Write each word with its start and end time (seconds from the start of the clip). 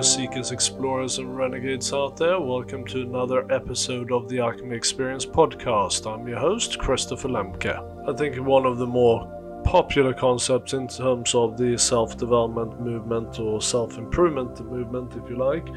you 0.00 0.04
seekers, 0.04 0.50
explorers, 0.50 1.18
and 1.18 1.36
renegades 1.36 1.92
out 1.92 2.16
there. 2.16 2.40
Welcome 2.40 2.86
to 2.86 3.02
another 3.02 3.44
episode 3.52 4.10
of 4.12 4.30
the 4.30 4.38
Alchemy 4.38 4.74
Experience 4.74 5.26
podcast. 5.26 6.10
I'm 6.10 6.26
your 6.26 6.38
host, 6.38 6.78
Christopher 6.78 7.28
Lemke. 7.28 8.08
I 8.08 8.16
think 8.16 8.36
one 8.38 8.64
of 8.64 8.78
the 8.78 8.86
more 8.86 9.26
popular 9.62 10.14
concepts 10.14 10.72
in 10.72 10.88
terms 10.88 11.34
of 11.34 11.58
the 11.58 11.76
self 11.76 12.16
development 12.16 12.80
movement 12.80 13.38
or 13.40 13.60
self 13.60 13.98
improvement 13.98 14.58
movement, 14.64 15.12
if 15.22 15.28
you 15.28 15.36
like, 15.36 15.68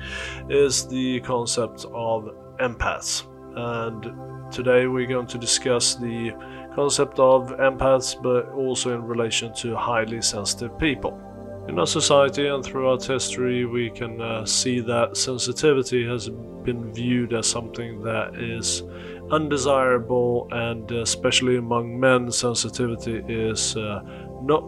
is 0.50 0.88
the 0.88 1.20
concept 1.20 1.86
of 1.94 2.30
empaths. 2.62 3.26
And 3.58 4.54
today 4.54 4.88
we're 4.88 5.08
going 5.08 5.28
to 5.28 5.38
discuss 5.38 5.96
the 5.96 6.32
concept 6.76 7.20
of 7.20 7.50
empaths, 7.58 8.16
but 8.24 8.50
also 8.54 8.96
in 8.96 9.04
relation 9.04 9.54
to 9.56 9.76
highly 9.76 10.22
sensitive 10.22 10.80
people. 10.80 11.20
In 11.68 11.80
our 11.80 11.88
society 11.88 12.48
and 12.48 12.64
throughout 12.64 13.06
history, 13.06 13.66
we 13.66 13.90
can 13.90 14.22
uh, 14.22 14.46
see 14.46 14.82
that 14.82 15.16
sensitivity 15.16 16.06
has 16.06 16.30
been 16.30 16.94
viewed 16.94 17.34
as 17.34 17.48
something 17.48 18.02
that 18.04 18.36
is 18.36 18.84
undesirable, 19.32 20.48
and 20.52 20.92
uh, 20.92 21.02
especially 21.02 21.58
among 21.58 22.00
men, 22.00 22.32
sensitivity 22.32 23.24
is 23.28 23.78
uh, 23.78 24.02
not 24.42 24.64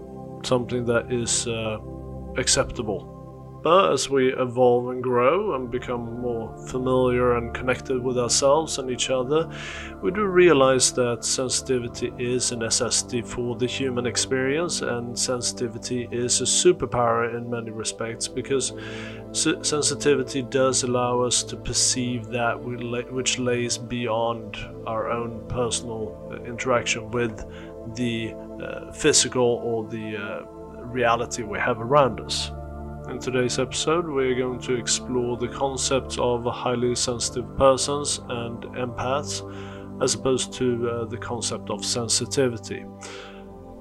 something 0.45 0.85
that 0.85 1.11
is 1.11 1.47
uh, 1.47 1.77
acceptable. 2.37 3.14
But 3.65 3.93
as 3.93 4.11
we 4.11 4.31
evolve 4.31 4.89
and 4.89 5.01
grow 5.01 5.55
and 5.55 5.71
become 5.71 6.21
more 6.21 6.55
familiar 6.67 7.37
and 7.37 7.51
connected 7.51 7.99
with 7.99 8.15
ourselves 8.15 8.77
and 8.77 8.91
each 8.91 9.09
other, 9.09 9.49
we 10.03 10.11
do 10.11 10.23
realize 10.27 10.91
that 10.91 11.25
sensitivity 11.25 12.13
is 12.19 12.51
a 12.51 12.57
necessity 12.57 13.23
for 13.23 13.55
the 13.55 13.65
human 13.65 14.05
experience, 14.05 14.83
and 14.83 15.17
sensitivity 15.17 16.07
is 16.11 16.41
a 16.41 16.43
superpower 16.43 17.35
in 17.35 17.49
many 17.49 17.71
respects 17.71 18.27
because 18.27 18.71
sensitivity 19.31 20.43
does 20.43 20.83
allow 20.83 21.21
us 21.21 21.41
to 21.41 21.57
perceive 21.57 22.27
that 22.27 22.53
which 22.63 23.39
lays 23.39 23.79
beyond 23.79 24.57
our 24.85 25.09
own 25.09 25.43
personal 25.47 26.29
uh, 26.31 26.35
interaction 26.43 27.09
with 27.09 27.43
the 27.95 28.31
uh, 28.61 28.91
physical 28.91 29.59
or 29.63 29.89
the 29.89 30.17
uh, 30.17 30.45
reality 30.83 31.41
we 31.41 31.57
have 31.57 31.81
around 31.81 32.19
us. 32.19 32.51
In 33.09 33.19
today's 33.19 33.59
episode, 33.59 34.07
we're 34.07 34.33
going 34.33 34.59
to 34.61 34.73
explore 34.73 35.37
the 35.37 35.47
concepts 35.47 36.17
of 36.17 36.43
highly 36.45 36.95
sensitive 36.95 37.55
persons 37.55 38.17
and 38.17 38.63
empaths 38.75 39.43
as 40.01 40.15
opposed 40.15 40.53
to 40.53 40.89
uh, 40.89 41.05
the 41.05 41.17
concept 41.17 41.69
of 41.69 41.85
sensitivity. 41.85 42.83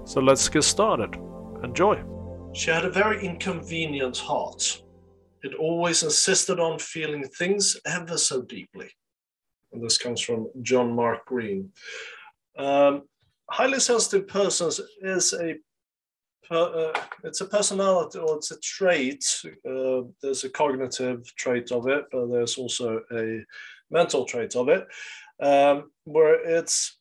So 0.05 0.21
let's 0.21 0.47
get 0.51 0.63
started. 0.63 1.17
Enjoy. 1.65 2.03
She 2.53 2.71
had 2.71 2.85
a 2.85 2.91
very 2.91 3.25
inconvenient 3.25 4.19
heart. 4.19 4.83
It 5.43 5.55
always 5.55 6.03
insisted 6.03 6.61
on 6.61 6.79
feeling 6.79 7.25
things 7.25 7.81
ever 7.87 8.19
so 8.19 8.43
deeply. 8.43 8.91
And 9.73 9.83
this 9.83 9.97
comes 9.97 10.21
from 10.21 10.49
John 10.61 10.95
Mark 10.95 11.25
Green. 11.25 11.73
Um, 12.59 13.05
highly 13.51 13.81
sensitive 13.81 14.29
persons 14.29 14.81
is 15.01 15.33
a 15.33 15.55
uh, 16.51 16.93
it's 17.23 17.41
a 17.41 17.47
personality 17.47 18.19
or 18.19 18.37
it's 18.37 18.51
a 18.51 18.59
trait. 18.61 19.25
Uh, 19.69 20.03
there's 20.23 20.45
a 20.45 20.51
cognitive 20.51 21.25
trait 21.37 21.73
of 21.73 21.89
it, 21.89 22.05
but 22.13 22.27
there's 22.27 22.57
also 22.57 23.01
a 23.13 23.45
mental 23.91 24.25
trait 24.25 24.57
of 24.57 24.69
it, 24.69 24.87
um, 25.41 25.91
where 26.05 26.35
it's 26.45 26.99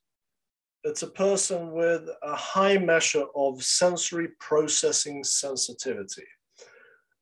it's 0.84 1.04
a 1.04 1.08
person 1.08 1.72
with 1.72 2.10
a 2.24 2.36
high 2.36 2.78
measure 2.78 3.26
of 3.36 3.64
sensory 3.64 4.30
processing 4.40 5.24
sensitivity. 5.24 6.26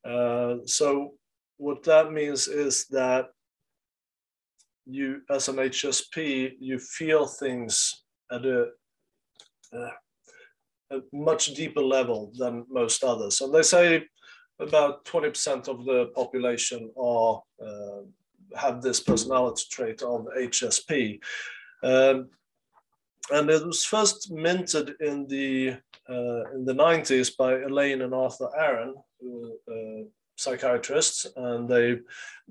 Uh, 0.04 0.56
so 0.66 1.14
what 1.58 1.84
that 1.84 2.12
means 2.12 2.48
is 2.48 2.88
that 2.88 3.28
you, 4.88 5.22
as 5.30 5.48
an 5.48 5.58
HSP, 5.58 6.54
you 6.60 6.80
feel 6.80 7.28
things 7.28 8.04
at 8.32 8.46
a 8.46 8.70
uh, 9.74 9.90
a 10.92 11.02
much 11.14 11.54
deeper 11.54 11.82
level 11.82 12.32
than 12.38 12.66
most 12.70 13.04
others. 13.04 13.42
And 13.42 13.54
they 13.54 13.64
say 13.64 14.06
about 14.60 15.06
20% 15.06 15.68
of 15.68 15.86
the 15.86 16.12
population 16.16 16.92
are 16.98 17.42
uh, 17.66 18.02
have 18.56 18.82
this 18.82 19.00
personality 19.00 19.64
trait 19.72 20.02
of 20.02 20.28
HSP. 20.38 21.20
Um, 21.84 22.30
and 23.32 23.50
it 23.50 23.66
was 23.66 23.86
first 23.86 24.32
minted 24.32 24.96
in 25.00 25.28
the 25.28 25.78
uh, 26.10 26.44
in 26.54 26.66
the 26.66 26.74
90s 26.74 27.36
by 27.38 27.62
Elaine 27.62 28.02
and 28.02 28.14
Arthur 28.14 28.50
Aron, 28.60 28.96
who, 29.20 29.54
uh, 29.72 30.04
psychiatrists, 30.36 31.28
and 31.36 31.70
they 31.70 32.00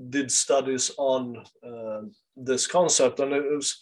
did 0.09 0.31
studies 0.31 0.91
on 0.97 1.45
uh, 1.67 2.03
this 2.37 2.67
concept. 2.67 3.21
And 3.21 3.33
it 3.33 3.43
was 3.43 3.78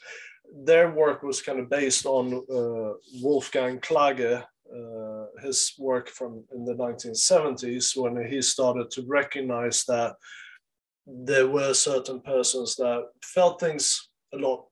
their 0.64 0.90
work 0.90 1.22
was 1.22 1.42
kind 1.42 1.60
of 1.60 1.70
based 1.70 2.06
on 2.06 2.34
uh, 2.34 2.94
Wolfgang 3.22 3.80
Klage, 3.80 4.42
uh, 4.42 5.24
his 5.42 5.74
work 5.78 6.08
from 6.08 6.44
in 6.54 6.64
the 6.64 6.74
1970s 6.74 7.96
when 7.96 8.26
he 8.30 8.42
started 8.42 8.90
to 8.90 9.02
recognize 9.06 9.84
that 9.84 10.14
there 11.06 11.48
were 11.48 11.72
certain 11.72 12.20
persons 12.20 12.76
that 12.76 13.04
felt 13.22 13.58
things 13.60 14.10
a 14.34 14.36
lot 14.36 14.66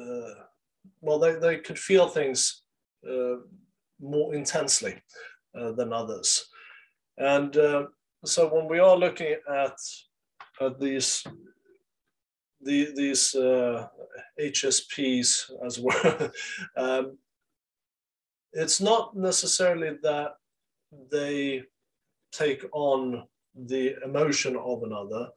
uh, 0.00 0.34
well 1.00 1.18
they, 1.18 1.34
they 1.34 1.56
could 1.56 1.78
feel 1.78 2.06
things 2.06 2.62
uh, 3.08 3.36
more 4.00 4.34
intensely 4.34 4.94
uh, 5.58 5.72
than 5.72 5.92
others. 5.92 6.46
And 7.18 7.56
uh, 7.56 7.86
so 8.24 8.52
when 8.52 8.68
we 8.68 8.78
are 8.78 8.96
looking 8.96 9.36
at, 9.48 9.76
at 10.60 10.80
these 10.80 11.24
the, 12.66 12.92
these 12.94 13.34
uh, 13.34 13.86
HSPs 14.40 15.50
as 15.64 15.78
well. 15.78 16.30
um, 16.76 17.18
it's 18.52 18.80
not 18.80 19.16
necessarily 19.16 19.96
that 20.02 20.32
they 21.10 21.62
take 22.32 22.64
on 22.72 23.26
the 23.54 23.94
emotion 24.04 24.56
of 24.56 24.82
another. 24.82 25.28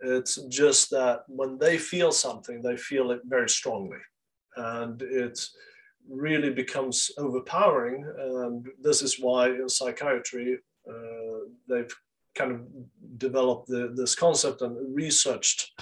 It's 0.00 0.36
just 0.48 0.90
that 0.90 1.24
when 1.28 1.58
they 1.58 1.76
feel 1.76 2.12
something, 2.12 2.62
they 2.62 2.76
feel 2.76 3.10
it 3.10 3.20
very 3.24 3.48
strongly. 3.48 3.98
And 4.56 5.02
it 5.02 5.40
really 6.08 6.50
becomes 6.50 7.10
overpowering. 7.18 8.04
And 8.18 8.66
this 8.80 9.02
is 9.02 9.18
why 9.18 9.48
in 9.48 9.68
psychiatry, 9.68 10.58
uh, 10.88 11.38
they've 11.68 11.94
kind 12.34 12.52
of 12.52 12.60
developed 13.18 13.66
the, 13.68 13.92
this 13.94 14.14
concept 14.14 14.62
and 14.62 14.94
researched 14.94 15.72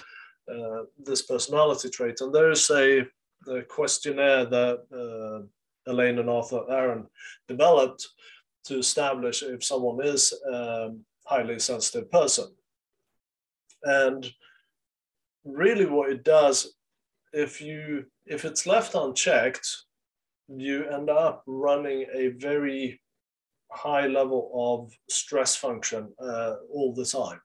uh, 0.53 0.83
this 0.99 1.23
personality 1.23 1.91
trait. 1.91 2.21
And 2.21 2.35
there's 2.35 2.71
a, 2.71 3.01
a 3.49 3.63
questionnaire 3.63 4.45
that 4.47 4.79
uh, 4.93 5.91
Elaine 5.91 6.19
and 6.19 6.31
Arthur 6.31 6.63
Aron 6.71 7.07
developed 7.49 8.07
to 8.65 8.79
establish 8.79 9.43
if 9.43 9.65
someone 9.65 10.05
is 10.05 10.33
a 10.53 10.91
highly 11.25 11.59
sensitive 11.59 12.11
person. 12.11 12.47
And 13.85 14.31
really 15.45 15.87
what 15.87 16.11
it 16.11 16.25
does, 16.25 16.75
if 17.33 17.61
you 17.61 18.07
if 18.25 18.45
it's 18.45 18.67
left 18.67 18.95
unchecked, 18.95 19.69
you 20.49 20.85
end 20.87 21.11
up 21.11 21.43
running 21.47 22.07
a 22.13 22.29
very 22.29 23.01
high 23.71 24.07
level 24.07 24.51
of 24.55 24.93
stress 25.09 25.55
function 25.55 26.13
uh, 26.21 26.55
all 26.73 26.95
the 26.95 27.05
time 27.05 27.41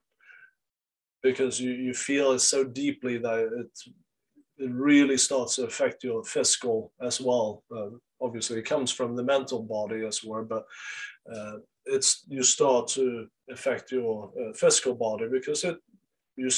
because 1.23 1.59
you, 1.59 1.71
you 1.71 1.93
feel 1.93 2.31
it 2.31 2.39
so 2.39 2.63
deeply 2.63 3.17
that 3.17 3.39
it, 3.39 4.63
it 4.63 4.71
really 4.71 5.17
starts 5.17 5.55
to 5.55 5.65
affect 5.65 6.03
your 6.03 6.23
physical 6.23 6.91
as 7.01 7.21
well. 7.21 7.63
Uh, 7.75 7.89
obviously, 8.21 8.59
it 8.59 8.65
comes 8.65 8.91
from 8.91 9.15
the 9.15 9.23
mental 9.23 9.61
body 9.61 10.05
as 10.05 10.23
well, 10.23 10.43
but 10.43 10.65
uh, 11.33 11.57
it's 11.85 12.23
you 12.27 12.43
start 12.43 12.87
to 12.87 13.27
affect 13.49 13.91
your 13.91 14.31
uh, 14.39 14.53
physical 14.53 14.93
body 14.93 15.27
because 15.31 15.63
it 15.63 15.77
you 16.35 16.49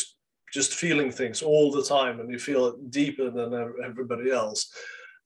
just 0.53 0.75
feeling 0.75 1.11
things 1.11 1.41
all 1.41 1.71
the 1.71 1.83
time 1.83 2.19
and 2.19 2.29
you 2.31 2.37
feel 2.37 2.67
it 2.67 2.91
deeper 2.91 3.31
than 3.31 3.53
everybody 3.83 4.31
else. 4.31 4.71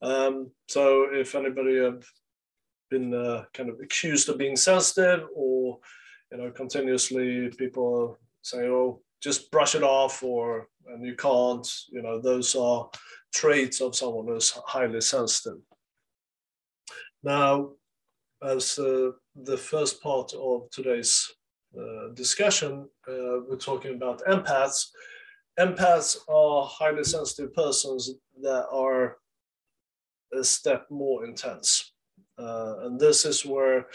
Um, 0.00 0.50
so 0.68 1.08
if 1.12 1.34
anybody 1.34 1.76
have 1.76 2.02
been 2.90 3.12
uh, 3.12 3.44
kind 3.52 3.68
of 3.68 3.78
accused 3.80 4.28
of 4.28 4.38
being 4.38 4.56
sensitive 4.56 5.26
or 5.34 5.78
you 6.32 6.38
know 6.38 6.50
continuously 6.50 7.50
people 7.58 8.18
say 8.42 8.68
oh 8.68 9.02
just 9.22 9.50
brush 9.50 9.74
it 9.74 9.82
off 9.82 10.22
or 10.22 10.68
and 10.86 11.04
you 11.04 11.14
can't 11.14 11.68
you 11.90 12.02
know 12.02 12.20
those 12.20 12.54
are 12.54 12.88
traits 13.34 13.80
of 13.80 13.94
someone 13.94 14.26
who's 14.26 14.50
highly 14.66 15.00
sensitive. 15.00 15.58
Now 17.22 17.72
as 18.42 18.78
uh, 18.78 19.10
the 19.34 19.56
first 19.56 20.02
part 20.02 20.32
of 20.34 20.70
today's 20.70 21.30
uh, 21.76 22.08
discussion 22.14 22.88
uh, 23.08 23.40
we're 23.48 23.56
talking 23.56 23.94
about 23.94 24.22
empaths. 24.26 24.86
Empaths 25.58 26.16
are 26.28 26.64
highly 26.66 27.02
sensitive 27.02 27.52
persons 27.52 28.12
that 28.40 28.66
are 28.70 29.16
a 30.32 30.44
step 30.44 30.86
more 30.90 31.24
intense. 31.24 31.92
Uh, 32.38 32.74
and 32.82 33.00
this 33.00 33.24
is 33.24 33.44
where 33.44 33.86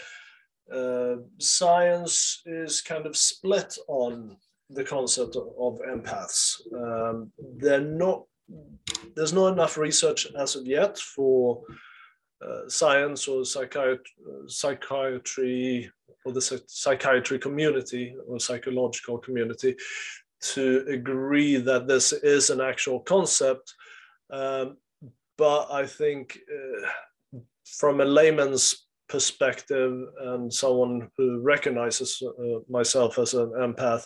uh, 0.72 1.16
science 1.38 2.42
is 2.44 2.80
kind 2.80 3.06
of 3.06 3.16
split 3.16 3.76
on 3.88 4.36
the 4.70 4.84
concept 4.84 5.36
of 5.36 5.80
empaths. 5.88 6.60
Um, 6.74 7.32
they're 7.56 7.80
not. 7.80 8.24
There's 9.16 9.32
not 9.32 9.52
enough 9.54 9.78
research 9.78 10.26
as 10.38 10.54
of 10.54 10.66
yet 10.66 10.98
for 10.98 11.62
uh, 12.46 12.68
science 12.68 13.26
or 13.26 13.44
psychiatry, 13.44 14.12
psychiatry 14.46 15.90
or 16.24 16.32
the 16.32 16.62
psychiatry 16.66 17.38
community 17.38 18.14
or 18.28 18.38
psychological 18.38 19.18
community 19.18 19.76
to 20.40 20.84
agree 20.88 21.56
that 21.56 21.86
this 21.86 22.12
is 22.12 22.50
an 22.50 22.60
actual 22.60 23.00
concept. 23.00 23.74
Um, 24.30 24.76
but 25.38 25.70
I 25.70 25.86
think 25.86 26.38
uh, 26.52 27.38
from 27.64 28.00
a 28.00 28.04
layman's 28.04 28.83
perspective 29.08 30.06
and 30.20 30.52
someone 30.52 31.08
who 31.16 31.40
recognizes 31.40 32.22
uh, 32.22 32.60
myself 32.68 33.18
as 33.18 33.34
an 33.34 33.50
empath, 33.50 34.04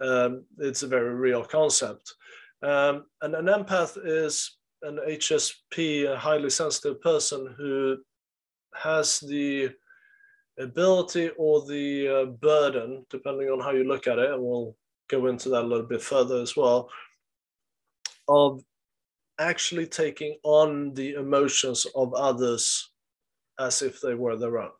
um, 0.00 0.44
it's 0.58 0.82
a 0.82 0.88
very 0.88 1.14
real 1.14 1.44
concept. 1.44 2.14
Um, 2.62 3.04
and 3.22 3.34
an 3.34 3.46
empath 3.46 3.98
is 4.04 4.56
an 4.82 4.98
HSP, 5.08 6.12
a 6.12 6.16
highly 6.16 6.50
sensitive 6.50 7.00
person 7.00 7.54
who 7.56 7.98
has 8.74 9.20
the 9.20 9.70
ability 10.58 11.30
or 11.36 11.64
the 11.66 12.08
uh, 12.08 12.24
burden, 12.26 13.04
depending 13.10 13.48
on 13.48 13.60
how 13.60 13.70
you 13.70 13.84
look 13.84 14.06
at 14.06 14.18
it, 14.18 14.30
and 14.30 14.42
we'll 14.42 14.76
go 15.08 15.26
into 15.26 15.48
that 15.50 15.62
a 15.62 15.66
little 15.66 15.86
bit 15.86 16.02
further 16.02 16.40
as 16.40 16.56
well, 16.56 16.88
of 18.28 18.62
actually 19.38 19.86
taking 19.86 20.36
on 20.42 20.92
the 20.94 21.14
emotions 21.14 21.86
of 21.94 22.12
others 22.14 22.90
as 23.58 23.82
if 23.82 24.00
they 24.00 24.14
were 24.14 24.36
their 24.36 24.58
own. 24.58 24.70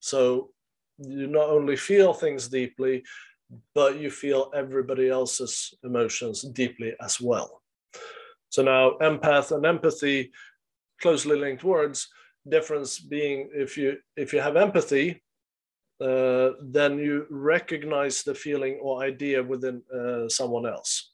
So 0.00 0.50
you 0.98 1.26
not 1.26 1.48
only 1.48 1.76
feel 1.76 2.12
things 2.12 2.48
deeply, 2.48 3.02
but 3.74 3.98
you 3.98 4.10
feel 4.10 4.50
everybody 4.54 5.08
else's 5.08 5.74
emotions 5.82 6.42
deeply 6.42 6.94
as 7.00 7.20
well. 7.20 7.62
So 8.48 8.62
now 8.62 8.92
empath 9.00 9.50
and 9.50 9.66
empathy, 9.66 10.30
closely 11.00 11.36
linked 11.36 11.64
words, 11.64 12.08
difference 12.48 12.98
being 12.98 13.50
if 13.52 13.76
you 13.76 13.96
if 14.16 14.32
you 14.32 14.40
have 14.40 14.56
empathy, 14.56 15.22
uh, 16.00 16.50
then 16.62 16.98
you 16.98 17.26
recognize 17.30 18.22
the 18.22 18.34
feeling 18.34 18.78
or 18.82 19.02
idea 19.02 19.42
within 19.42 19.82
uh, 19.92 20.28
someone 20.28 20.66
else. 20.66 21.12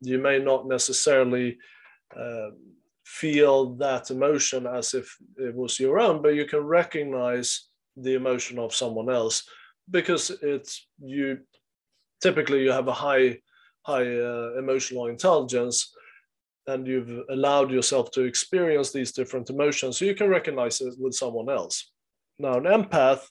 You 0.00 0.18
may 0.18 0.38
not 0.38 0.66
necessarily 0.66 1.58
uh, 2.16 2.50
feel 3.08 3.74
that 3.76 4.10
emotion 4.10 4.66
as 4.66 4.92
if 4.92 5.16
it 5.36 5.54
was 5.54 5.80
your 5.80 5.98
own, 5.98 6.20
but 6.20 6.34
you 6.34 6.44
can 6.44 6.60
recognize 6.60 7.68
the 7.96 8.14
emotion 8.14 8.58
of 8.58 8.74
someone 8.74 9.10
else 9.10 9.48
because 9.90 10.30
it's 10.42 10.86
you. 11.02 11.38
Typically, 12.20 12.62
you 12.62 12.70
have 12.70 12.88
a 12.88 12.92
high 12.92 13.38
high 13.82 14.06
uh, 14.06 14.50
emotional 14.58 15.06
intelligence 15.06 15.94
and 16.66 16.86
you've 16.86 17.24
allowed 17.30 17.70
yourself 17.70 18.10
to 18.10 18.24
experience 18.24 18.92
these 18.92 19.12
different 19.12 19.48
emotions 19.48 19.96
so 19.96 20.04
you 20.04 20.14
can 20.14 20.28
recognize 20.28 20.82
it 20.82 20.94
with 20.98 21.14
someone 21.14 21.48
else 21.48 21.92
now 22.38 22.58
an 22.58 22.64
empath 22.64 23.22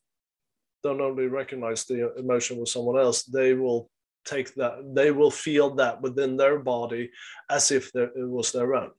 don't 0.82 1.02
only 1.02 1.28
recognize 1.28 1.86
the 1.86 2.12
emotion 2.18 2.58
with 2.58 2.70
someone 2.70 2.98
else 2.98 3.24
they 3.24 3.54
will 3.54 3.88
take 4.26 4.56
that 4.56 4.74
they 4.96 5.12
will 5.12 5.30
feel 5.30 5.76
that 5.76 6.02
within 6.02 6.36
their 6.36 6.58
body 6.58 7.12
as 7.52 7.70
if 7.70 7.92
it 7.94 8.10
was 8.16 8.52
their 8.52 8.74
own 8.74 8.90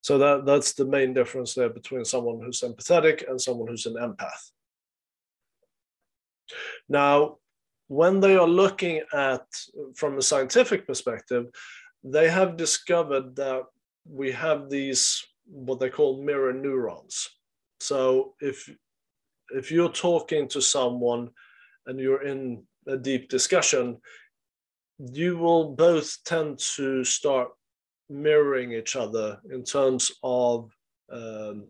so 0.00 0.18
that 0.18 0.46
that's 0.46 0.72
the 0.74 0.84
main 0.84 1.12
difference 1.12 1.54
there 1.54 1.68
between 1.68 2.04
someone 2.04 2.40
who's 2.40 2.60
empathetic 2.60 3.28
and 3.28 3.40
someone 3.40 3.68
who's 3.68 3.86
an 3.86 3.94
empath 3.94 4.50
now 6.88 7.36
when 7.88 8.20
they 8.20 8.36
are 8.36 8.48
looking 8.48 9.02
at 9.12 9.46
from 9.94 10.18
a 10.18 10.22
scientific 10.22 10.86
perspective 10.86 11.46
they 12.02 12.28
have 12.30 12.56
discovered 12.56 13.36
that 13.36 13.64
we 14.08 14.32
have 14.32 14.70
these 14.70 15.24
what 15.50 15.80
they 15.80 15.90
call 15.90 16.22
mirror 16.22 16.52
neurons. 16.52 17.28
So 17.80 18.34
if 18.40 18.70
if 19.52 19.70
you're 19.72 19.92
talking 19.92 20.48
to 20.48 20.60
someone 20.60 21.30
and 21.86 21.98
you're 21.98 22.22
in 22.22 22.64
a 22.86 22.96
deep 22.96 23.28
discussion, 23.28 23.98
you 24.98 25.36
will 25.38 25.74
both 25.74 26.22
tend 26.24 26.60
to 26.76 27.02
start 27.04 27.48
mirroring 28.10 28.72
each 28.72 28.96
other 28.96 29.38
in 29.50 29.64
terms 29.64 30.10
of 30.22 30.70
um, 31.12 31.68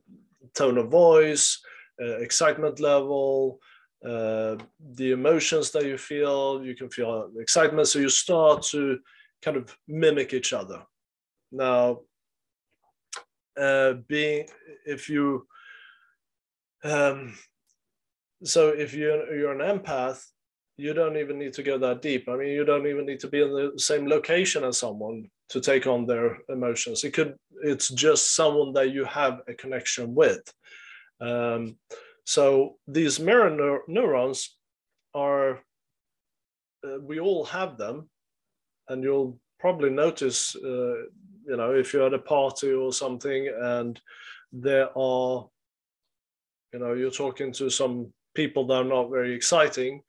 tone 0.55 0.79
of 0.79 0.89
voice, 0.89 1.61
uh, 2.03 2.17
excitement 2.19 2.81
level, 2.81 3.61
uh, 4.05 4.57
the 4.95 5.13
emotions 5.13 5.71
that 5.71 5.85
you 5.85 5.99
feel. 5.99 6.65
You 6.65 6.75
can 6.75 6.91
feel 6.91 7.31
excitement, 7.39 7.89
so 7.89 7.99
you 7.99 8.09
start 8.09 8.63
to 8.71 8.99
kind 9.43 9.57
of 9.57 9.77
mimic 9.87 10.33
each 10.33 10.53
other. 10.53 10.83
Now, 11.53 12.01
uh, 13.59 13.95
being 14.09 14.47
if 14.87 15.09
you 15.09 15.47
um, 16.83 17.37
so 18.43 18.69
if 18.69 18.95
you're 18.95 19.35
you're 19.37 19.61
an 19.61 19.79
empath, 19.79 20.25
you 20.79 20.95
don't 20.95 21.19
even 21.19 21.39
need 21.39 21.53
to 21.55 21.63
go 21.63 21.77
that 21.79 22.01
deep. 22.01 22.29
I 22.29 22.37
mean, 22.37 22.49
you 22.49 22.65
don't 22.65 22.87
even 22.87 23.05
need 23.05 23.21
to 23.21 23.29
be 23.29 23.43
in 23.43 23.53
the 23.53 23.73
same 23.77 24.09
location 24.09 24.65
as 24.65 24.79
someone 24.79 25.29
to 25.51 25.61
take 25.61 25.87
on 25.87 26.07
their 26.07 26.39
emotions. 26.49 27.05
It 27.05 27.13
could 27.13 27.37
it's 27.63 27.89
just 27.89 28.35
someone 28.35 28.73
that 28.73 28.91
you 28.91 29.05
have 29.05 29.41
a 29.47 29.55
connection 29.55 30.15
with. 30.15 30.41
Um, 31.21 31.77
so 32.25 32.77
these 32.87 33.21
mirror 33.21 33.51
neur- 33.51 33.87
neurons 33.89 34.57
are 35.15 35.61
uh, 36.85 36.99
we 37.03 37.21
all 37.21 37.45
have 37.45 37.77
them 37.77 38.09
and 38.89 39.03
you'll 39.03 39.39
probably 39.59 39.91
notice, 39.91 40.57
uh, 40.57 41.03
you 41.47 41.57
know, 41.57 41.75
if 41.75 41.93
you're 41.93 42.07
at 42.07 42.15
a 42.15 42.19
party 42.19 42.73
or 42.73 42.93
something 42.93 43.53
and 43.61 44.01
there 44.53 44.89
are, 44.97 45.49
you 46.73 46.79
know, 46.79 46.95
you're 46.95 47.11
talking 47.11 47.53
to 47.53 47.69
some 47.69 48.13
people 48.35 48.67
that 48.67 48.75
are 48.75 48.85
not 48.85 49.11
very 49.11 49.35
exciting, 49.35 50.03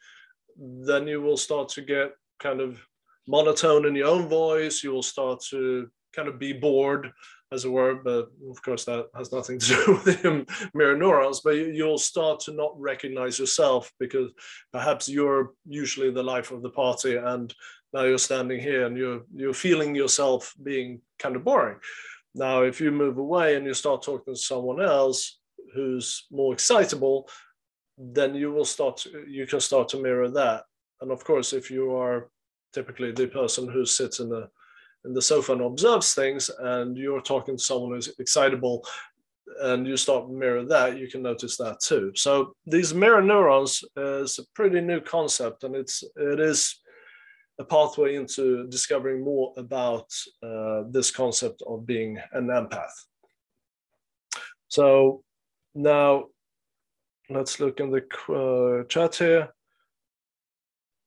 then 0.58 1.08
you 1.08 1.22
will 1.22 1.38
start 1.38 1.68
to 1.70 1.82
get 1.82 2.12
kind 2.40 2.62
of 2.62 2.80
monotone 3.32 3.86
in 3.86 3.96
your 3.96 4.08
own 4.08 4.28
voice. 4.28 4.84
You 4.84 4.92
will 4.92 5.04
start 5.04 5.42
to 5.50 5.90
kind 6.16 6.28
of 6.28 6.38
be 6.38 6.54
bored, 6.54 7.12
as 7.52 7.66
it 7.66 7.72
were. 7.72 7.96
But 7.96 8.30
of 8.50 8.62
course, 8.62 8.86
that 8.86 9.08
has 9.16 9.32
nothing 9.32 9.58
to 9.60 9.68
do 9.86 9.92
with 9.94 10.04
the 10.22 10.70
mirror 10.74 10.98
neurons. 10.98 11.42
But 11.44 11.56
you'll 11.56 11.98
start 11.98 12.42
to 12.42 12.54
not 12.54 12.80
recognize 12.80 13.40
yourself 13.40 13.92
because 14.00 14.32
perhaps 14.72 15.10
you're 15.10 15.54
usually 15.68 16.12
the 16.12 16.24
life 16.24 16.52
of 16.52 16.62
the 16.62 16.70
party, 16.70 17.16
and 17.16 17.54
now 17.94 18.04
you're 18.04 18.18
standing 18.18 18.60
here 18.60 18.86
and 18.86 18.98
you're 18.98 19.22
you're 19.36 19.54
feeling 19.54 19.96
yourself 19.96 20.54
being 20.64 21.02
kind 21.20 21.36
of 21.36 21.44
boring 21.44 21.78
now 22.34 22.64
if 22.64 22.80
you 22.80 22.92
move 22.92 23.18
away 23.18 23.56
and 23.56 23.66
you 23.66 23.74
start 23.74 24.02
talking 24.02 24.34
to 24.34 24.40
someone 24.40 24.82
else 24.82 25.40
who's 25.74 26.26
more 26.32 26.54
excitable 26.54 27.28
then 27.98 28.34
you 28.34 28.52
will 28.52 28.66
start 28.66 29.06
you 29.28 29.46
can 29.46 29.60
start 29.60 29.90
to 29.90 30.02
mirror 30.02 30.30
that 30.30 30.64
and 31.02 31.12
of 31.12 31.24
course 31.24 31.54
if 31.54 31.70
you 31.70 31.96
are 31.96 32.30
typically 32.74 33.12
the 33.12 33.28
person 33.28 33.68
who 33.68 33.86
sits 33.86 34.20
in 34.20 34.30
the 34.30 34.50
in 35.06 35.14
the 35.14 35.22
sofa 35.22 35.54
and 35.54 35.62
observes 35.62 36.14
things 36.14 36.50
and 36.60 36.96
you're 36.96 37.22
talking 37.22 37.58
to 37.58 37.64
someone 37.64 37.92
who's 37.92 38.14
excitable 38.20 38.86
and 39.62 39.88
you 39.88 39.98
start 39.98 40.30
mirror 40.30 40.64
that 40.64 40.98
you 40.98 41.08
can 41.08 41.22
notice 41.22 41.58
that 41.58 41.80
too 41.82 42.12
so 42.16 42.56
these 42.68 42.94
mirror 42.94 43.22
neurons 43.22 43.84
is 43.98 44.38
a 44.38 44.44
pretty 44.54 44.80
new 44.80 45.02
concept 45.02 45.64
and 45.64 45.76
it's 45.76 46.04
it 46.16 46.40
is 46.40 46.82
a 47.62 47.64
pathway 47.64 48.16
into 48.16 48.68
discovering 48.68 49.24
more 49.24 49.54
about 49.56 50.12
uh, 50.44 50.84
this 50.90 51.12
concept 51.12 51.62
of 51.68 51.86
being 51.86 52.20
an 52.34 52.48
empath. 52.48 52.96
So 54.68 55.24
now 55.76 56.26
let's 57.30 57.60
look 57.60 57.80
in 57.80 57.92
the 57.92 58.04
uh, 58.30 58.84
chat 58.88 59.16
here. 59.16 59.50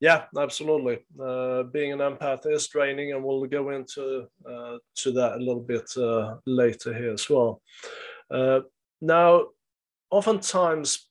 Yeah, 0.00 0.24
absolutely. 0.36 0.98
Uh, 1.18 1.62
being 1.64 1.92
an 1.92 2.00
empath 2.00 2.46
is 2.46 2.68
draining, 2.68 3.12
and 3.12 3.24
we'll 3.24 3.44
go 3.46 3.70
into 3.70 4.26
uh, 4.48 4.76
to 4.96 5.12
that 5.12 5.34
a 5.36 5.38
little 5.38 5.62
bit 5.62 5.90
uh, 5.96 6.36
later 6.46 6.92
here 6.92 7.12
as 7.12 7.28
well. 7.30 7.62
Uh, 8.30 8.60
now, 9.00 9.46
oftentimes 10.10 11.08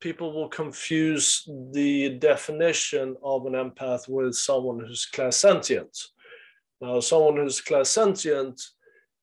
people 0.00 0.32
will 0.32 0.48
confuse 0.48 1.42
the 1.72 2.10
definition 2.18 3.16
of 3.22 3.46
an 3.46 3.54
empath 3.54 4.08
with 4.08 4.34
someone 4.34 4.78
who's 4.78 5.08
clairsentient. 5.12 6.06
Now, 6.80 7.00
someone 7.00 7.36
who's 7.36 7.60
clairsentient 7.60 8.62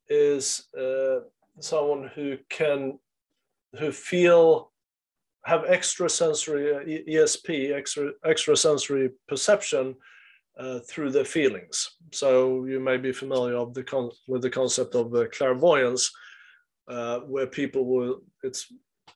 is 0.10 0.66
uh, 0.78 1.22
someone 1.60 2.12
who 2.14 2.38
can, 2.50 3.00
who 3.80 3.92
feel, 3.92 4.72
have 5.46 5.66
extrasensory 5.66 7.04
ESP, 7.08 7.74
extra 7.74 8.12
extrasensory 8.26 9.12
perception 9.28 9.96
uh, 10.60 10.80
through 10.80 11.12
their 11.12 11.26
feelings. 11.26 11.90
So 12.12 12.66
you 12.66 12.80
may 12.80 12.98
be 12.98 13.12
familiar 13.12 13.56
of 13.56 13.74
the 13.74 14.12
with 14.28 14.42
the 14.42 14.50
concept 14.50 14.96
of 14.96 15.14
uh, 15.14 15.26
clairvoyance, 15.32 16.12
uh, 16.88 17.20
where 17.20 17.48
people 17.48 17.86
will, 17.86 18.22
it's 18.44 18.72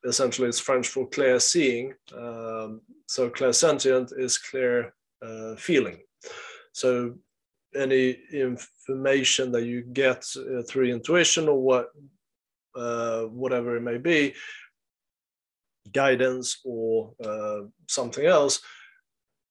essentially 0.06 0.48
it's 0.48 0.60
French 0.60 0.88
for 0.88 1.08
clear 1.10 1.40
seeing. 1.40 1.94
Um, 2.16 2.82
so 3.08 3.30
clairsentient 3.30 4.12
is 4.18 4.38
clear 4.38 4.94
uh, 5.26 5.56
feeling. 5.56 5.98
So 6.74 7.16
any 7.76 8.18
information 8.32 9.52
that 9.52 9.66
you 9.66 9.82
get 9.82 10.26
uh, 10.38 10.62
through 10.64 10.94
intuition 10.94 11.48
or 11.48 11.60
what 11.60 11.90
uh, 12.76 13.24
whatever 13.24 13.76
it 13.78 13.82
may 13.82 13.98
be, 13.98 14.34
guidance 15.92 16.60
or 16.64 17.14
uh, 17.24 17.62
something 17.88 18.26
else, 18.26 18.62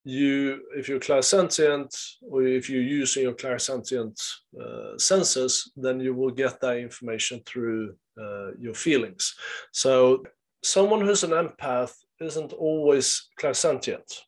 you 0.05 0.61
if 0.77 0.89
you're 0.89 1.01
clairsentient 1.01 1.91
or 2.23 2.43
if 2.43 2.71
you're 2.71 2.83
using 2.83 3.25
your 3.25 3.35
clairsentient 3.35 4.19
uh, 4.61 4.97
senses, 4.97 5.71
then 5.77 6.01
you 6.01 6.15
will 6.15 6.31
get 6.31 6.61
that 6.61 6.79
information 6.79 7.43
through 7.45 7.95
uh, 8.21 8.53
your 8.59 8.75
feelings. 8.75 9.35
So 9.73 10.25
someone 10.63 11.01
who's 11.01 11.25
an 11.25 11.31
empath 11.31 11.93
isn't 12.21 12.53
always 12.53 13.29
clairsentient. 13.41 14.21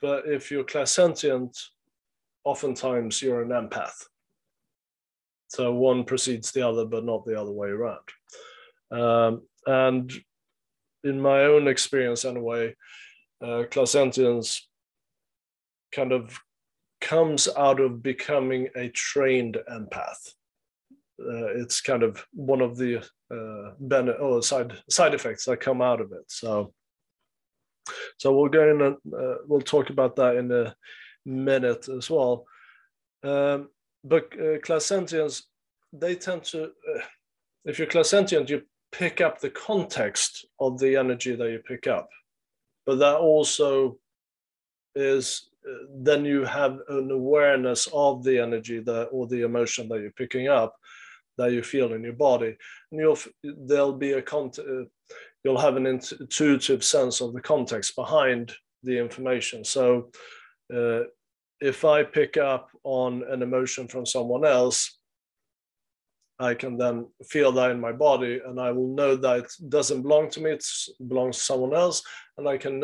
But 0.00 0.26
if 0.26 0.50
you're 0.50 0.64
clairsentient, 0.64 1.56
oftentimes 2.44 3.22
you're 3.22 3.42
an 3.42 3.50
empath. 3.50 4.06
So 5.48 5.72
one 5.72 6.04
precedes 6.04 6.50
the 6.50 6.66
other, 6.66 6.84
but 6.84 7.04
not 7.04 7.24
the 7.24 7.40
other 7.40 7.52
way 7.52 7.68
around. 7.68 8.08
Um, 8.90 9.42
and 9.66 10.12
in 11.04 11.20
my 11.20 11.44
own 11.44 11.68
experience, 11.68 12.24
anyway, 12.24 12.74
uh, 13.44 13.64
kind 15.92 16.12
of 16.12 16.38
comes 17.00 17.48
out 17.56 17.80
of 17.80 18.02
becoming 18.02 18.68
a 18.76 18.88
trained 18.90 19.58
empath. 19.70 20.34
Uh, 21.20 21.46
it's 21.56 21.80
kind 21.80 22.02
of 22.02 22.24
one 22.32 22.60
of 22.60 22.76
the 22.76 22.98
uh, 23.30 23.72
ben- 23.78 24.14
oh, 24.18 24.40
side 24.40 24.72
side 24.88 25.14
effects 25.14 25.44
that 25.44 25.60
come 25.60 25.82
out 25.82 26.00
of 26.00 26.12
it. 26.12 26.24
So, 26.28 26.72
so 28.18 28.34
we'll 28.34 28.48
go 28.48 28.70
in 28.70 28.80
and 28.80 28.96
uh, 29.14 29.36
we'll 29.46 29.60
talk 29.60 29.90
about 29.90 30.16
that 30.16 30.36
in 30.36 30.50
a 30.50 30.74
minute 31.24 31.88
as 31.88 32.10
well. 32.10 32.46
Um, 33.22 33.68
but 34.04 34.32
uh, 34.34 34.58
they 35.92 36.14
tend 36.14 36.44
to, 36.44 36.64
uh, 36.64 37.00
if 37.64 37.78
you're 37.78 37.88
clairsentient, 37.88 38.48
you 38.48 38.62
pick 38.92 39.20
up 39.20 39.40
the 39.40 39.50
context 39.50 40.46
of 40.60 40.78
the 40.78 40.96
energy 40.96 41.34
that 41.34 41.50
you 41.50 41.58
pick 41.58 41.86
up. 41.86 42.08
But 42.86 42.98
that 42.98 43.16
also 43.16 43.98
is 44.94 45.48
uh, 45.66 45.86
then 45.94 46.24
you 46.24 46.44
have 46.44 46.78
an 46.88 47.10
awareness 47.10 47.88
of 47.92 48.22
the 48.22 48.38
energy 48.38 48.80
that 48.80 49.08
or 49.12 49.26
the 49.26 49.42
emotion 49.42 49.88
that 49.88 50.00
you're 50.00 50.10
picking 50.10 50.48
up 50.48 50.76
that 51.38 51.52
you 51.52 51.62
feel 51.62 51.92
in 51.94 52.02
your 52.02 52.12
body. 52.12 52.56
And 52.90 53.00
you'll 53.00 53.18
there'll 53.42 53.92
be 53.94 54.12
a 54.12 54.22
con- 54.22 54.52
uh, 54.58 54.84
you'll 55.44 55.60
have 55.60 55.76
an 55.76 55.86
intuitive 55.86 56.84
sense 56.84 57.20
of 57.20 57.32
the 57.32 57.40
context 57.40 57.96
behind 57.96 58.52
the 58.82 58.98
information. 58.98 59.64
So 59.64 60.10
uh, 60.74 61.02
if 61.60 61.84
i 61.84 62.02
pick 62.02 62.36
up 62.36 62.70
on 62.82 63.22
an 63.28 63.40
emotion 63.42 63.86
from 63.86 64.04
someone 64.04 64.44
else 64.44 64.98
I 66.42 66.54
can 66.54 66.76
then 66.76 67.06
feel 67.28 67.52
that 67.52 67.70
in 67.70 67.80
my 67.80 67.92
body 67.92 68.40
and 68.44 68.60
I 68.60 68.72
will 68.72 68.94
know 68.94 69.16
that 69.16 69.38
it 69.38 69.52
doesn't 69.68 70.02
belong 70.02 70.30
to 70.30 70.40
me, 70.40 70.50
it 70.50 70.64
belongs 71.06 71.36
to 71.38 71.42
someone 71.42 71.74
else. 71.74 72.02
And 72.36 72.48
I 72.48 72.56
can 72.58 72.82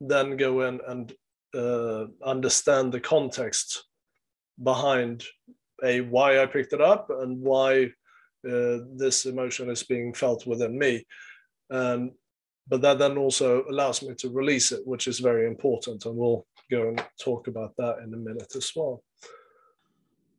then 0.00 0.36
go 0.36 0.62
in 0.62 0.80
and 0.86 1.12
uh, 1.54 2.06
understand 2.24 2.92
the 2.92 3.00
context 3.00 3.84
behind 4.62 5.24
a 5.82 6.02
why 6.02 6.42
I 6.42 6.46
picked 6.46 6.72
it 6.72 6.80
up 6.80 7.08
and 7.10 7.40
why 7.40 7.84
uh, 8.48 8.78
this 8.96 9.26
emotion 9.26 9.70
is 9.70 9.82
being 9.82 10.14
felt 10.14 10.46
within 10.46 10.78
me. 10.78 11.04
Um, 11.70 12.12
but 12.68 12.82
that 12.82 12.98
then 12.98 13.18
also 13.18 13.64
allows 13.68 14.02
me 14.02 14.14
to 14.14 14.30
release 14.30 14.70
it, 14.70 14.86
which 14.86 15.08
is 15.08 15.18
very 15.18 15.46
important. 15.46 16.04
And 16.04 16.16
we'll 16.16 16.46
go 16.70 16.88
and 16.88 17.04
talk 17.20 17.48
about 17.48 17.74
that 17.78 17.98
in 18.04 18.14
a 18.14 18.16
minute 18.16 18.54
as 18.54 18.72
well. 18.76 19.02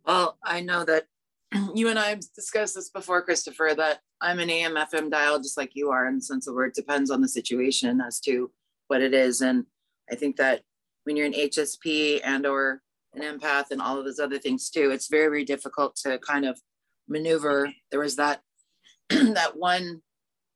Well, 0.05 0.37
I 0.43 0.61
know 0.61 0.85
that 0.85 1.07
you 1.75 1.89
and 1.89 1.99
I 1.99 2.09
have 2.09 2.21
discussed 2.35 2.75
this 2.75 2.89
before, 2.89 3.21
Christopher, 3.21 3.73
that 3.75 3.99
I'm 4.21 4.39
an 4.39 4.49
AM 4.49 4.75
FM 4.75 5.09
dial 5.09 5.37
just 5.37 5.57
like 5.57 5.71
you 5.73 5.89
are 5.91 6.07
in 6.07 6.15
the 6.15 6.21
sense 6.21 6.47
of 6.47 6.55
where 6.55 6.65
it 6.65 6.75
depends 6.75 7.11
on 7.11 7.21
the 7.21 7.27
situation 7.27 8.01
as 8.01 8.19
to 8.21 8.51
what 8.87 9.01
it 9.01 9.13
is. 9.13 9.41
And 9.41 9.65
I 10.11 10.15
think 10.15 10.37
that 10.37 10.61
when 11.03 11.15
you're 11.15 11.25
an 11.25 11.33
HSP 11.33 12.21
and 12.23 12.45
or 12.45 12.81
an 13.13 13.21
empath 13.21 13.71
and 13.71 13.81
all 13.81 13.97
of 13.97 14.05
those 14.05 14.19
other 14.19 14.37
things 14.39 14.69
too, 14.69 14.91
it's 14.91 15.09
very, 15.09 15.27
very 15.27 15.43
difficult 15.43 15.95
to 15.97 16.19
kind 16.19 16.45
of 16.45 16.59
maneuver. 17.07 17.71
There 17.89 17.99
was 17.99 18.15
that 18.15 18.41
that 19.09 19.57
one 19.57 20.01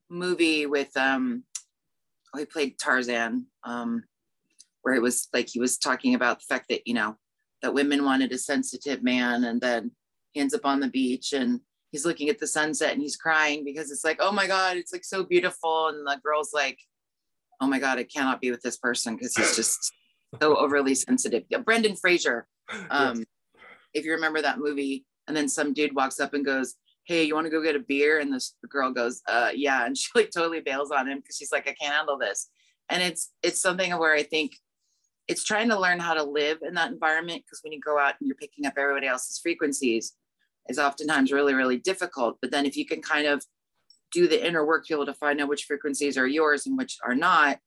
movie 0.10 0.66
with 0.66 0.96
um 0.96 1.44
oh, 2.34 2.40
he 2.40 2.46
played 2.46 2.78
Tarzan, 2.80 3.48
um, 3.64 4.04
where 4.82 4.96
it 4.96 5.02
was 5.02 5.28
like 5.34 5.50
he 5.50 5.60
was 5.60 5.78
talking 5.78 6.16
about 6.16 6.40
the 6.40 6.46
fact 6.48 6.68
that, 6.70 6.86
you 6.86 6.94
know, 6.94 7.16
that 7.62 7.74
women 7.74 8.06
wanted 8.06 8.32
a 8.32 8.38
sensitive 8.38 9.04
man 9.04 9.44
and 9.46 9.60
then 9.60 9.92
he 10.36 10.42
ends 10.42 10.54
up 10.54 10.66
on 10.66 10.82
the 10.82 10.90
beach 10.90 11.32
and 11.34 11.62
he's 11.92 12.06
looking 12.06 12.28
at 12.28 12.40
the 12.40 12.46
sunset 12.46 12.92
and 12.92 13.02
he's 13.02 13.16
crying 13.16 13.64
because 13.64 13.90
it's 13.90 14.04
like, 14.04 14.18
oh 14.20 14.32
my 14.32 14.46
God, 14.46 14.76
it's 14.76 14.92
like 14.92 15.06
so 15.06 15.24
beautiful. 15.24 15.88
And 15.88 16.06
the 16.06 16.20
girl's 16.22 16.52
like, 16.54 16.78
oh 17.62 17.68
my 17.68 17.80
God, 17.80 17.98
I 17.98 18.04
cannot 18.04 18.42
be 18.42 18.52
with 18.52 18.62
this 18.62 18.76
person 18.76 19.16
because 19.16 19.34
he's 19.34 19.56
just 19.56 19.94
so 20.42 20.58
overly 20.58 20.94
sensitive. 20.94 21.44
Yeah, 21.50 21.60
Brendan 21.60 21.96
Fraser, 21.96 22.48
um, 22.90 23.20
yes. 23.20 23.26
if 23.94 24.06
you 24.06 24.12
remember 24.12 24.42
that 24.42 24.60
movie, 24.60 25.06
and 25.28 25.36
then 25.36 25.48
some 25.48 25.74
dude 25.74 25.96
walks 25.96 26.20
up 26.20 26.34
and 26.34 26.46
goes, 26.46 26.76
hey, 27.06 27.24
you 27.24 27.34
want 27.34 27.46
to 27.46 27.52
go 27.52 27.64
get 27.64 27.78
a 27.78 27.80
beer? 27.80 28.20
And 28.20 28.32
this 28.32 28.56
girl 28.70 28.92
goes, 28.92 29.22
uh, 29.28 29.52
yeah. 29.56 29.86
And 29.86 29.98
she 29.98 30.10
like 30.16 30.32
totally 30.32 30.60
bails 30.60 30.92
on 30.92 31.08
him 31.08 31.20
because 31.20 31.38
she's 31.38 31.52
like, 31.54 31.68
I 31.68 31.74
can't 31.74 31.96
handle 31.96 32.18
this. 32.18 32.50
And 32.90 33.02
it's 33.02 33.32
it's 33.42 33.62
something 33.62 33.98
where 33.98 34.14
I 34.14 34.24
think 34.24 34.58
it's 35.28 35.44
trying 35.44 35.70
to 35.70 35.80
learn 35.80 36.00
how 36.00 36.14
to 36.14 36.24
live 36.24 36.60
in 36.62 36.74
that 36.76 36.92
environment 36.92 37.44
because 37.46 37.62
when 37.64 37.74
you 37.74 37.80
go 37.80 37.98
out 37.98 38.16
and 38.20 38.28
you're 38.28 38.36
picking 38.36 38.66
up 38.66 38.74
everybody 38.78 39.08
else's 39.08 39.40
frequencies, 39.40 40.14
is 40.70 40.80
oftentimes 40.80 41.32
really, 41.32 41.54
really 41.54 41.78
difficult. 41.78 42.38
But 42.42 42.52
then 42.52 42.66
if 42.66 42.76
you 42.76 42.86
can 42.86 43.02
kind 43.02 43.28
of 43.28 43.44
do 44.12 44.28
the 44.28 44.46
inner 44.46 44.66
work, 44.66 44.90
you're 44.90 44.98
able 44.98 45.06
to 45.06 45.14
find 45.14 45.42
out 45.42 45.50
which 45.50 45.66
frequencies 45.66 46.18
are 46.18 46.28
yours 46.28 46.66
and 46.66 46.78
which 46.78 46.98
are 47.04 47.16
not. 47.16 47.60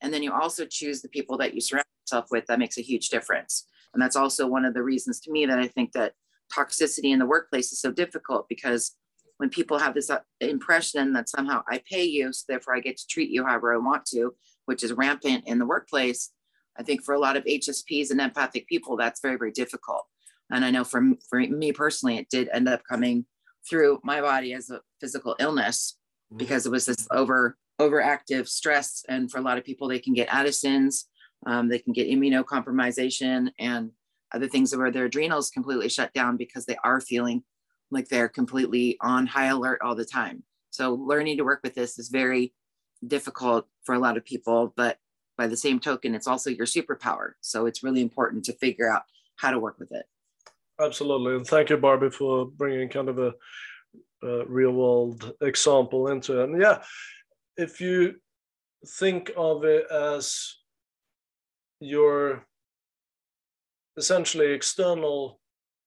And 0.00 0.12
then 0.12 0.22
you 0.22 0.32
also 0.32 0.66
choose 0.66 1.02
the 1.02 1.08
people 1.08 1.38
that 1.38 1.54
you 1.54 1.60
surround 1.60 1.86
yourself 2.04 2.26
with, 2.30 2.46
that 2.46 2.58
makes 2.58 2.78
a 2.78 2.82
huge 2.82 3.08
difference. 3.08 3.66
And 3.92 4.02
that's 4.02 4.16
also 4.16 4.46
one 4.46 4.64
of 4.64 4.74
the 4.74 4.82
reasons 4.82 5.20
to 5.20 5.30
me 5.30 5.46
that 5.46 5.58
I 5.58 5.68
think 5.68 5.92
that 5.92 6.12
toxicity 6.54 7.12
in 7.12 7.18
the 7.18 7.26
workplace 7.26 7.72
is 7.72 7.80
so 7.80 7.90
difficult 7.90 8.46
because 8.48 8.94
when 9.38 9.48
people 9.50 9.78
have 9.78 9.94
this 9.94 10.10
uh, 10.10 10.20
impression 10.40 11.12
that 11.12 11.28
somehow 11.28 11.62
I 11.68 11.82
pay 11.90 12.04
you, 12.04 12.32
so 12.32 12.44
therefore 12.48 12.76
I 12.76 12.80
get 12.80 12.96
to 12.98 13.06
treat 13.06 13.30
you 13.30 13.44
however 13.44 13.74
I 13.74 13.78
want 13.78 14.06
to, 14.06 14.34
which 14.66 14.82
is 14.82 14.92
rampant 14.92 15.44
in 15.46 15.58
the 15.58 15.66
workplace, 15.66 16.30
I 16.78 16.82
think 16.82 17.04
for 17.04 17.14
a 17.14 17.18
lot 17.18 17.36
of 17.36 17.44
HSPs 17.44 18.10
and 18.10 18.20
empathic 18.20 18.66
people, 18.66 18.96
that's 18.96 19.20
very, 19.20 19.36
very 19.36 19.52
difficult. 19.52 20.06
And 20.50 20.64
I 20.64 20.70
know 20.70 20.84
for, 20.84 21.02
for 21.28 21.40
me 21.40 21.72
personally, 21.72 22.18
it 22.18 22.28
did 22.28 22.48
end 22.52 22.68
up 22.68 22.82
coming 22.88 23.26
through 23.68 24.00
my 24.04 24.20
body 24.20 24.52
as 24.52 24.70
a 24.70 24.80
physical 25.00 25.36
illness 25.40 25.98
mm-hmm. 26.30 26.38
because 26.38 26.66
it 26.66 26.72
was 26.72 26.86
this 26.86 27.06
over 27.10 27.56
overactive 27.80 28.48
stress. 28.48 29.04
And 29.08 29.30
for 29.30 29.38
a 29.38 29.42
lot 29.42 29.58
of 29.58 29.64
people, 29.64 29.88
they 29.88 29.98
can 29.98 30.14
get 30.14 30.28
Addison's, 30.32 31.08
um, 31.44 31.68
they 31.68 31.78
can 31.78 31.92
get 31.92 32.08
immunocompromisation 32.08 33.50
and 33.58 33.90
other 34.32 34.48
things 34.48 34.74
where 34.74 34.90
their 34.90 35.04
adrenals 35.04 35.50
completely 35.50 35.88
shut 35.88 36.12
down 36.14 36.36
because 36.36 36.66
they 36.66 36.76
are 36.82 37.00
feeling 37.00 37.42
like 37.90 38.08
they're 38.08 38.28
completely 38.28 38.96
on 39.00 39.26
high 39.26 39.46
alert 39.46 39.80
all 39.82 39.94
the 39.94 40.04
time. 40.04 40.42
So 40.70 40.94
learning 40.94 41.36
to 41.36 41.44
work 41.44 41.60
with 41.62 41.74
this 41.74 41.98
is 41.98 42.08
very 42.08 42.52
difficult 43.06 43.66
for 43.84 43.94
a 43.94 43.98
lot 43.98 44.16
of 44.16 44.24
people, 44.24 44.72
but 44.76 44.98
by 45.36 45.46
the 45.46 45.56
same 45.56 45.78
token, 45.78 46.14
it's 46.14 46.26
also 46.26 46.50
your 46.50 46.66
superpower. 46.66 47.32
So 47.40 47.66
it's 47.66 47.82
really 47.82 48.00
important 48.00 48.44
to 48.46 48.52
figure 48.54 48.90
out 48.90 49.02
how 49.36 49.50
to 49.50 49.58
work 49.58 49.78
with 49.78 49.92
it. 49.92 50.06
Absolutely, 50.80 51.36
and 51.36 51.46
thank 51.46 51.70
you, 51.70 51.76
Barbie, 51.78 52.10
for 52.10 52.46
bringing 52.46 52.88
kind 52.88 53.08
of 53.08 53.18
a, 53.18 53.32
a 54.22 54.44
real 54.46 54.72
world 54.72 55.32
example 55.40 56.08
into 56.08 56.40
it. 56.40 56.50
And 56.50 56.60
yeah, 56.60 56.82
if 57.56 57.80
you 57.80 58.16
think 58.86 59.30
of 59.36 59.64
it 59.64 59.90
as 59.90 60.56
your 61.80 62.46
essentially 63.96 64.52
external 64.52 65.40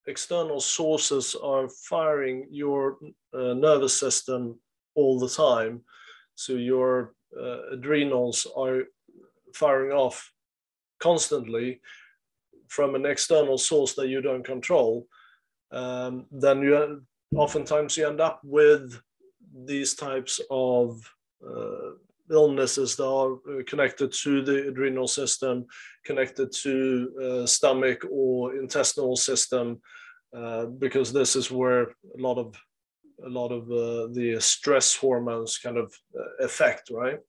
external 0.07 0.59
sources 0.59 1.35
are 1.35 1.69
firing 1.69 2.47
your 2.49 2.97
uh, 3.33 3.53
nervous 3.53 3.97
system 3.99 4.59
all 4.95 5.19
the 5.19 5.29
time 5.29 5.81
so 6.35 6.53
your 6.53 7.13
uh, 7.39 7.73
adrenals 7.73 8.47
are 8.57 8.83
firing 9.53 9.91
off 9.91 10.31
constantly 10.99 11.79
from 12.69 12.95
an 12.95 13.05
external 13.05 13.57
source 13.57 13.93
that 13.95 14.07
you 14.07 14.21
don't 14.21 14.45
control, 14.45 15.05
um, 15.71 16.25
then 16.31 16.61
you 16.61 17.03
oftentimes 17.35 17.97
you 17.97 18.07
end 18.07 18.21
up 18.21 18.39
with 18.43 18.99
these 19.65 19.93
types 19.93 20.39
of 20.49 21.01
uh, 21.45 21.91
illnesses 22.31 22.95
that 22.95 23.05
are 23.05 23.33
uh, 23.33 23.63
connected 23.67 24.11
to 24.11 24.41
the 24.41 24.67
adrenal 24.67 25.07
system, 25.07 25.65
connected 26.05 26.51
to 26.51 27.11
uh, 27.23 27.45
stomach 27.45 28.05
or 28.09 28.55
intestinal 28.55 29.15
system, 29.15 29.81
uh, 30.35 30.65
because 30.65 31.11
this 31.11 31.35
is 31.35 31.51
where 31.51 31.83
a 31.83 32.17
lot 32.17 32.37
of 32.37 32.55
a 33.25 33.29
lot 33.29 33.51
of 33.51 33.63
uh, 33.69 34.07
the 34.13 34.37
stress 34.39 34.95
hormones 34.95 35.57
kind 35.57 35.77
of 35.77 35.93
uh, 36.17 36.45
affect, 36.45 36.89
right? 36.89 37.19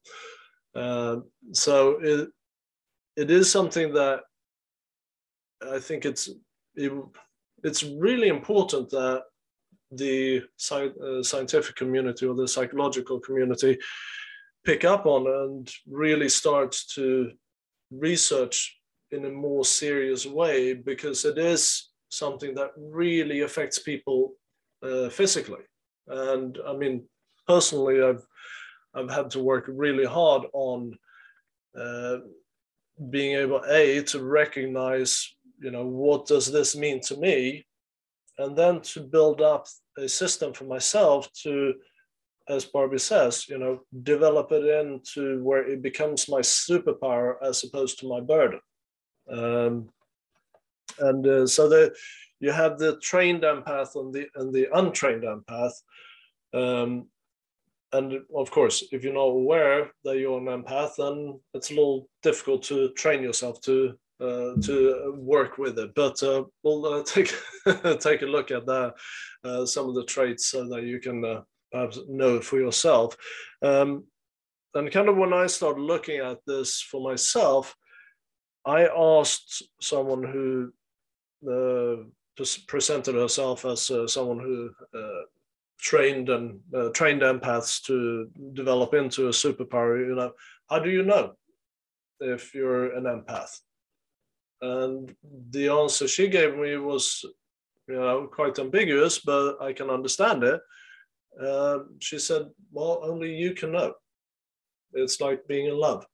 So 1.52 1.98
it 2.00 2.28
it 3.16 3.30
is 3.30 3.50
something 3.50 3.92
that 3.94 4.20
I 5.68 5.78
think 5.78 6.04
it's 6.04 6.30
it, 6.74 6.92
it's 7.62 7.82
really 7.82 8.28
important 8.28 8.90
that 8.90 9.24
the 9.92 10.42
uh, 10.70 11.22
scientific 11.22 11.76
community 11.76 12.26
or 12.26 12.34
the 12.34 12.46
psychological 12.46 13.18
community 13.18 13.78
pick 14.64 14.84
up 14.84 15.06
on 15.06 15.26
and 15.26 15.70
really 15.90 16.28
start 16.28 16.76
to 16.94 17.32
research 17.90 18.78
in 19.10 19.24
a 19.24 19.30
more 19.30 19.64
serious 19.64 20.26
way 20.26 20.74
because 20.74 21.24
it 21.24 21.38
is 21.38 21.90
something 22.08 22.54
that 22.54 22.70
really 22.76 23.40
affects 23.40 23.78
people 23.78 24.34
uh, 24.82 25.08
physically. 25.08 25.64
And 26.06 26.58
I 26.66 26.74
mean, 26.76 27.04
personally, 27.46 28.02
I've 28.02 28.24
I've 28.94 29.10
had 29.10 29.30
to 29.30 29.40
work 29.40 29.64
really 29.68 30.04
hard 30.04 30.42
on 30.52 30.98
uh, 31.78 32.18
being 33.08 33.36
able 33.36 33.62
a 33.68 34.02
to 34.02 34.22
recognize, 34.22 35.34
you 35.60 35.70
know, 35.70 35.84
what 35.84 36.26
does 36.26 36.50
this 36.50 36.74
mean 36.74 37.00
to 37.02 37.16
me, 37.16 37.66
and 38.38 38.56
then 38.56 38.80
to 38.80 39.00
build 39.00 39.40
up 39.40 39.66
a 39.98 40.08
system 40.08 40.52
for 40.52 40.64
myself 40.64 41.30
to 41.42 41.74
as 42.50 42.64
Barbie 42.64 42.98
says, 42.98 43.48
you 43.48 43.58
know, 43.58 43.80
develop 44.02 44.50
it 44.50 44.64
into 44.64 45.42
where 45.44 45.66
it 45.66 45.82
becomes 45.82 46.28
my 46.28 46.40
superpower 46.40 47.34
as 47.42 47.62
opposed 47.62 48.00
to 48.00 48.08
my 48.08 48.20
burden. 48.20 48.60
Um, 49.30 49.88
and 50.98 51.26
uh, 51.26 51.46
so 51.46 51.68
the, 51.68 51.94
you 52.40 52.50
have 52.50 52.78
the 52.78 52.98
trained 52.98 53.42
empath 53.42 53.94
and 53.94 54.12
the 54.12 54.26
and 54.34 54.52
the 54.52 54.66
untrained 54.76 55.22
empath. 55.22 55.72
Um, 56.52 57.06
and 57.92 58.20
of 58.34 58.50
course, 58.50 58.84
if 58.92 59.04
you're 59.04 59.12
not 59.12 59.20
aware 59.20 59.92
that 60.04 60.18
you're 60.18 60.38
an 60.38 60.62
empath, 60.62 60.92
then 60.98 61.40
it's 61.54 61.70
a 61.70 61.74
little 61.74 62.08
difficult 62.22 62.62
to 62.64 62.90
train 62.90 63.22
yourself 63.22 63.60
to 63.62 63.98
uh, 64.20 64.54
to 64.62 65.14
work 65.16 65.58
with 65.58 65.78
it. 65.78 65.94
But 65.94 66.22
uh, 66.22 66.44
we'll 66.62 66.84
uh, 66.86 67.02
take 67.06 67.32
take 68.00 68.22
a 68.22 68.26
look 68.26 68.50
at 68.50 68.68
uh, 68.68 69.66
some 69.66 69.88
of 69.88 69.94
the 69.94 70.04
traits 70.04 70.48
so 70.48 70.68
that 70.68 70.82
you 70.82 71.00
can 71.00 71.42
perhaps 71.72 71.98
know 72.08 72.40
for 72.40 72.58
yourself. 72.58 73.16
Um, 73.62 74.04
and 74.74 74.90
kind 74.90 75.08
of 75.08 75.16
when 75.16 75.32
I 75.32 75.46
started 75.46 75.80
looking 75.80 76.20
at 76.20 76.38
this 76.46 76.80
for 76.80 77.00
myself, 77.02 77.74
I 78.64 78.86
asked 78.86 79.62
someone 79.80 80.22
who 80.22 80.72
presented 82.68 83.14
herself 83.14 83.64
as 83.64 83.90
someone 84.06 84.38
who 84.38 84.70
trained 85.80 86.28
and 86.28 86.60
uh, 86.74 86.90
trained 86.90 87.22
empaths 87.22 87.82
to 87.84 88.28
develop 88.52 88.94
into 88.94 89.26
a 89.26 89.30
superpower. 89.30 90.06
You 90.06 90.14
know, 90.14 90.32
how 90.68 90.78
do 90.78 90.90
you 90.90 91.02
know 91.02 91.32
if 92.20 92.54
you're 92.54 92.94
an 92.94 93.04
empath? 93.04 93.60
And 94.62 95.14
the 95.50 95.68
answer 95.68 96.06
she 96.06 96.28
gave 96.28 96.56
me 96.56 96.76
was, 96.76 97.24
you 97.88 97.94
know, 97.94 98.28
quite 98.32 98.58
ambiguous, 98.58 99.18
but 99.18 99.60
I 99.60 99.72
can 99.72 99.90
understand 99.90 100.44
it. 100.44 100.60
Uh, 101.40 101.78
she 102.00 102.18
said, 102.18 102.48
Well, 102.72 103.00
only 103.02 103.34
you 103.34 103.54
can 103.54 103.72
know. 103.72 103.94
It's 104.92 105.20
like 105.20 105.46
being 105.46 105.66
in 105.66 105.76
love. 105.78 106.04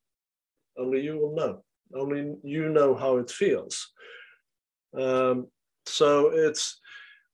Only 0.78 1.00
you 1.00 1.18
will 1.18 1.34
know. 1.34 1.64
Only 1.94 2.36
you 2.42 2.68
know 2.68 2.94
how 2.94 3.16
it 3.16 3.30
feels. 3.30 3.92
Um, 4.98 5.46
so 5.86 6.28
it's, 6.28 6.80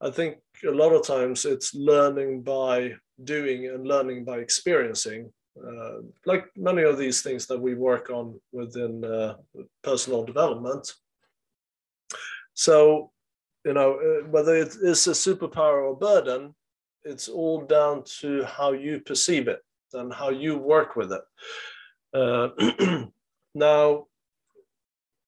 I 0.01 0.11
think 0.11 0.37
a 0.67 0.71
lot 0.71 0.93
of 0.93 1.07
times 1.07 1.45
it's 1.45 1.75
learning 1.75 2.43
by 2.43 2.95
doing 3.25 3.69
and 3.69 3.87
learning 3.87 4.25
by 4.25 4.39
experiencing. 4.39 5.33
Uh, 5.57 5.99
like 6.25 6.47
many 6.57 6.83
of 6.83 6.99
these 6.99 7.23
things 7.23 7.47
that 7.47 7.61
we 7.61 7.75
work 7.75 8.11
on 8.11 8.41
within 8.53 9.05
uh, 9.05 9.35
personal 9.83 10.25
development. 10.25 10.93
So, 12.55 13.11
you 13.65 13.73
know, 13.73 13.95
uh, 13.95 14.29
whether 14.29 14.57
it 14.57 14.75
is 14.83 15.07
a 15.07 15.13
superpower 15.13 15.85
or 15.85 15.97
burden, 15.97 16.55
it's 17.05 17.29
all 17.29 17.63
down 17.63 18.05
to 18.21 18.45
how 18.45 18.73
you 18.73 19.01
perceive 19.01 19.49
it 19.49 19.61
and 19.93 20.13
how 20.13 20.31
you 20.31 20.57
work 20.57 20.97
with 20.97 21.13
it. 21.13 21.23
Uh, 22.15 23.05
now, 23.55 24.07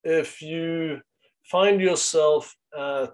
if 0.03 0.43
you 0.43 1.01
find 1.45 1.81
yourself 1.81 2.55
uh, 2.77 3.07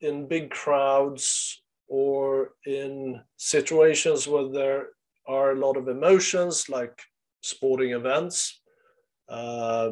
in 0.00 0.28
big 0.28 0.50
crowds 0.50 1.62
or 1.88 2.52
in 2.66 3.20
situations 3.36 4.28
where 4.28 4.48
there 4.48 4.88
are 5.26 5.52
a 5.52 5.58
lot 5.58 5.76
of 5.76 5.88
emotions, 5.88 6.68
like 6.68 7.02
sporting 7.40 7.92
events, 7.92 8.60
uh, 9.28 9.90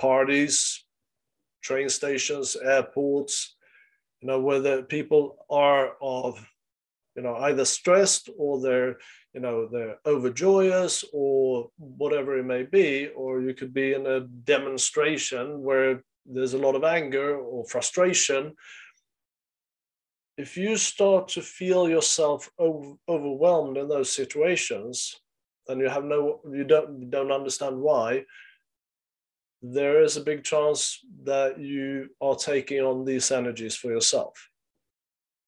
parties, 0.00 0.81
train 1.62 1.88
stations, 1.88 2.56
airports, 2.56 3.56
you 4.20 4.28
know, 4.28 4.40
where 4.40 4.60
the 4.60 4.82
people 4.88 5.44
are 5.50 5.92
of 6.00 6.44
you 7.16 7.22
know 7.22 7.36
either 7.36 7.64
stressed 7.64 8.30
or 8.38 8.60
they're 8.60 8.96
you 9.34 9.40
know 9.40 9.68
they're 9.70 9.96
overjoyous 10.06 11.04
or 11.12 11.68
whatever 11.76 12.38
it 12.38 12.44
may 12.44 12.62
be 12.62 13.08
or 13.08 13.40
you 13.40 13.54
could 13.54 13.74
be 13.74 13.92
in 13.92 14.06
a 14.06 14.20
demonstration 14.20 15.62
where 15.62 16.02
there's 16.26 16.54
a 16.54 16.58
lot 16.58 16.74
of 16.74 16.84
anger 16.84 17.36
or 17.36 17.64
frustration. 17.64 18.54
If 20.38 20.56
you 20.56 20.76
start 20.76 21.28
to 21.28 21.42
feel 21.42 21.88
yourself 21.88 22.48
over, 22.58 22.94
overwhelmed 23.08 23.76
in 23.76 23.88
those 23.88 24.10
situations 24.14 25.20
and 25.68 25.80
you 25.80 25.88
have 25.88 26.04
no 26.04 26.40
you 26.50 26.64
don't 26.64 27.00
you 27.00 27.06
don't 27.06 27.32
understand 27.32 27.78
why 27.78 28.24
there 29.62 30.02
is 30.02 30.16
a 30.16 30.22
big 30.22 30.42
chance 30.42 30.98
that 31.24 31.58
you 31.58 32.08
are 32.20 32.34
taking 32.34 32.80
on 32.80 33.04
these 33.04 33.30
energies 33.30 33.76
for 33.76 33.90
yourself 33.90 34.48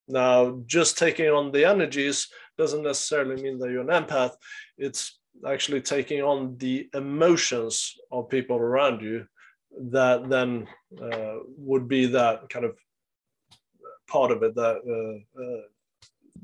now, 0.08 0.60
just 0.66 0.98
taking 0.98 1.30
on 1.30 1.50
the 1.50 1.64
energies 1.64 2.28
doesn't 2.58 2.82
necessarily 2.82 3.42
mean 3.42 3.58
that 3.58 3.70
you're 3.70 3.88
an 3.88 4.04
empath. 4.04 4.32
It's 4.76 5.18
actually 5.46 5.80
taking 5.80 6.22
on 6.22 6.56
the 6.58 6.88
emotions 6.94 7.94
of 8.12 8.28
people 8.28 8.56
around 8.56 9.00
you 9.00 9.26
that 9.90 10.28
then 10.28 10.68
uh, 11.02 11.36
would 11.56 11.88
be 11.88 12.06
that 12.06 12.48
kind 12.48 12.64
of 12.64 12.78
part 14.06 14.30
of 14.30 14.42
it 14.42 14.54
that 14.54 14.76
uh, 14.86 15.42
uh, 15.42 15.62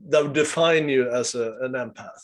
that 0.09 0.23
would 0.23 0.33
define 0.33 0.89
you 0.89 1.09
as 1.11 1.35
a, 1.35 1.59
an 1.61 1.73
empath. 1.73 2.23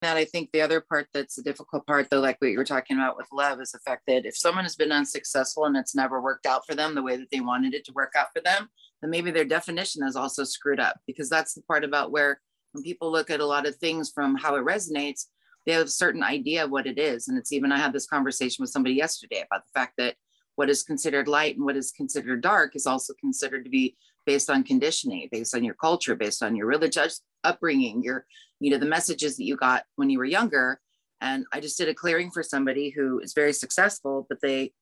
That 0.00 0.16
I 0.16 0.24
think 0.24 0.50
the 0.52 0.60
other 0.60 0.80
part 0.80 1.08
that's 1.12 1.34
the 1.34 1.42
difficult 1.42 1.84
part, 1.86 2.08
though, 2.08 2.20
like 2.20 2.40
what 2.40 2.52
you 2.52 2.58
were 2.58 2.64
talking 2.64 2.96
about 2.96 3.16
with 3.16 3.26
love, 3.32 3.60
is 3.60 3.72
the 3.72 3.80
fact 3.80 4.02
that 4.06 4.26
if 4.26 4.36
someone 4.36 4.64
has 4.64 4.76
been 4.76 4.92
unsuccessful 4.92 5.64
and 5.64 5.76
it's 5.76 5.94
never 5.94 6.20
worked 6.20 6.46
out 6.46 6.64
for 6.66 6.76
them 6.76 6.94
the 6.94 7.02
way 7.02 7.16
that 7.16 7.30
they 7.32 7.40
wanted 7.40 7.74
it 7.74 7.84
to 7.86 7.92
work 7.92 8.12
out 8.16 8.28
for 8.32 8.40
them, 8.40 8.68
then 9.02 9.10
maybe 9.10 9.32
their 9.32 9.44
definition 9.44 10.06
is 10.06 10.14
also 10.14 10.44
screwed 10.44 10.78
up 10.78 11.00
because 11.06 11.28
that's 11.28 11.54
the 11.54 11.62
part 11.62 11.82
about 11.82 12.12
where 12.12 12.40
when 12.72 12.84
people 12.84 13.10
look 13.10 13.30
at 13.30 13.40
a 13.40 13.46
lot 13.46 13.66
of 13.66 13.74
things 13.76 14.10
from 14.14 14.36
how 14.36 14.54
it 14.54 14.64
resonates, 14.64 15.26
they 15.66 15.72
have 15.72 15.86
a 15.86 15.90
certain 15.90 16.22
idea 16.22 16.64
of 16.64 16.70
what 16.70 16.86
it 16.86 16.98
is. 16.98 17.28
And 17.28 17.36
it's 17.36 17.52
even, 17.52 17.72
I 17.72 17.78
had 17.78 17.92
this 17.92 18.06
conversation 18.06 18.62
with 18.62 18.70
somebody 18.70 18.94
yesterday 18.94 19.44
about 19.44 19.64
the 19.64 19.78
fact 19.78 19.94
that 19.98 20.14
what 20.54 20.70
is 20.70 20.82
considered 20.82 21.28
light 21.28 21.56
and 21.56 21.64
what 21.64 21.76
is 21.76 21.92
considered 21.92 22.40
dark 22.40 22.74
is 22.74 22.86
also 22.86 23.14
considered 23.20 23.64
to 23.64 23.70
be 23.70 23.96
based 24.26 24.50
on 24.50 24.64
conditioning, 24.64 25.28
based 25.30 25.54
on 25.54 25.64
your 25.64 25.74
culture, 25.74 26.14
based 26.14 26.42
on 26.42 26.56
your 26.56 26.66
religious 26.66 27.20
upbringing, 27.44 28.02
your, 28.02 28.26
you 28.60 28.70
know, 28.70 28.78
the 28.78 28.86
messages 28.86 29.36
that 29.36 29.44
you 29.44 29.56
got 29.56 29.84
when 29.96 30.10
you 30.10 30.18
were 30.18 30.24
younger. 30.24 30.80
And 31.20 31.46
I 31.52 31.60
just 31.60 31.78
did 31.78 31.88
a 31.88 31.94
clearing 31.94 32.30
for 32.30 32.42
somebody 32.42 32.90
who 32.90 33.18
is 33.20 33.32
very 33.34 33.52
successful, 33.52 34.26
but 34.28 34.40
they 34.40 34.72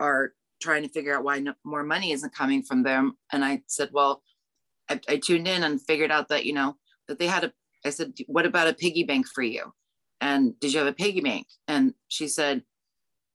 are 0.00 0.32
trying 0.60 0.82
to 0.82 0.88
figure 0.88 1.16
out 1.16 1.24
why 1.24 1.38
no, 1.38 1.54
more 1.64 1.82
money 1.82 2.12
isn't 2.12 2.34
coming 2.34 2.62
from 2.62 2.82
them. 2.82 3.16
And 3.32 3.44
I 3.44 3.62
said, 3.66 3.90
well, 3.92 4.22
I, 4.88 5.00
I 5.08 5.16
tuned 5.16 5.48
in 5.48 5.62
and 5.62 5.80
figured 5.80 6.10
out 6.10 6.28
that, 6.28 6.44
you 6.44 6.52
know, 6.52 6.76
that 7.08 7.18
they 7.18 7.26
had 7.26 7.44
a, 7.44 7.52
I 7.84 7.90
said, 7.90 8.14
what 8.26 8.46
about 8.46 8.68
a 8.68 8.74
piggy 8.74 9.04
bank 9.04 9.26
for 9.26 9.42
you? 9.42 9.72
And 10.20 10.58
did 10.58 10.72
you 10.72 10.78
have 10.78 10.88
a 10.88 10.92
piggy 10.92 11.20
bank? 11.20 11.46
And 11.68 11.94
she 12.08 12.28
said, 12.28 12.62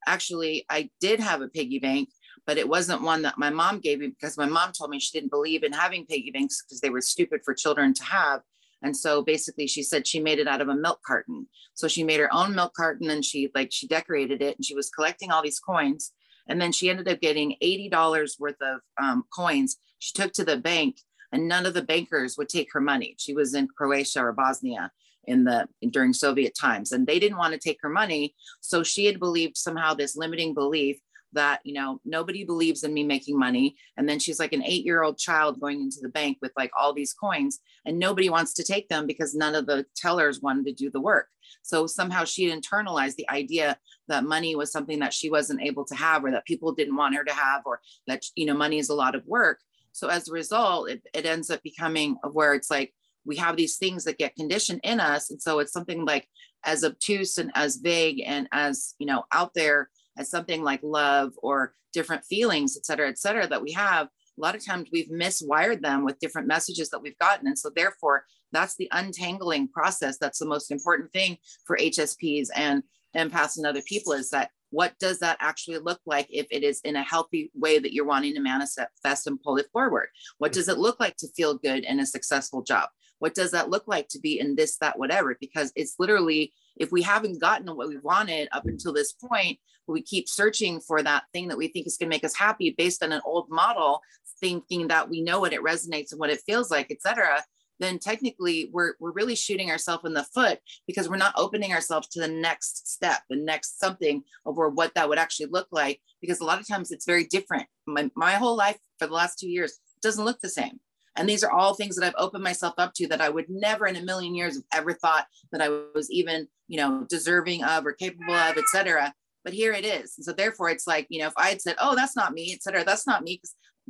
actually, 0.07 0.65
I 0.69 0.89
did 0.99 1.19
have 1.19 1.41
a 1.41 1.47
piggy 1.47 1.79
bank, 1.79 2.09
but 2.47 2.57
it 2.57 2.67
wasn't 2.67 3.03
one 3.03 3.21
that 3.23 3.38
my 3.38 3.49
mom 3.49 3.79
gave 3.79 3.99
me 3.99 4.07
because 4.07 4.38
my 4.38 4.47
mom 4.47 4.71
told 4.71 4.89
me 4.89 4.99
she 4.99 5.17
didn't 5.17 5.31
believe 5.31 5.63
in 5.63 5.71
having 5.71 6.05
piggy 6.05 6.31
banks 6.31 6.63
because 6.63 6.81
they 6.81 6.89
were 6.89 7.01
stupid 7.01 7.41
for 7.45 7.53
children 7.53 7.93
to 7.93 8.03
have. 8.03 8.41
And 8.82 8.96
so 8.96 9.22
basically 9.22 9.68
she 9.68 9.84
said 9.84 10.08
she 10.08 10.20
made 10.20 10.39
it 10.39 10.48
out 10.48 10.62
of 10.62 10.70
a 10.70 10.76
milk 10.76 11.00
carton. 11.06 11.48
So 11.74 11.88
she 11.88 12.04
made 12.04 12.20
her 12.20 12.34
own 12.34 12.56
milk 12.56 12.74
carton 12.74 13.10
and 13.10 13.24
she 13.24 13.52
like 13.54 13.72
she 13.72 13.88
decorated 13.88 14.42
it 14.42 14.56
and 14.58 14.65
she 14.65 14.76
was 14.76 14.89
collecting 14.89 15.32
all 15.32 15.44
these 15.44 15.60
coins 15.60 16.12
and 16.48 16.62
then 16.62 16.72
she 16.72 16.89
ended 16.89 17.08
up 17.08 17.22
getting 17.22 17.56
$80 17.62 18.39
worth 18.39 18.62
of 18.62 18.80
um, 19.02 19.24
coins. 19.36 19.78
She 20.00 20.13
took 20.13 20.34
to 20.34 20.44
the 20.44 20.58
bank 20.58 20.98
and 21.32 21.48
none 21.48 21.65
of 21.65 21.74
the 21.74 21.82
bankers 21.82 22.38
would 22.38 22.50
take 22.50 22.70
her 22.74 22.82
money. 22.82 23.15
She 23.20 23.34
was 23.34 23.54
in 23.54 23.68
Croatia 23.68 24.22
or 24.22 24.34
Bosnia 24.34 24.92
in 25.26 25.44
the 25.44 25.68
during 25.92 26.13
Soviet 26.13 26.56
times 26.60 26.92
and 26.92 27.06
they 27.06 27.20
didn't 27.20 27.38
want 27.38 27.54
to 27.54 27.60
take 27.60 27.80
her 27.82 27.89
money. 27.89 28.34
So 28.62 28.82
she 28.84 29.06
had 29.06 29.20
believed 29.20 29.58
somehow 29.58 29.94
this 29.94 30.15
limiting 30.15 30.54
belief 30.54 31.00
that 31.34 31.60
you 31.63 31.74
know 31.74 32.00
nobody 32.06 32.44
believes 32.44 32.84
in 32.84 32.94
me 32.94 33.04
making 33.04 33.38
money. 33.38 33.76
And 33.98 34.08
then 34.08 34.20
she's 34.20 34.39
like 34.39 34.54
an 34.54 34.63
eight 34.63 34.86
year 34.86 35.04
old 35.04 35.18
child 35.18 35.60
going 35.60 35.82
into 35.82 36.00
the 36.02 36.10
bank 36.10 36.38
with 36.42 36.52
like 36.58 36.72
all 36.78 36.94
these 36.94 37.13
coins 37.13 37.60
and 37.86 38.00
nobody 38.00 38.30
wants 38.30 38.54
to 38.56 38.63
take 38.63 38.89
them 38.89 39.08
because 39.08 39.36
none 39.36 39.56
of 39.56 39.65
the 39.65 39.86
tellers 39.96 40.42
wanted 40.42 40.65
to 40.65 40.74
do 40.74 40.89
the 40.89 41.02
work. 41.02 41.28
So 41.62 41.88
somehow 41.88 42.26
she 42.26 42.52
internalized 42.52 43.15
the 43.15 43.30
idea 43.30 43.78
that 44.08 44.24
money 44.24 44.56
was 44.56 44.72
something 44.72 45.00
that 45.00 45.13
she 45.13 45.30
wasn't 45.30 45.62
able 45.62 45.86
to 45.86 45.96
have 45.96 46.24
or 46.24 46.32
that 46.32 46.46
people 46.46 46.74
didn't 46.74 46.96
want 46.96 47.15
her 47.15 47.24
to 47.24 47.34
have 47.34 47.63
or 47.65 47.82
that 48.08 48.24
you 48.36 48.46
know 48.46 48.56
money 48.56 48.80
is 48.80 48.89
a 48.89 48.96
lot 48.96 49.15
of 49.15 49.26
work. 49.26 49.60
So 49.92 50.08
as 50.08 50.28
a 50.28 50.34
result 50.34 50.89
it, 50.89 51.02
it 51.13 51.26
ends 51.26 51.50
up 51.50 51.62
becoming 51.63 52.18
where 52.32 52.54
it's 52.54 52.72
like 52.72 52.94
we 53.26 53.36
have 53.36 53.58
these 53.58 53.78
things 53.78 54.06
that 54.06 54.18
get 54.18 54.36
conditioned 54.36 54.80
in 54.84 55.00
us. 55.00 55.30
And 55.30 55.42
so 55.42 55.60
it's 55.60 55.74
something 55.74 56.06
like 56.06 56.28
as 56.63 56.84
obtuse 56.84 57.38
and 57.38 57.52
as 57.54 57.78
vague 57.78 58.24
and 58.26 58.48
as 58.52 58.96
you 59.00 59.06
know 59.06 59.24
out 59.32 59.54
there 59.54 59.89
as 60.19 60.29
something 60.29 60.63
like 60.63 60.82
love 60.84 61.32
or 61.41 61.73
different 61.93 62.23
feelings 62.23 62.77
et 62.77 62.86
cetera 62.86 63.10
et 63.10 63.17
cetera 63.17 63.47
that 63.47 63.63
we 63.63 63.71
have 63.71 64.08
a 64.08 64.41
lot 64.41 64.55
of 64.55 64.63
times 64.63 64.88
we've 64.93 65.10
miswired 65.10 65.82
them 65.82 66.05
with 66.05 66.19
different 66.19 66.47
messages 66.47 66.89
that 66.89 67.01
we've 67.01 67.17
gotten. 67.17 67.47
And 67.47 67.60
so 67.60 67.69
therefore 67.75 68.23
that's 68.51 68.75
the 68.77 68.88
untangling 68.91 69.67
process 69.67 70.17
that's 70.17 70.39
the 70.39 70.45
most 70.45 70.71
important 70.71 71.12
thing 71.12 71.38
for 71.65 71.77
hsps 71.77 72.47
and 72.55 72.84
empaths 73.15 73.58
and 73.58 73.65
other 73.65 73.82
people 73.82 74.13
is 74.13 74.29
that 74.29 74.49
what 74.71 74.97
does 74.99 75.19
that 75.19 75.38
actually 75.39 75.79
look 75.79 75.99
like 76.05 76.27
if 76.29 76.47
it 76.51 76.63
is 76.63 76.79
in 76.82 76.95
a 76.95 77.03
healthy 77.03 77.51
way 77.55 77.79
that 77.79 77.93
you're 77.93 78.05
wanting 78.05 78.36
to 78.36 78.39
manifest 78.39 79.27
and 79.27 79.41
pull 79.41 79.58
it 79.58 79.65
forward? 79.73 80.10
What 80.38 80.51
does 80.51 80.67
it 80.67 80.77
look 80.77 80.99
like 80.99 81.15
to 81.17 81.27
feel 81.36 81.58
good 81.58 81.84
in 81.84 81.99
a 81.99 82.05
successful 82.05 82.62
job? 82.62 82.89
What 83.17 83.34
does 83.34 83.51
that 83.51 83.69
look 83.69 83.88
like 83.88 84.08
to 84.10 84.19
be 84.19 84.39
in 84.39 84.55
this 84.55 84.77
that 84.77 84.97
whatever? 84.97 85.36
Because 85.39 85.71
it's 85.75 85.95
literally 85.97 86.53
if 86.77 86.91
we 86.91 87.01
haven't 87.01 87.41
gotten 87.41 87.75
what 87.75 87.89
we 87.89 87.97
wanted 87.97 88.47
up 88.51 88.65
until 88.65 88.93
this 88.93 89.12
point 89.13 89.58
we 89.93 90.02
keep 90.02 90.28
searching 90.28 90.80
for 90.80 91.02
that 91.02 91.23
thing 91.34 91.47
that 91.47 91.58
we 91.58 91.67
think 91.67 91.88
is 91.88 91.97
going 91.97 92.10
to 92.10 92.15
make 92.15 92.23
us 92.23 92.36
happy 92.36 92.73
based 92.78 93.04
on 93.04 93.12
an 93.12 93.21
old 93.25 93.49
model 93.49 94.02
thinking 94.39 94.88
that 94.88 95.10
we 95.10 95.21
know 95.21 95.39
what 95.39 95.54
it 95.54 95.62
resonates 95.62 96.12
and 96.12 96.19
what 96.19 96.30
it 96.30 96.41
feels 96.45 96.71
like 96.71 96.91
etc 96.91 97.43
then 97.80 97.97
technically 97.97 98.69
we're, 98.73 98.93
we're 98.99 99.13
really 99.13 99.36
shooting 99.36 99.71
ourselves 99.71 100.04
in 100.06 100.13
the 100.13 100.23
foot 100.23 100.60
because 100.86 101.08
we're 101.08 101.15
not 101.15 101.34
opening 101.38 101.71
ourselves 101.71 102.08
to 102.10 102.19
the 102.19 102.28
next 102.28 102.88
step 102.88 103.21
the 103.30 103.36
next 103.36 103.80
something 103.80 104.23
over 104.45 104.69
what 104.69 104.93
that 104.95 105.08
would 105.08 105.19
actually 105.19 105.47
look 105.47 105.67
like 105.71 105.99
because 106.21 106.39
a 106.39 106.45
lot 106.45 106.60
of 106.60 106.67
times 106.67 106.91
it's 106.91 107.06
very 107.06 107.25
different 107.25 107.65
my, 107.86 108.10
my 108.15 108.34
whole 108.34 108.56
life 108.56 108.78
for 108.97 109.08
the 109.08 109.13
last 109.13 109.39
two 109.39 109.49
years 109.49 109.80
doesn't 110.02 110.25
look 110.25 110.39
the 110.41 110.49
same 110.49 110.80
and 111.19 111.28
these 111.28 111.43
are 111.43 111.52
all 111.52 111.73
things 111.73 111.97
that 111.97 112.06
I've 112.06 112.13
opened 112.17 112.45
myself 112.45 112.75
up 112.78 112.93
to 112.95 113.08
that 113.10 113.19
I 113.19 113.28
would 113.28 113.49
never 113.49 113.88
in 113.88 113.97
a 113.97 114.02
million 114.02 114.34
years 114.36 114.56
have 114.56 114.63
ever 114.73 114.93
thought 114.93 115.25
that 115.52 115.62
I 115.62 115.67
was 115.93 116.10
even, 116.10 116.47
you 116.69 116.78
know, 116.78 117.06
deserving 117.10 117.63
of 117.63 117.86
or 117.86 117.91
capable 117.91 118.34
of, 118.34 118.58
etc. 118.58 119.13
But 119.43 119.54
here 119.54 119.73
it 119.73 119.86
is. 119.86 120.15
And 120.17 120.25
so 120.25 120.34
therefore 120.34 120.69
it's 120.69 120.88
like, 120.88 121.08
you 121.10 121.19
know, 121.19 121.28
if 121.28 121.34
I 121.38 121.49
had 121.49 121.62
said, 121.62 121.75
oh, 121.80 121.95
that's 121.95 122.15
not 122.15 122.34
me, 122.34 122.54
etc., 122.54 122.84
that's 122.84 123.08
not 123.08 123.23
me, 123.23 123.41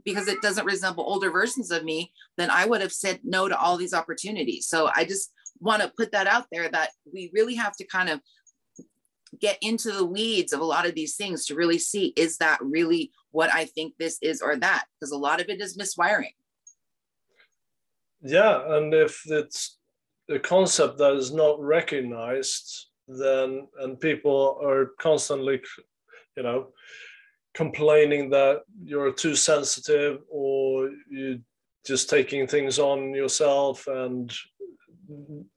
because 0.06 0.28
it 0.28 0.42
doesn't 0.42 0.66
resemble 0.66 1.04
older 1.04 1.32
versions 1.32 1.72
of 1.72 1.84
me, 1.84 2.12
then 2.38 2.50
I 2.50 2.66
would 2.66 2.82
have 2.82 2.94
said 2.94 3.20
no 3.24 3.48
to 3.48 3.60
all 3.60 3.78
these 3.78 3.94
opportunities. 3.94 4.68
So 4.68 4.90
I 4.96 5.06
just 5.06 5.32
want 5.60 5.82
to 5.82 5.92
put 5.96 6.12
that 6.12 6.28
out 6.28 6.46
there 6.52 6.70
that 6.70 6.92
we 7.12 7.32
really 7.34 7.56
have 7.56 7.76
to 7.78 7.86
kind 7.86 8.10
of 8.10 8.22
get 9.40 9.58
into 9.62 9.92
the 9.92 10.06
weeds 10.06 10.54
of 10.54 10.60
a 10.60 10.66
lot 10.66 10.88
of 10.88 10.96
these 10.96 11.16
things 11.16 11.46
to 11.46 11.56
really 11.56 11.78
see 11.78 12.14
is 12.16 12.38
that 12.38 12.60
really 12.62 13.12
what 13.32 13.54
I 13.54 13.66
think 13.66 13.94
this 13.98 14.18
is 14.22 14.42
or 14.42 14.56
that? 14.58 14.86
Because 15.00 15.12
a 15.12 15.18
lot 15.18 15.42
of 15.42 15.50
it 15.50 15.62
is 15.62 15.78
miswiring. 15.78 16.34
Yeah, 18.22 18.76
and 18.76 18.94
if 18.94 19.22
it's 19.28 19.78
a 20.30 20.40
concept 20.40 20.98
that 20.98 21.14
is 21.14 21.32
not 21.32 21.60
recognized, 21.62 22.89
then 23.10 23.68
and 23.80 24.00
people 24.00 24.60
are 24.64 24.92
constantly, 25.00 25.62
you 26.38 26.44
know, 26.44 26.68
complaining 27.54 28.30
that 28.30 28.62
you're 28.84 29.12
too 29.12 29.36
sensitive 29.36 30.22
or 30.30 30.92
you 31.10 31.42
just 31.86 32.10
taking 32.10 32.46
things 32.46 32.78
on 32.78 33.14
yourself 33.14 33.88
and 33.88 34.32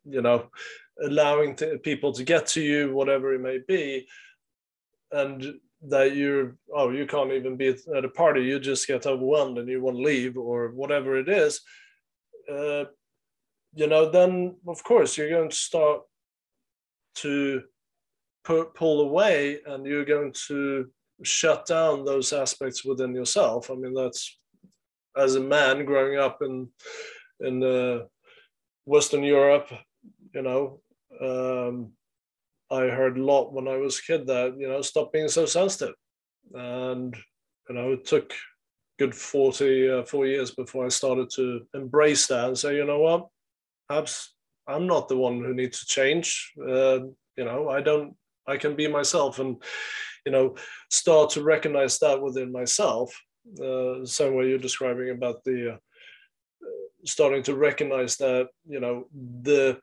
you 0.05 0.23
know 0.23 0.47
allowing 1.05 1.55
people 1.83 2.13
to 2.13 2.25
get 2.25 2.47
to 2.47 2.63
you 2.63 2.95
whatever 2.95 3.35
it 3.35 3.41
may 3.41 3.59
be 3.69 4.07
and 5.11 5.55
that 5.83 6.17
you're 6.17 6.57
oh 6.75 6.91
you 6.91 7.07
can't 7.07 7.33
even 7.33 7.57
be 7.57 7.69
at 7.69 8.05
a 8.05 8.09
party. 8.09 8.43
You 8.43 8.59
just 8.59 8.87
get 8.87 9.07
overwhelmed 9.07 9.59
and 9.59 9.69
you 9.69 9.83
want 9.83 9.97
to 9.97 10.03
leave 10.03 10.39
or 10.39 10.71
whatever 10.71 11.19
it 11.19 11.29
is 11.29 11.61
uh, 12.51 12.85
you 13.75 13.87
know, 13.87 14.11
then 14.11 14.57
of 14.69 14.83
course 14.85 15.17
you're 15.17 15.31
going 15.31 15.51
to 15.51 15.57
start 15.57 16.03
to 17.17 17.63
pull 18.45 19.01
away 19.01 19.59
and 19.67 19.87
you're 19.87 20.05
going 20.05 20.35
to 20.49 20.91
shut 21.23 21.67
down 21.67 22.05
those 22.05 22.33
aspects 22.33 22.85
within 22.85 23.15
yourself. 23.15 23.71
I 23.71 23.75
mean, 23.75 23.95
that's 23.95 24.39
as 25.17 25.35
a 25.35 25.41
man 25.41 25.85
growing 25.85 26.19
up 26.19 26.39
in 26.43 26.69
in 27.41 27.63
uh, 27.63 28.05
Western 28.85 29.23
Europe, 29.23 29.71
you 30.35 30.43
know, 30.43 30.81
um, 31.21 31.93
I 32.71 32.89
heard 32.89 33.19
a 33.19 33.25
lot 33.25 33.53
when 33.53 33.69
I 33.69 33.77
was 33.77 33.99
a 33.99 34.03
kid 34.03 34.27
that 34.29 34.57
you 34.59 34.69
know 34.69 34.81
stop 34.83 35.13
being 35.13 35.29
so 35.29 35.47
sensitive, 35.47 35.95
and 36.55 37.15
you 37.69 37.75
know 37.75 37.93
it 37.93 38.07
took 38.07 38.33
good 38.99 39.15
40, 39.15 39.91
uh, 39.91 40.03
four 40.05 40.27
years 40.27 40.53
before 40.53 40.85
I 40.85 40.89
started 40.89 41.29
to 41.35 41.63
embrace 41.75 42.27
that 42.29 42.47
and 42.47 42.59
say, 42.59 42.77
you 42.77 42.85
know 42.85 43.01
what, 43.01 43.27
perhaps 43.89 44.35
I'm 44.67 44.87
not 44.87 45.09
the 45.09 45.17
one 45.17 45.43
who 45.43 45.55
needs 45.55 45.81
to 45.81 45.87
change. 45.87 46.53
Uh, 46.61 47.01
you 47.37 47.45
know, 47.45 47.69
I 47.69 47.81
don't, 47.81 48.15
I 48.47 48.57
can 48.57 48.77
be 48.77 48.89
myself 48.89 49.39
and, 49.39 49.63
you 50.27 50.33
know, 50.33 50.57
start 50.91 51.31
to 51.31 51.43
recognize 51.43 51.99
that 51.99 52.21
within 52.21 52.53
myself. 52.53 53.15
Uh, 53.61 54.05
same 54.05 54.35
way 54.35 54.49
you're 54.49 54.59
describing 54.59 55.11
about 55.11 55.43
the, 55.45 55.73
uh, 55.73 55.77
starting 57.05 57.43
to 57.45 57.57
recognize 57.57 58.17
that, 58.19 58.49
you 58.69 58.81
know, 58.81 59.07
the 59.43 59.81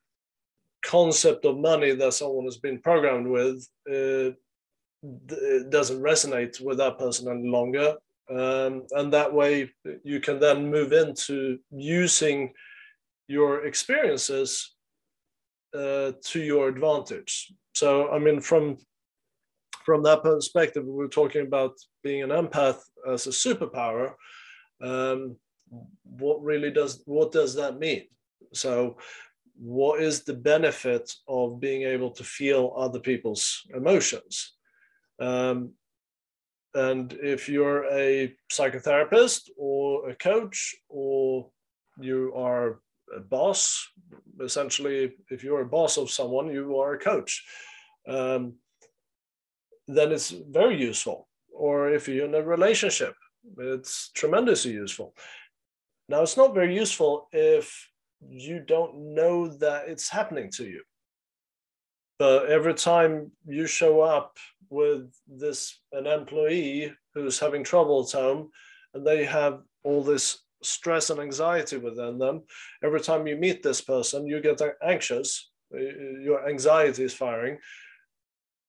concept 0.82 1.46
of 1.46 1.58
money 1.58 1.94
that 1.94 2.14
someone 2.14 2.46
has 2.46 2.58
been 2.58 2.80
programmed 2.80 3.28
with 3.28 3.68
uh, 3.92 4.32
doesn't 5.70 6.02
resonate 6.02 6.62
with 6.62 6.78
that 6.78 6.98
person 6.98 7.30
any 7.30 7.50
longer 7.50 7.96
um, 8.30 8.86
and 8.92 9.12
that 9.12 9.34
way 9.34 9.72
you 10.04 10.20
can 10.20 10.40
then 10.40 10.70
move 10.70 10.94
into 10.94 11.60
using 11.72 12.54
your 13.30 13.66
experiences 13.66 14.76
uh, 15.74 16.12
to 16.24 16.42
your 16.42 16.68
advantage. 16.68 17.54
So, 17.74 18.10
I 18.10 18.20
mean, 18.20 18.42
from 18.42 18.78
from 19.86 20.04
that 20.04 20.24
perspective, 20.24 20.84
we're 20.86 21.08
talking 21.08 21.44
about 21.44 21.74
being 22.04 22.24
an 22.24 22.30
empath 22.32 22.80
as 23.08 23.28
a 23.28 23.30
superpower. 23.30 24.14
Um, 24.82 25.38
what 26.04 26.44
really 26.44 26.72
does 26.72 27.04
what 27.06 27.32
does 27.32 27.54
that 27.56 27.80
mean? 27.80 28.08
So, 28.54 28.98
what 29.56 30.02
is 30.02 30.24
the 30.24 30.34
benefit 30.34 31.14
of 31.28 31.60
being 31.60 31.84
able 31.84 32.12
to 32.12 32.24
feel 32.24 32.74
other 32.76 33.00
people's 33.00 33.62
emotions? 33.76 34.54
Um, 35.20 35.74
and 36.74 37.14
if 37.14 37.48
you're 37.48 37.86
a 37.92 38.34
psychotherapist 38.52 39.50
or 39.58 40.10
a 40.10 40.16
coach 40.16 40.76
or 40.88 41.50
you 42.00 42.34
are 42.36 42.80
a 43.16 43.20
boss, 43.20 43.88
essentially, 44.42 45.14
if 45.30 45.44
you're 45.44 45.62
a 45.62 45.66
boss 45.66 45.98
of 45.98 46.10
someone, 46.10 46.52
you 46.52 46.80
are 46.80 46.94
a 46.94 47.00
coach, 47.00 47.46
um, 48.08 48.56
then 49.88 50.12
it's 50.12 50.30
very 50.30 50.80
useful. 50.80 51.28
Or 51.54 51.90
if 51.90 52.08
you're 52.08 52.26
in 52.26 52.36
a 52.36 52.42
relationship, 52.42 53.16
it's 53.58 54.12
tremendously 54.14 54.72
useful. 54.72 55.16
Now, 56.08 56.22
it's 56.22 56.38
not 56.38 56.54
very 56.54 56.76
useful 56.76 57.28
if 57.32 57.90
you 58.28 58.60
don't 58.60 59.16
know 59.16 59.48
that 59.48 59.88
it's 59.88 60.10
happening 60.10 60.52
to 60.52 60.66
you. 60.66 60.82
But 62.18 62.48
every 62.48 62.74
time 62.74 63.32
you 63.46 63.66
show 63.66 64.02
up 64.02 64.38
with 64.70 65.14
this 65.28 65.80
an 65.94 66.06
employee 66.06 66.94
who's 67.14 67.40
having 67.40 67.64
trouble 67.64 68.04
at 68.04 68.12
home 68.12 68.50
and 68.94 69.06
they 69.06 69.24
have 69.26 69.62
all 69.84 70.04
this 70.04 70.40
stress 70.62 71.10
and 71.10 71.20
anxiety 71.20 71.78
within 71.78 72.18
them. 72.18 72.44
Every 72.84 73.00
time 73.00 73.28
you 73.28 73.36
meet 73.36 73.64
this 73.64 73.82
person 73.82 74.28
you 74.28 74.42
get 74.42 74.62
anxious. 74.84 75.50
Your 75.72 76.50
anxiety 76.50 77.04
is 77.04 77.14
firing 77.14 77.60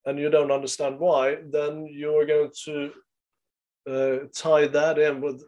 and 0.04 0.18
you 0.18 0.30
don't 0.30 0.52
understand 0.52 0.98
why 0.98 1.38
then 1.50 1.86
you're 1.90 2.26
going 2.26 2.50
to 2.64 2.90
uh, 3.88 4.18
tie 4.34 4.66
that 4.66 4.98
in 4.98 5.20
with 5.20 5.42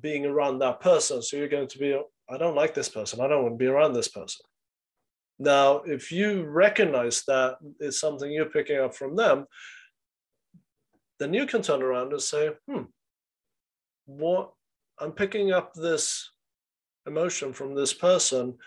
being 0.00 0.26
around 0.26 0.58
that 0.58 0.80
person. 0.80 1.22
So 1.22 1.36
you're 1.36 1.48
going 1.48 1.68
to 1.68 1.78
be 1.78 1.98
i 2.28 2.36
don't 2.36 2.54
like 2.54 2.74
this 2.74 2.88
person. 2.88 3.20
I 3.20 3.28
don't 3.28 3.42
want 3.42 3.54
to 3.54 3.64
be 3.64 3.66
around 3.66 3.92
this 3.92 4.08
person. 4.08 4.44
Now 5.38 5.78
if 5.86 6.12
you 6.12 6.44
recognize 6.44 7.24
that 7.26 7.56
it's 7.80 7.98
something 7.98 8.30
you're 8.30 8.46
picking 8.46 8.78
up 8.78 8.94
from 8.94 9.16
them 9.16 9.46
then 11.20 11.34
you 11.34 11.46
can 11.46 11.62
turn 11.62 11.82
around 11.82 12.12
and 12.12 12.20
say, 12.20 12.50
hmm, 12.66 12.84
what 14.06 14.52
I'm 15.00 15.12
picking 15.12 15.52
up 15.52 15.72
this 15.74 16.30
emotion 17.06 17.52
from 17.52 17.74
this 17.74 17.94
person. 17.94 18.58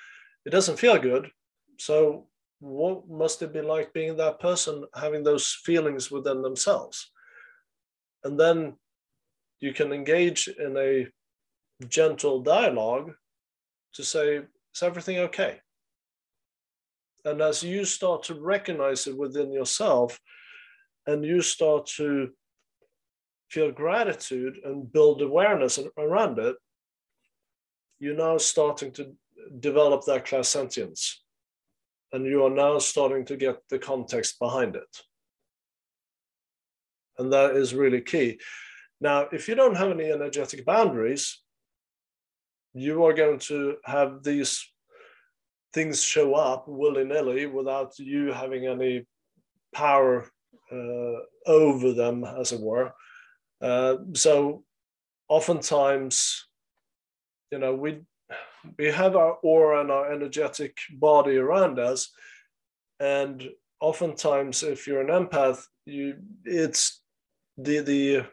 It 0.46 0.50
doesn't 0.50 0.80
feel 0.80 0.98
good. 0.98 1.30
So 1.78 2.28
what 2.60 3.08
must 3.08 3.42
it 3.42 3.54
be 3.54 3.62
like 3.62 3.94
being 3.94 4.18
that 4.18 4.40
person 4.40 4.86
having 4.96 5.24
those 5.24 5.52
feelings 5.64 6.10
within 6.10 6.42
themselves? 6.42 7.12
And 8.24 8.40
then 8.40 8.78
you 9.60 9.74
can 9.74 9.94
engage 9.94 10.48
in 10.48 10.76
a 10.78 11.08
gentle 11.88 12.42
dialogue 12.42 13.12
to 13.94 14.04
say, 14.04 14.38
is 14.38 14.84
everything 14.84 15.20
okay? 15.20 15.60
And 17.26 17.42
as 17.42 17.64
you 17.64 17.86
start 17.86 18.24
to 18.24 18.34
recognize 18.34 19.08
it 19.08 19.18
within 19.18 19.52
yourself, 19.52 20.20
and 21.06 21.24
you 21.26 21.42
start 21.42 21.86
to 21.98 22.32
feel 23.54 23.72
gratitude 23.72 24.60
and 24.66 24.92
build 24.92 25.22
awareness 25.22 25.80
around 25.98 26.40
it, 26.40 26.56
you're 28.00 28.18
now 28.28 28.38
starting 28.38 28.92
to 28.92 29.14
develop 29.60 30.04
that 30.06 30.26
clairsentience. 30.26 31.14
And 32.12 32.26
you 32.26 32.44
are 32.46 32.50
now 32.50 32.80
starting 32.80 33.26
to 33.26 33.38
get 33.38 33.58
the 33.70 33.80
context 33.80 34.40
behind 34.40 34.76
it. 34.76 34.94
And 37.18 37.32
that 37.32 37.56
is 37.56 37.76
really 37.76 38.02
key. 38.02 38.40
Now, 39.00 39.28
if 39.32 39.48
you 39.48 39.56
don't 39.56 39.78
have 39.78 39.92
any 39.92 40.12
energetic 40.12 40.66
boundaries, 40.66 41.42
you 42.74 43.06
are 43.06 43.14
going 43.14 43.40
to 43.52 43.78
have 43.86 44.24
these 44.24 44.68
things 45.74 46.04
show 46.04 46.34
up 46.34 46.68
willy 46.68 47.04
nilly 47.04 47.46
without 47.46 47.98
you 48.00 48.32
having 48.32 48.66
any 48.68 49.06
power 49.74 50.30
uh, 50.72 51.20
over 51.46 51.94
them, 51.94 52.24
as 52.24 52.52
it 52.52 52.62
were. 52.62 52.94
Uh, 53.64 53.98
so, 54.14 54.64
oftentimes, 55.30 56.48
you 57.52 57.60
know, 57.60 57.74
we 57.74 58.02
we 58.78 58.92
have 58.92 59.16
our 59.16 59.38
aura 59.44 59.82
and 59.82 59.92
our 59.92 60.12
energetic 60.12 60.78
body 60.92 61.38
around 61.38 61.80
us, 61.80 62.12
and 63.00 63.50
oftentimes, 63.80 64.64
if 64.64 64.86
you're 64.86 65.02
an 65.02 65.08
empath, 65.08 65.64
you 65.86 66.16
it's 66.44 67.02
the 67.58 67.80
the 67.80 68.26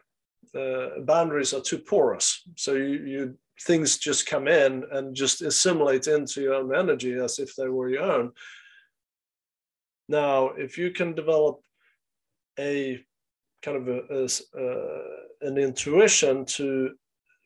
uh, 0.59 0.99
boundaries 1.01 1.53
are 1.53 1.61
too 1.61 1.77
porous. 1.77 2.41
So 2.57 2.73
you, 2.73 3.05
you 3.05 3.37
things 3.61 3.97
just 3.97 4.25
come 4.25 4.47
in 4.47 4.83
and 4.91 5.15
just 5.15 5.41
assimilate 5.41 6.07
into 6.07 6.41
your 6.41 6.55
own 6.55 6.75
energy 6.75 7.13
as 7.13 7.39
if 7.39 7.55
they 7.55 7.69
were 7.69 7.89
your 7.89 8.03
own. 8.03 8.31
Now, 10.09 10.49
if 10.49 10.77
you 10.77 10.91
can 10.91 11.13
develop 11.13 11.61
a 12.59 13.03
kind 13.61 13.77
of 13.77 13.87
a, 13.87 14.01
a, 14.09 14.23
uh, 14.59 15.47
an 15.47 15.57
intuition 15.57 16.45
to 16.45 16.91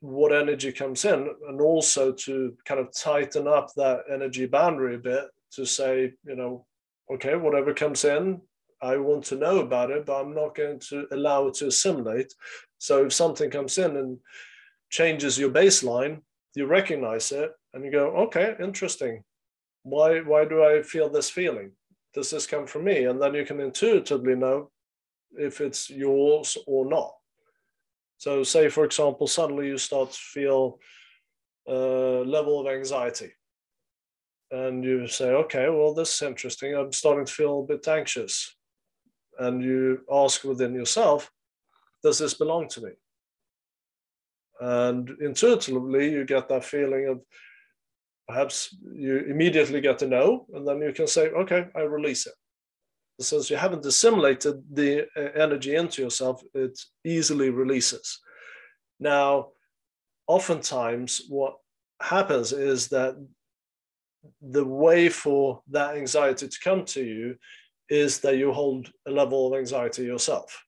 what 0.01 0.33
energy 0.33 0.71
comes 0.71 1.05
in, 1.05 1.29
and 1.47 1.61
also 1.61 2.11
to 2.11 2.55
kind 2.65 2.79
of 2.79 2.93
tighten 2.93 3.47
up 3.47 3.73
that 3.75 4.01
energy 4.11 4.45
boundary 4.45 4.95
a 4.95 4.99
bit 4.99 5.25
to 5.53 5.65
say, 5.65 6.13
you 6.25 6.35
know, 6.35 6.65
okay, 7.11 7.35
whatever 7.35 7.73
comes 7.73 8.05
in, 8.05 8.41
I 8.81 8.97
want 8.97 9.23
to 9.25 9.35
know 9.35 9.59
about 9.59 9.89
it, 9.89 10.05
but 10.05 10.21
I'm 10.21 10.35
not 10.35 10.55
going 10.55 10.79
to 10.89 11.07
allow 11.11 11.47
it 11.47 11.55
to 11.55 11.67
assimilate. 11.67 12.33
So 12.77 13.05
if 13.05 13.13
something 13.13 13.49
comes 13.49 13.77
in 13.77 13.95
and 13.97 14.19
changes 14.89 15.39
your 15.39 15.49
baseline, 15.49 16.21
you 16.55 16.65
recognize 16.65 17.31
it 17.31 17.51
and 17.73 17.83
you 17.83 17.91
go, 17.91 18.07
okay, 18.25 18.55
interesting. 18.59 19.23
Why, 19.83 20.19
why 20.19 20.45
do 20.45 20.63
I 20.63 20.81
feel 20.81 21.09
this 21.09 21.29
feeling? 21.29 21.71
Does 22.13 22.29
this 22.29 22.47
come 22.47 22.67
from 22.67 22.85
me? 22.85 23.05
And 23.05 23.21
then 23.21 23.33
you 23.33 23.45
can 23.45 23.59
intuitively 23.59 24.35
know 24.35 24.71
if 25.37 25.61
it's 25.61 25.89
yours 25.89 26.57
or 26.67 26.85
not. 26.85 27.13
So, 28.17 28.43
say 28.43 28.69
for 28.69 28.85
example, 28.85 29.27
suddenly 29.27 29.67
you 29.67 29.77
start 29.77 30.11
to 30.11 30.17
feel 30.17 30.79
a 31.67 32.23
level 32.25 32.59
of 32.59 32.67
anxiety, 32.67 33.33
and 34.51 34.83
you 34.83 35.07
say, 35.07 35.29
"Okay, 35.31 35.69
well, 35.69 35.93
this 35.93 36.15
is 36.15 36.21
interesting. 36.21 36.75
I'm 36.75 36.93
starting 36.93 37.25
to 37.25 37.33
feel 37.33 37.59
a 37.59 37.67
bit 37.75 37.87
anxious," 37.87 38.55
and 39.39 39.63
you 39.63 40.05
ask 40.11 40.43
within 40.43 40.73
yourself, 40.73 41.31
"Does 42.03 42.19
this 42.19 42.33
belong 42.33 42.67
to 42.69 42.81
me?" 42.81 42.91
And 44.59 45.09
intuitively, 45.19 46.11
you 46.11 46.23
get 46.23 46.47
that 46.47 46.63
feeling 46.63 47.07
of 47.07 47.21
perhaps 48.27 48.75
you 48.93 49.19
immediately 49.19 49.81
get 49.81 49.99
to 49.99 50.07
no, 50.07 50.47
and 50.53 50.67
then 50.67 50.81
you 50.81 50.93
can 50.93 51.07
say, 51.07 51.29
okay, 51.29 51.67
I 51.75 51.81
release 51.81 52.25
it. 52.25 52.33
Since 53.19 53.49
you 53.49 53.55
haven't 53.55 53.85
assimilated 53.85 54.63
the 54.71 55.07
uh, 55.15 55.31
energy 55.35 55.75
into 55.75 56.01
yourself, 56.01 56.43
it 56.53 56.77
easily 57.05 57.49
releases. 57.49 58.19
Now, 58.99 59.49
oftentimes, 60.27 61.21
what 61.29 61.55
happens 62.01 62.51
is 62.51 62.89
that 62.89 63.15
the 64.41 64.65
way 64.65 65.07
for 65.09 65.61
that 65.69 65.95
anxiety 65.95 66.47
to 66.47 66.59
come 66.63 66.83
to 66.85 67.03
you 67.03 67.35
is 67.89 68.19
that 68.19 68.37
you 68.37 68.51
hold 68.51 68.91
a 69.07 69.11
level 69.11 69.47
of 69.47 69.59
anxiety 69.59 70.03
yourself. 70.03 70.63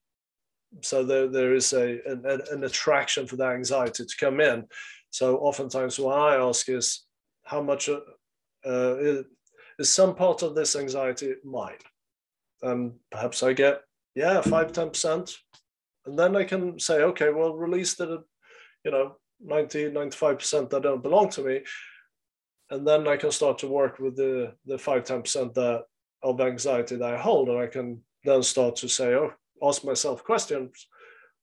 So 0.82 1.04
there, 1.04 1.28
there 1.28 1.54
is 1.54 1.72
a 1.72 2.00
an, 2.06 2.24
an, 2.50 2.64
attraction 2.64 3.26
for 3.26 3.36
that 3.36 3.54
anxiety 3.54 4.04
to 4.04 4.16
come 4.20 4.40
in. 4.40 4.66
So 5.10 5.38
oftentimes 5.38 5.98
what 5.98 6.18
i 6.18 6.36
ask 6.36 6.68
is 6.68 7.04
how 7.44 7.62
much 7.62 7.88
uh, 7.88 8.96
is, 8.98 9.24
is 9.78 9.90
some 9.90 10.14
part 10.14 10.42
of 10.42 10.54
this 10.54 10.76
anxiety 10.76 11.34
mine 11.42 11.78
and 12.62 12.92
perhaps 13.10 13.42
i 13.42 13.52
get 13.52 13.82
yeah 14.14 14.40
5 14.40 14.72
10% 14.72 15.36
and 16.06 16.18
then 16.18 16.36
i 16.36 16.44
can 16.44 16.78
say 16.78 17.02
okay 17.02 17.30
well 17.30 17.54
release 17.54 17.94
the 17.94 18.22
you 18.84 18.90
know 18.90 19.16
90 19.40 19.90
95% 19.90 20.70
that 20.70 20.82
don't 20.82 21.02
belong 21.02 21.28
to 21.30 21.42
me. 21.42 21.60
And 22.70 22.86
then 22.86 23.08
i 23.08 23.16
can 23.16 23.30
start 23.30 23.58
to 23.58 23.68
work 23.68 23.98
with 23.98 24.16
the 24.16 24.54
the 24.66 24.78
5 24.78 25.04
10% 25.04 25.54
that 25.54 25.84
of 26.22 26.40
anxiety 26.40 26.96
that 26.96 27.14
i 27.14 27.16
hold. 27.16 27.48
And 27.48 27.58
i 27.58 27.66
can 27.66 28.02
then 28.24 28.42
start 28.42 28.76
to 28.76 28.88
say 28.88 29.14
oh 29.14 29.32
ask 29.62 29.84
myself 29.84 30.24
questions. 30.24 30.86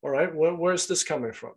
All 0.02 0.12
right 0.12 0.34
where, 0.34 0.54
where's 0.54 0.88
this 0.88 1.04
coming 1.04 1.34
from? 1.34 1.54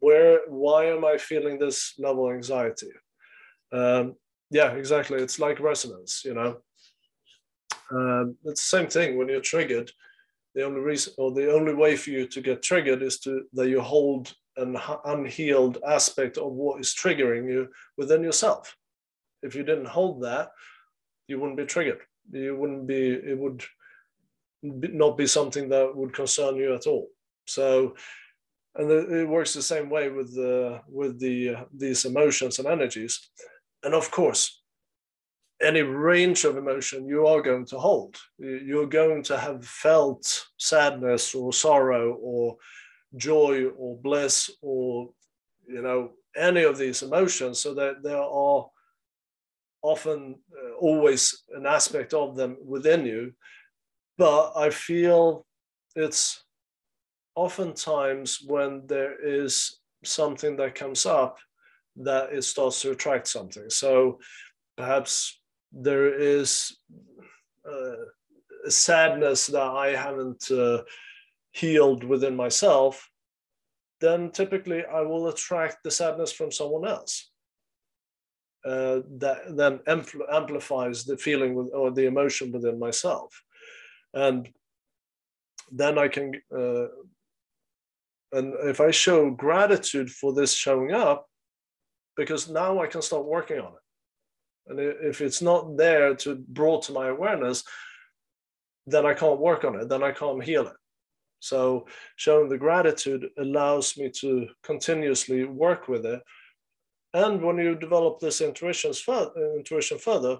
Where 0.00 0.40
why 0.48 0.86
am 0.86 1.04
i 1.04 1.16
feeling 1.18 1.58
this 1.58 1.94
level 1.98 2.28
of 2.28 2.34
anxiety? 2.34 2.92
Um, 3.72 4.14
yeah 4.50 4.72
exactly. 4.72 5.20
It's 5.20 5.40
like 5.40 5.60
resonance 5.60 6.22
you 6.24 6.34
know 6.34 6.58
um, 7.94 8.36
it's 8.44 8.68
the 8.70 8.76
same 8.76 8.88
thing 8.88 9.16
when 9.16 9.28
you're 9.28 9.40
triggered 9.40 9.90
the 10.54 10.62
only 10.62 10.80
reason 10.80 11.12
or 11.18 11.32
the 11.32 11.52
only 11.52 11.74
way 11.74 11.96
for 11.96 12.10
you 12.10 12.26
to 12.28 12.40
get 12.40 12.62
triggered 12.62 13.02
is 13.02 13.18
to 13.20 13.42
that 13.54 13.68
you 13.68 13.80
hold 13.80 14.32
an 14.56 14.78
unhealed 15.04 15.78
aspect 15.84 16.38
of 16.38 16.52
what 16.52 16.80
is 16.80 16.94
triggering 16.94 17.50
you 17.50 17.68
within 17.96 18.22
yourself. 18.22 18.76
If 19.42 19.56
you 19.56 19.64
didn't 19.64 19.88
hold 19.88 20.22
that 20.22 20.50
you 21.28 21.38
wouldn't 21.40 21.56
be 21.56 21.64
triggered. 21.64 22.00
You 22.30 22.56
wouldn't 22.56 22.86
be 22.86 23.08
it 23.12 23.38
would 23.38 23.64
not 24.62 25.16
be 25.16 25.26
something 25.26 25.68
that 25.68 25.94
would 25.94 26.12
concern 26.12 26.56
you 26.56 26.74
at 26.74 26.86
all. 26.86 27.08
So, 27.46 27.94
and 28.76 28.90
it 28.90 29.28
works 29.28 29.54
the 29.54 29.62
same 29.62 29.90
way 29.90 30.08
with 30.08 30.34
the 30.34 30.80
with 30.88 31.20
the 31.20 31.50
uh, 31.50 31.64
these 31.76 32.04
emotions 32.04 32.58
and 32.58 32.68
energies, 32.68 33.30
and 33.82 33.94
of 33.94 34.10
course, 34.10 34.62
any 35.62 35.82
range 35.82 36.44
of 36.44 36.56
emotion 36.56 37.06
you 37.06 37.26
are 37.26 37.40
going 37.40 37.64
to 37.66 37.78
hold. 37.78 38.16
You're 38.38 38.86
going 38.86 39.22
to 39.24 39.38
have 39.38 39.64
felt 39.64 40.46
sadness 40.58 41.34
or 41.34 41.52
sorrow 41.52 42.14
or 42.20 42.56
joy 43.16 43.66
or 43.66 43.96
bliss 43.96 44.50
or 44.60 45.10
you 45.66 45.82
know 45.82 46.10
any 46.36 46.64
of 46.64 46.76
these 46.76 47.02
emotions. 47.02 47.60
So 47.60 47.74
that 47.74 48.02
there 48.02 48.22
are 48.22 48.66
often 49.82 50.36
uh, 50.52 50.74
always 50.80 51.44
an 51.54 51.66
aspect 51.66 52.14
of 52.14 52.36
them 52.36 52.56
within 52.64 53.04
you 53.06 53.32
but 54.16 54.52
I 54.56 54.70
feel 54.70 55.46
it's 55.96 56.44
oftentimes 57.34 58.40
when 58.46 58.86
there 58.86 59.14
is 59.24 59.80
something 60.04 60.56
that 60.56 60.74
comes 60.74 61.06
up 61.06 61.38
that 61.96 62.32
it 62.32 62.42
starts 62.42 62.82
to 62.82 62.92
attract 62.92 63.28
something. 63.28 63.70
So 63.70 64.18
perhaps 64.76 65.40
there 65.74 66.14
is 66.14 66.76
uh, 67.68 68.04
a 68.66 68.70
sadness 68.70 69.46
that 69.48 69.62
I 69.62 69.88
haven't 69.88 70.50
uh, 70.50 70.82
healed 71.52 72.04
within 72.04 72.36
myself, 72.36 73.10
then 74.00 74.30
typically 74.30 74.84
I 74.84 75.00
will 75.02 75.28
attract 75.28 75.78
the 75.82 75.90
sadness 75.90 76.32
from 76.32 76.50
someone 76.52 76.88
else. 76.88 77.30
Uh, 78.64 79.00
that 79.18 79.56
then 79.56 79.78
ampl- 79.86 80.32
amplifies 80.32 81.04
the 81.04 81.18
feeling 81.18 81.54
with, 81.54 81.70
or 81.74 81.90
the 81.90 82.06
emotion 82.06 82.50
within 82.50 82.78
myself 82.78 83.30
and 84.14 84.48
then 85.70 85.98
I 85.98 86.08
can, 86.08 86.32
uh, 86.56 86.86
and 88.32 88.54
if 88.64 88.80
I 88.80 88.90
show 88.90 89.30
gratitude 89.30 90.10
for 90.10 90.32
this 90.32 90.54
showing 90.54 90.92
up, 90.92 91.28
because 92.16 92.48
now 92.48 92.80
I 92.80 92.86
can 92.86 93.02
start 93.02 93.24
working 93.24 93.58
on 93.58 93.72
it. 93.72 93.83
And 94.66 94.80
if 94.80 95.20
it's 95.20 95.42
not 95.42 95.76
there 95.76 96.14
to 96.16 96.36
brought 96.48 96.84
to 96.84 96.92
my 96.92 97.08
awareness, 97.08 97.64
then 98.86 99.06
I 99.06 99.14
can't 99.14 99.40
work 99.40 99.64
on 99.64 99.78
it. 99.78 99.88
Then 99.88 100.02
I 100.02 100.12
can't 100.12 100.42
heal 100.42 100.66
it. 100.66 100.76
So 101.40 101.86
showing 102.16 102.48
the 102.48 102.58
gratitude 102.58 103.28
allows 103.38 103.96
me 103.98 104.10
to 104.20 104.48
continuously 104.62 105.44
work 105.44 105.88
with 105.88 106.06
it. 106.06 106.22
And 107.12 107.42
when 107.42 107.58
you 107.58 107.74
develop 107.74 108.18
this 108.18 108.40
intuition 108.40 108.92
further, 108.94 109.54
intuition 109.56 109.98
further, 109.98 110.38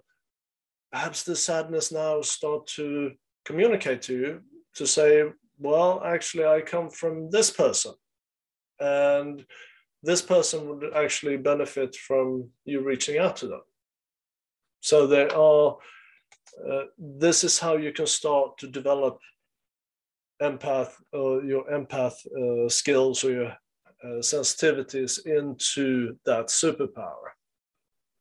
perhaps 0.90 1.22
the 1.22 1.36
sadness 1.36 1.92
now 1.92 2.22
start 2.22 2.66
to 2.68 3.12
communicate 3.44 4.02
to 4.02 4.14
you 4.14 4.40
to 4.76 4.86
say, 4.86 5.24
well, 5.58 6.02
actually, 6.04 6.46
I 6.46 6.62
come 6.62 6.88
from 6.90 7.30
this 7.30 7.50
person. 7.50 7.92
And 8.80 9.44
this 10.02 10.22
person 10.22 10.68
would 10.68 10.92
actually 10.94 11.36
benefit 11.36 11.94
from 11.94 12.48
you 12.64 12.82
reaching 12.82 13.18
out 13.18 13.36
to 13.36 13.46
them. 13.46 13.60
So 14.84 15.06
there 15.06 15.34
are, 15.34 15.78
uh, 16.70 16.82
this 16.98 17.42
is 17.42 17.58
how 17.58 17.78
you 17.78 17.90
can 17.90 18.06
start 18.06 18.58
to 18.58 18.68
develop 18.68 19.18
empath 20.42 20.90
uh, 21.14 21.40
your 21.40 21.64
empath 21.72 22.16
uh, 22.26 22.68
skills 22.68 23.24
or 23.24 23.30
your 23.32 23.46
uh, 24.04 24.20
sensitivities 24.20 25.24
into 25.24 26.18
that 26.26 26.48
superpower. 26.48 27.32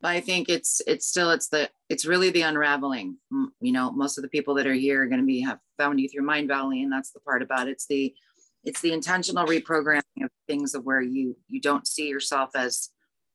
I 0.04 0.22
think 0.22 0.48
it's 0.48 0.82
it's 0.88 1.06
still 1.06 1.32
it's 1.32 1.50
the 1.50 1.70
it's 1.90 2.06
really 2.06 2.30
the 2.30 2.44
unraveling. 2.44 3.18
You 3.60 3.74
know, 3.74 3.92
most 3.92 4.18
of 4.18 4.22
the 4.22 4.30
people 4.30 4.54
that 4.56 4.68
are 4.68 4.74
here 4.74 5.04
are 5.04 5.08
going 5.08 5.20
to 5.20 5.28
be 5.28 5.42
have 5.42 5.60
found 5.78 6.00
you 6.00 6.08
through 6.08 6.26
Mindvalley, 6.26 6.82
and 6.82 6.92
that's 6.92 7.12
the 7.12 7.20
part 7.20 7.42
about 7.42 7.68
it. 7.68 7.72
it's 7.72 7.88
the 7.88 8.14
it's 8.64 8.80
the 8.80 8.94
intentional 8.94 9.46
reprogramming 9.46 10.24
of 10.24 10.30
things 10.48 10.76
of 10.76 10.86
where 10.86 11.02
you 11.02 11.36
you 11.50 11.60
don't 11.60 11.88
see 11.88 12.08
yourself 12.08 12.52
as 12.56 12.90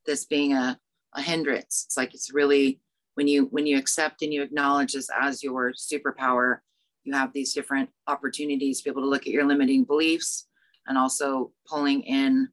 this 0.07 0.25
being 0.25 0.55
a, 0.55 0.79
a 1.15 1.21
hindrance. 1.21 1.85
It's 1.87 1.97
like 1.99 2.15
it's 2.15 2.33
really 2.33 2.81
when 3.19 3.27
you 3.27 3.49
when 3.51 3.67
you 3.67 3.77
accept 3.77 4.23
and 4.23 4.33
you 4.33 4.43
acknowledge 4.43 4.93
this 4.93 5.11
as 5.21 5.43
your 5.43 5.73
superpower, 5.73 6.59
you 7.03 7.13
have 7.13 7.33
these 7.33 7.53
different 7.53 7.91
opportunities 8.07 8.79
to 8.79 8.85
be 8.85 8.91
able 8.91 9.03
to 9.03 9.09
look 9.09 9.27
at 9.27 9.33
your 9.33 9.45
limiting 9.45 9.83
beliefs 9.83 10.47
and 10.87 10.97
also 10.97 11.51
pulling 11.67 12.03
in 12.03 12.49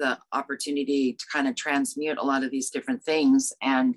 the 0.00 0.18
opportunity 0.32 1.12
to 1.12 1.24
kind 1.32 1.46
of 1.46 1.54
transmute 1.54 2.18
a 2.18 2.24
lot 2.24 2.42
of 2.42 2.50
these 2.50 2.70
different 2.70 3.04
things. 3.04 3.52
And 3.62 3.94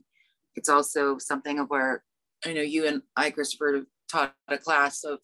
it's 0.55 0.69
also 0.69 1.17
something 1.17 1.57
of 1.57 1.71
where 1.71 2.03
I 2.45 2.53
know 2.53 2.61
you 2.61 2.85
and 2.85 3.01
I, 3.15 3.31
Christopher, 3.31 3.87
taught 4.07 4.35
a 4.47 4.59
class 4.59 5.03
of 5.03 5.17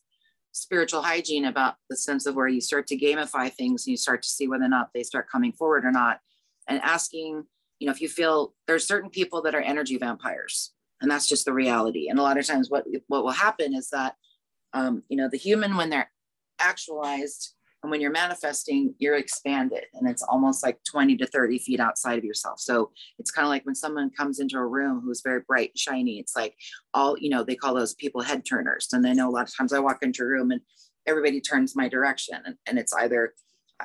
spiritual 0.53 1.03
hygiene 1.03 1.45
about 1.45 1.75
the 1.91 1.95
sense 1.95 2.25
of 2.25 2.33
where 2.33 2.47
you 2.47 2.61
start 2.61 2.87
to 2.87 2.97
gamify 2.97 3.53
things 3.53 3.85
and 3.85 3.91
you 3.91 3.97
start 3.97 4.23
to 4.23 4.29
see 4.29 4.47
whether 4.47 4.65
or 4.65 4.69
not 4.69 4.89
they 4.95 5.03
start 5.03 5.29
coming 5.31 5.51
forward 5.51 5.85
or 5.85 5.91
not. 5.91 6.19
And 6.67 6.81
asking, 6.81 7.43
you 7.83 7.87
know, 7.87 7.91
if 7.91 7.99
you 7.99 8.07
feel 8.07 8.53
there's 8.65 8.87
certain 8.87 9.09
people 9.09 9.41
that 9.41 9.53
are 9.53 9.59
energy 9.59 9.97
vampires, 9.97 10.71
and 11.01 11.11
that's 11.11 11.27
just 11.27 11.43
the 11.43 11.51
reality. 11.51 12.07
And 12.07 12.17
a 12.17 12.21
lot 12.21 12.37
of 12.37 12.47
times 12.47 12.69
what 12.69 12.85
what 13.07 13.25
will 13.25 13.31
happen 13.31 13.73
is 13.75 13.89
that 13.89 14.15
um, 14.71 15.03
you 15.09 15.17
know, 15.17 15.27
the 15.29 15.37
human 15.37 15.75
when 15.75 15.89
they're 15.89 16.09
actualized 16.61 17.55
and 17.83 17.91
when 17.91 17.99
you're 17.99 18.09
manifesting, 18.09 18.95
you're 18.99 19.17
expanded 19.17 19.83
and 19.95 20.09
it's 20.09 20.23
almost 20.23 20.63
like 20.63 20.79
20 20.89 21.17
to 21.17 21.27
30 21.27 21.59
feet 21.59 21.81
outside 21.81 22.17
of 22.17 22.23
yourself. 22.23 22.61
So 22.61 22.91
it's 23.19 23.31
kind 23.31 23.45
of 23.45 23.49
like 23.49 23.65
when 23.65 23.75
someone 23.75 24.09
comes 24.11 24.39
into 24.39 24.57
a 24.57 24.65
room 24.65 25.01
who's 25.03 25.21
very 25.21 25.41
bright, 25.45 25.71
and 25.71 25.77
shiny, 25.77 26.19
it's 26.19 26.37
like 26.37 26.55
all, 26.93 27.17
you 27.19 27.29
know, 27.29 27.43
they 27.43 27.57
call 27.57 27.73
those 27.73 27.95
people 27.95 28.21
head 28.21 28.45
turners. 28.45 28.87
And 28.93 29.05
I 29.05 29.11
know 29.11 29.27
a 29.27 29.29
lot 29.29 29.49
of 29.49 29.57
times 29.57 29.73
I 29.73 29.79
walk 29.79 30.03
into 30.03 30.23
a 30.23 30.27
room 30.27 30.51
and 30.51 30.61
everybody 31.05 31.41
turns 31.41 31.75
my 31.75 31.89
direction. 31.89 32.37
And, 32.45 32.55
and 32.65 32.79
it's 32.79 32.93
either, 32.93 33.33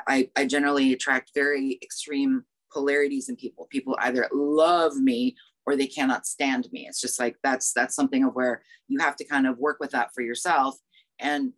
I, 0.06 0.30
I 0.36 0.44
generally 0.44 0.92
attract 0.92 1.32
very 1.34 1.80
extreme 1.82 2.44
polarities 2.72 3.28
in 3.28 3.36
people. 3.36 3.66
People 3.70 3.96
either 4.00 4.28
love 4.32 4.96
me 4.96 5.36
or 5.66 5.76
they 5.76 5.86
cannot 5.86 6.26
stand 6.26 6.68
me. 6.72 6.86
It's 6.88 7.00
just 7.00 7.20
like 7.20 7.36
that's 7.42 7.72
that's 7.72 7.94
something 7.94 8.24
of 8.24 8.34
where 8.34 8.62
you 8.88 8.98
have 9.00 9.16
to 9.16 9.24
kind 9.24 9.46
of 9.46 9.58
work 9.58 9.78
with 9.80 9.90
that 9.90 10.14
for 10.14 10.22
yourself. 10.22 10.76
And 11.18 11.52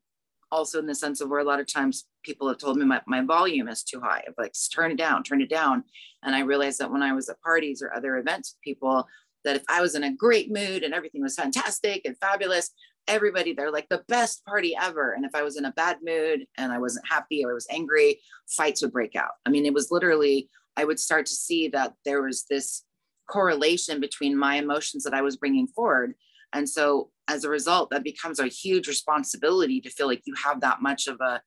also 0.51 0.79
in 0.79 0.87
the 0.87 0.95
sense 0.95 1.21
of 1.21 1.29
where 1.29 1.41
a 1.41 1.45
lot 1.45 1.61
of 1.61 1.73
times 1.73 2.07
people 2.25 2.49
have 2.49 2.59
told 2.59 2.77
me 2.77 2.85
my, 2.85 3.01
my 3.07 3.23
volume 3.23 3.69
is 3.69 3.83
too 3.83 4.01
high. 4.01 4.23
I'm 4.27 4.35
like, 4.37 4.53
turn 4.75 4.91
it 4.91 4.99
down, 4.99 5.23
turn 5.23 5.41
it 5.41 5.49
down. 5.49 5.85
And 6.23 6.35
I 6.35 6.41
realized 6.41 6.81
that 6.81 6.91
when 6.91 7.03
I 7.03 7.13
was 7.13 7.29
at 7.29 7.41
parties 7.41 7.83
or 7.83 7.95
other 7.95 8.17
events 8.17 8.55
with 8.55 8.63
people, 8.63 9.07
that 9.45 9.57
if 9.57 9.63
I 9.69 9.81
was 9.81 9.95
in 9.95 10.05
a 10.05 10.15
great 10.15 10.51
mood 10.51 10.83
and 10.83 10.93
everything 10.93 11.23
was 11.23 11.37
fantastic 11.37 12.03
and 12.05 12.17
fabulous, 12.19 12.71
everybody 13.09 13.55
they're 13.55 13.73
like 13.73 13.89
the 13.89 14.05
best 14.09 14.45
party 14.45 14.77
ever. 14.79 15.13
And 15.13 15.25
if 15.25 15.35
I 15.35 15.43
was 15.43 15.57
in 15.57 15.65
a 15.65 15.73
bad 15.73 15.99
mood 16.03 16.45
and 16.59 16.73
I 16.73 16.79
wasn't 16.79 17.09
happy 17.09 17.45
or 17.45 17.53
I 17.53 17.55
was 17.55 17.67
angry, 17.71 18.21
fights 18.49 18.83
would 18.83 18.93
break 18.93 19.17
out. 19.17 19.31
I 19.47 19.51
mean, 19.51 19.65
it 19.67 19.73
was 19.73 19.91
literally, 19.91 20.49
I 20.81 20.85
would 20.85 21.01
start 21.01 21.27
to 21.27 21.35
see 21.47 21.69
that 21.69 21.93
there 22.07 22.23
was 22.23 22.45
this 22.49 22.85
correlation 23.29 24.01
between 24.01 24.37
my 24.47 24.55
emotions 24.57 25.05
that 25.05 25.15
I 25.15 25.23
was 25.23 25.37
bringing 25.37 25.69
forward. 25.77 26.15
And 26.53 26.69
so 26.77 27.11
as 27.29 27.45
a 27.45 27.51
result, 27.59 27.91
that 27.91 28.03
becomes 28.03 28.39
a 28.41 28.47
huge 28.47 28.89
responsibility 28.89 29.81
to 29.83 29.91
feel 29.91 30.09
like 30.09 30.23
you 30.25 30.35
have 30.47 30.61
that 30.63 30.81
much 30.81 31.07
of 31.07 31.21
a, 31.21 31.43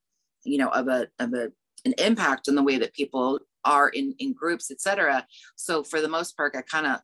you 0.46 0.58
know, 0.60 0.70
of 0.70 0.88
a, 0.88 1.08
of 1.20 1.34
a, 1.34 1.46
an 1.86 1.94
impact 1.98 2.48
on 2.48 2.56
the 2.56 2.64
way 2.70 2.78
that 2.78 2.94
people 2.94 3.40
are 3.66 3.90
in, 3.90 4.16
in 4.20 4.34
groups, 4.34 4.72
et 4.72 4.80
cetera. 4.80 5.26
So 5.56 5.84
for 5.84 6.00
the 6.00 6.08
most 6.18 6.38
part, 6.38 6.56
I 6.56 6.62
kind 6.62 6.88
of 6.88 7.00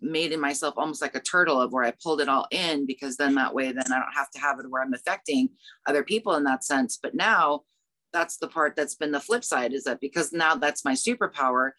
made 0.00 0.32
in 0.32 0.40
myself 0.40 0.74
almost 0.76 1.00
like 1.00 1.16
a 1.16 1.20
turtle 1.20 1.60
of 1.60 1.72
where 1.72 1.84
I 1.84 1.94
pulled 2.02 2.20
it 2.20 2.28
all 2.28 2.46
in 2.50 2.86
because 2.86 3.16
then 3.16 3.34
that 3.36 3.54
way, 3.54 3.72
then 3.72 3.92
I 3.92 3.98
don't 3.98 4.14
have 4.14 4.30
to 4.32 4.40
have 4.40 4.58
it 4.58 4.70
where 4.70 4.82
I'm 4.82 4.94
affecting 4.94 5.48
other 5.86 6.02
people 6.02 6.34
in 6.34 6.44
that 6.44 6.64
sense. 6.64 6.98
But 7.02 7.14
now 7.14 7.62
that's 8.12 8.36
the 8.38 8.48
part 8.48 8.74
that's 8.76 8.94
been 8.94 9.12
the 9.12 9.20
flip 9.20 9.44
side 9.44 9.72
is 9.72 9.84
that 9.84 10.00
because 10.00 10.32
now 10.32 10.54
that's 10.54 10.84
my 10.84 10.92
superpower, 10.92 11.72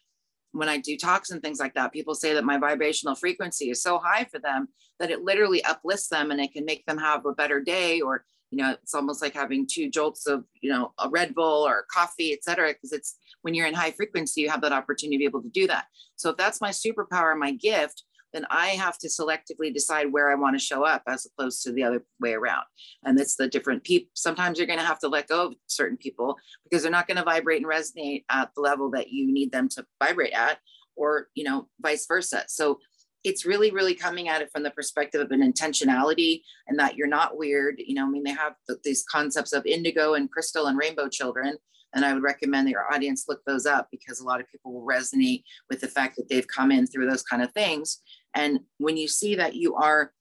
when 0.52 0.68
I 0.68 0.78
do 0.78 0.96
talks 0.96 1.30
and 1.30 1.42
things 1.42 1.58
like 1.58 1.74
that, 1.74 1.92
people 1.92 2.14
say 2.14 2.34
that 2.34 2.44
my 2.44 2.58
vibrational 2.58 3.14
frequency 3.14 3.70
is 3.70 3.82
so 3.82 3.98
high 3.98 4.24
for 4.24 4.38
them 4.38 4.68
that 5.00 5.10
it 5.10 5.22
literally 5.22 5.64
uplifts 5.64 6.08
them 6.08 6.30
and 6.30 6.40
it 6.40 6.52
can 6.52 6.64
make 6.64 6.84
them 6.86 6.98
have 6.98 7.24
a 7.26 7.32
better 7.32 7.60
day 7.60 8.00
or 8.00 8.24
you 8.50 8.58
know 8.58 8.72
it's 8.72 8.94
almost 8.94 9.22
like 9.22 9.32
having 9.32 9.66
two 9.66 9.88
jolts 9.88 10.26
of 10.26 10.44
you 10.60 10.70
know 10.70 10.92
a 10.98 11.08
red 11.08 11.34
bull 11.34 11.66
or 11.66 11.86
coffee 11.90 12.34
etc 12.34 12.68
because 12.68 12.92
it's 12.92 13.16
when 13.40 13.54
you're 13.54 13.66
in 13.66 13.72
high 13.72 13.90
frequency 13.90 14.42
you 14.42 14.50
have 14.50 14.60
that 14.60 14.72
opportunity 14.72 15.16
to 15.16 15.20
be 15.20 15.24
able 15.24 15.42
to 15.42 15.48
do 15.48 15.66
that. 15.66 15.86
So 16.16 16.30
if 16.30 16.36
that's 16.36 16.60
my 16.60 16.70
superpower 16.70 17.36
my 17.36 17.52
gift 17.52 18.04
then 18.32 18.46
I 18.50 18.68
have 18.68 18.98
to 18.98 19.08
selectively 19.08 19.72
decide 19.72 20.12
where 20.12 20.30
I 20.30 20.34
want 20.34 20.58
to 20.58 20.64
show 20.64 20.84
up 20.84 21.02
as 21.06 21.26
opposed 21.26 21.62
to 21.62 21.72
the 21.72 21.82
other 21.82 22.04
way 22.20 22.32
around. 22.32 22.64
And 23.04 23.18
it's 23.18 23.36
the 23.36 23.48
different 23.48 23.84
people. 23.84 24.10
Sometimes 24.14 24.58
you're 24.58 24.66
going 24.66 24.78
to 24.78 24.84
have 24.84 25.00
to 25.00 25.08
let 25.08 25.28
go 25.28 25.46
of 25.46 25.54
certain 25.66 25.96
people 25.96 26.36
because 26.64 26.82
they're 26.82 26.90
not 26.90 27.06
going 27.06 27.18
to 27.18 27.24
vibrate 27.24 27.62
and 27.62 27.70
resonate 27.70 28.24
at 28.30 28.50
the 28.54 28.60
level 28.60 28.90
that 28.92 29.10
you 29.10 29.32
need 29.32 29.52
them 29.52 29.68
to 29.70 29.84
vibrate 30.02 30.32
at, 30.32 30.58
or, 30.96 31.28
you 31.34 31.44
know, 31.44 31.68
vice 31.80 32.06
versa. 32.06 32.44
So 32.48 32.78
it's 33.24 33.46
really, 33.46 33.70
really 33.70 33.94
coming 33.94 34.28
at 34.28 34.42
it 34.42 34.50
from 34.52 34.62
the 34.62 34.70
perspective 34.70 35.20
of 35.20 35.30
an 35.30 35.40
intentionality 35.40 36.42
and 36.66 36.78
that 36.78 36.96
you're 36.96 37.06
not 37.06 37.38
weird. 37.38 37.76
You 37.78 37.94
know, 37.94 38.06
I 38.06 38.08
mean, 38.08 38.24
they 38.24 38.32
have 38.32 38.54
these 38.82 39.04
concepts 39.10 39.52
of 39.52 39.64
indigo 39.64 40.14
and 40.14 40.30
crystal 40.30 40.66
and 40.66 40.76
rainbow 40.76 41.08
children. 41.08 41.56
And 41.94 42.04
I 42.04 42.14
would 42.14 42.22
recommend 42.22 42.66
that 42.66 42.72
your 42.72 42.92
audience 42.92 43.26
look 43.28 43.44
those 43.44 43.66
up 43.66 43.88
because 43.90 44.18
a 44.18 44.24
lot 44.24 44.40
of 44.40 44.48
people 44.50 44.72
will 44.72 44.86
resonate 44.86 45.44
with 45.68 45.80
the 45.80 45.88
fact 45.88 46.16
that 46.16 46.28
they've 46.28 46.46
come 46.48 46.72
in 46.72 46.86
through 46.86 47.08
those 47.08 47.22
kind 47.22 47.42
of 47.42 47.52
things. 47.52 48.00
And 48.34 48.60
when 48.78 48.96
you 48.96 49.08
see 49.08 49.34
that 49.36 49.54
you 49.54 49.74
are, 49.74 50.12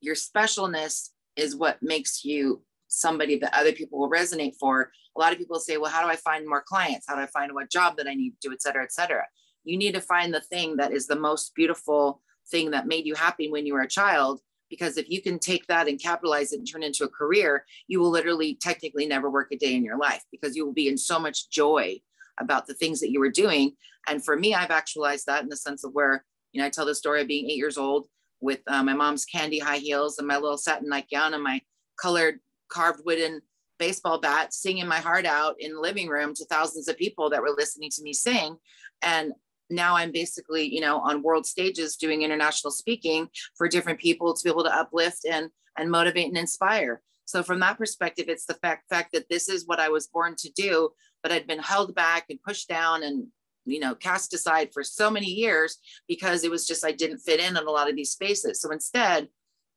your 0.00 0.14
specialness 0.14 1.10
is 1.36 1.56
what 1.56 1.82
makes 1.82 2.24
you 2.24 2.62
somebody 2.88 3.38
that 3.38 3.54
other 3.54 3.72
people 3.72 3.98
will 3.98 4.10
resonate 4.10 4.54
for. 4.58 4.90
A 5.16 5.20
lot 5.20 5.32
of 5.32 5.38
people 5.38 5.58
say, 5.58 5.76
well, 5.76 5.90
how 5.90 6.02
do 6.02 6.08
I 6.08 6.16
find 6.16 6.46
more 6.46 6.62
clients? 6.62 7.06
How 7.08 7.16
do 7.16 7.22
I 7.22 7.26
find 7.26 7.52
what 7.52 7.70
job 7.70 7.96
that 7.96 8.06
I 8.06 8.14
need 8.14 8.30
to 8.40 8.48
do, 8.48 8.52
et 8.52 8.62
cetera, 8.62 8.82
et 8.82 8.92
cetera. 8.92 9.24
You 9.64 9.76
need 9.76 9.94
to 9.94 10.00
find 10.00 10.32
the 10.32 10.40
thing 10.40 10.76
that 10.76 10.92
is 10.92 11.06
the 11.06 11.16
most 11.16 11.54
beautiful 11.54 12.20
thing 12.50 12.70
that 12.72 12.86
made 12.86 13.06
you 13.06 13.14
happy 13.14 13.50
when 13.50 13.66
you 13.66 13.74
were 13.74 13.82
a 13.82 13.88
child. 13.88 14.40
Because 14.70 14.96
if 14.96 15.08
you 15.08 15.22
can 15.22 15.38
take 15.38 15.66
that 15.66 15.88
and 15.88 16.00
capitalize 16.00 16.52
it 16.52 16.58
and 16.58 16.68
turn 16.70 16.82
it 16.82 16.86
into 16.86 17.04
a 17.04 17.08
career, 17.08 17.64
you 17.86 18.00
will 18.00 18.10
literally 18.10 18.56
technically 18.60 19.06
never 19.06 19.30
work 19.30 19.48
a 19.52 19.56
day 19.56 19.74
in 19.74 19.84
your 19.84 19.98
life 19.98 20.22
because 20.32 20.56
you 20.56 20.64
will 20.64 20.72
be 20.72 20.88
in 20.88 20.98
so 20.98 21.18
much 21.18 21.48
joy 21.50 22.00
about 22.40 22.66
the 22.66 22.74
things 22.74 23.00
that 23.00 23.10
you 23.10 23.20
were 23.20 23.30
doing. 23.30 23.72
And 24.08 24.24
for 24.24 24.36
me, 24.36 24.54
I've 24.54 24.70
actualized 24.70 25.26
that 25.26 25.42
in 25.42 25.48
the 25.48 25.56
sense 25.56 25.84
of 25.84 25.92
where 25.92 26.24
you 26.54 26.60
know, 26.60 26.66
I 26.66 26.70
tell 26.70 26.86
the 26.86 26.94
story 26.94 27.20
of 27.20 27.28
being 27.28 27.50
eight 27.50 27.56
years 27.56 27.76
old 27.76 28.06
with 28.40 28.60
uh, 28.68 28.82
my 28.82 28.94
mom's 28.94 29.24
candy 29.24 29.58
high 29.58 29.78
heels 29.78 30.18
and 30.18 30.28
my 30.28 30.36
little 30.36 30.56
satin 30.56 30.88
nightgown 30.88 31.34
and 31.34 31.42
my 31.42 31.60
colored 32.00 32.38
carved 32.68 33.00
wooden 33.04 33.42
baseball 33.78 34.20
bat, 34.20 34.54
singing 34.54 34.86
my 34.86 34.98
heart 34.98 35.26
out 35.26 35.56
in 35.58 35.74
the 35.74 35.80
living 35.80 36.08
room 36.08 36.32
to 36.34 36.44
thousands 36.46 36.88
of 36.88 36.96
people 36.96 37.28
that 37.30 37.42
were 37.42 37.54
listening 37.56 37.90
to 37.90 38.02
me 38.02 38.12
sing. 38.12 38.56
And 39.02 39.32
now 39.68 39.96
I'm 39.96 40.12
basically, 40.12 40.72
you 40.72 40.80
know, 40.80 41.00
on 41.00 41.22
world 41.22 41.44
stages 41.44 41.96
doing 41.96 42.22
international 42.22 42.70
speaking 42.70 43.28
for 43.56 43.66
different 43.66 43.98
people 43.98 44.32
to 44.32 44.44
be 44.44 44.50
able 44.50 44.64
to 44.64 44.74
uplift 44.74 45.26
and 45.28 45.50
and 45.76 45.90
motivate 45.90 46.28
and 46.28 46.38
inspire. 46.38 47.02
So 47.24 47.42
from 47.42 47.58
that 47.60 47.78
perspective, 47.78 48.26
it's 48.28 48.46
the 48.46 48.54
fact 48.54 48.88
fact 48.88 49.12
that 49.12 49.28
this 49.28 49.48
is 49.48 49.66
what 49.66 49.80
I 49.80 49.88
was 49.88 50.06
born 50.06 50.36
to 50.38 50.50
do, 50.52 50.90
but 51.22 51.32
I'd 51.32 51.48
been 51.48 51.58
held 51.58 51.94
back 51.94 52.26
and 52.30 52.40
pushed 52.42 52.68
down 52.68 53.02
and 53.02 53.26
you 53.66 53.80
know 53.80 53.94
cast 53.94 54.34
aside 54.34 54.70
for 54.72 54.82
so 54.82 55.10
many 55.10 55.26
years 55.26 55.78
because 56.08 56.44
it 56.44 56.50
was 56.50 56.66
just 56.66 56.84
i 56.84 56.92
didn't 56.92 57.18
fit 57.18 57.40
in 57.40 57.56
in 57.56 57.66
a 57.66 57.70
lot 57.70 57.88
of 57.88 57.96
these 57.96 58.10
spaces. 58.10 58.60
So 58.60 58.70
instead 58.70 59.28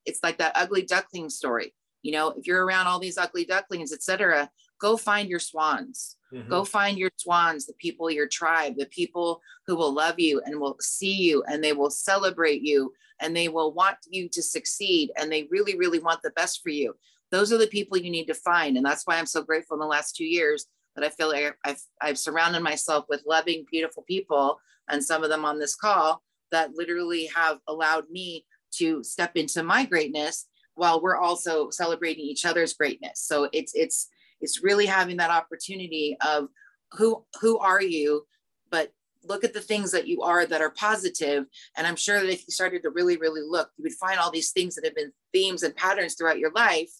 it's 0.05 0.19
like 0.23 0.37
that 0.37 0.53
ugly 0.55 0.83
duckling 0.83 1.29
story. 1.29 1.73
You 2.03 2.11
know 2.13 2.29
if 2.37 2.47
you're 2.47 2.65
around 2.65 2.87
all 2.87 2.99
these 2.99 3.17
ugly 3.17 3.45
ducklings 3.45 3.93
etc 3.93 4.49
go 4.79 4.97
find 4.97 5.29
your 5.29 5.39
swans. 5.39 6.15
Mm-hmm. 6.33 6.49
go 6.49 6.65
find 6.65 6.97
your 6.97 7.09
swans 7.15 7.65
the 7.65 7.73
people 7.75 8.11
your 8.11 8.27
tribe 8.27 8.73
the 8.75 8.87
people 8.87 9.41
who 9.65 9.77
will 9.77 9.93
love 9.93 10.19
you 10.19 10.41
and 10.45 10.59
will 10.59 10.75
see 10.81 11.13
you 11.13 11.41
and 11.47 11.63
they 11.63 11.71
will 11.71 11.89
celebrate 11.89 12.61
you 12.61 12.91
and 13.21 13.33
they 13.33 13.47
will 13.47 13.71
want 13.71 13.95
you 14.09 14.27
to 14.27 14.43
succeed 14.43 15.09
and 15.17 15.31
they 15.31 15.47
really 15.49 15.77
really 15.77 15.99
want 15.99 16.21
the 16.21 16.31
best 16.31 16.59
for 16.61 16.69
you. 16.69 16.95
Those 17.31 17.51
are 17.51 17.57
the 17.57 17.67
people 17.67 17.97
you 17.97 18.11
need 18.11 18.25
to 18.25 18.33
find. 18.33 18.75
And 18.75 18.85
that's 18.85 19.03
why 19.05 19.17
i'm 19.17 19.25
so 19.25 19.41
grateful 19.41 19.75
in 19.75 19.79
the 19.79 19.85
last 19.85 20.15
two 20.15 20.25
years 20.25 20.67
that 20.97 21.05
I 21.05 21.09
feel 21.09 21.29
like 21.29 21.55
I've, 21.63 21.81
I've 22.01 22.17
surrounded 22.17 22.61
myself 22.61 23.05
with 23.07 23.23
loving, 23.25 23.65
beautiful 23.71 24.03
people, 24.03 24.59
and 24.89 25.03
some 25.03 25.23
of 25.23 25.29
them 25.29 25.45
on 25.45 25.59
this 25.59 25.75
call 25.75 26.23
that 26.51 26.73
literally 26.75 27.27
have 27.35 27.59
allowed 27.67 28.09
me 28.09 28.45
to 28.73 29.03
step 29.03 29.31
into 29.35 29.63
my 29.63 29.85
greatness 29.85 30.47
while 30.75 31.01
we're 31.01 31.17
also 31.17 31.69
celebrating 31.69 32.25
each 32.25 32.45
other's 32.45 32.73
greatness. 32.73 33.21
So 33.21 33.49
it's 33.53 33.73
it's 33.75 34.09
it's 34.41 34.63
really 34.63 34.85
having 34.85 35.17
that 35.17 35.31
opportunity 35.31 36.17
of 36.25 36.49
who 36.93 37.25
who 37.41 37.57
are 37.59 37.81
you 37.81 38.25
but 38.69 38.91
look 39.23 39.43
at 39.43 39.53
the 39.53 39.61
things 39.61 39.91
that 39.91 40.07
you 40.07 40.21
are 40.21 40.45
that 40.45 40.61
are 40.61 40.69
positive. 40.69 40.77
positive 40.77 41.45
and 41.75 41.85
i'm 41.85 41.95
sure 41.95 42.19
that 42.19 42.31
if 42.31 42.47
you 42.47 42.51
started 42.51 42.81
to 42.81 42.89
really 42.91 43.17
really 43.17 43.41
look 43.41 43.69
you 43.77 43.83
would 43.83 43.93
find 43.93 44.19
all 44.19 44.31
these 44.31 44.51
things 44.51 44.75
that 44.75 44.85
have 44.85 44.95
been 44.95 45.11
themes 45.33 45.63
and 45.63 45.75
patterns 45.75 46.15
throughout 46.15 46.39
your 46.39 46.51
life 46.51 46.91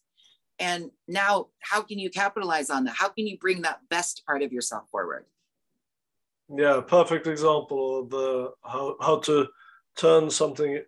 and 0.60 0.92
now 1.08 1.48
how 1.60 1.82
can 1.82 2.00
you 2.00 2.10
capitalize 2.10 2.70
on 2.70 2.86
that 2.86 2.96
how 2.96 3.10
can 3.10 3.28
you 3.28 3.38
bring 3.38 3.62
that 3.62 3.80
best 3.90 4.26
part 4.26 4.42
of 4.42 4.52
yourself 4.52 4.90
forward 4.90 5.26
yeah 6.50 6.82
perfect 6.86 7.28
example 7.28 8.00
of 8.02 8.10
the 8.10 8.52
how, 8.64 8.96
how 9.02 9.18
to 9.20 9.48
turn 9.98 10.30
something 10.30 10.82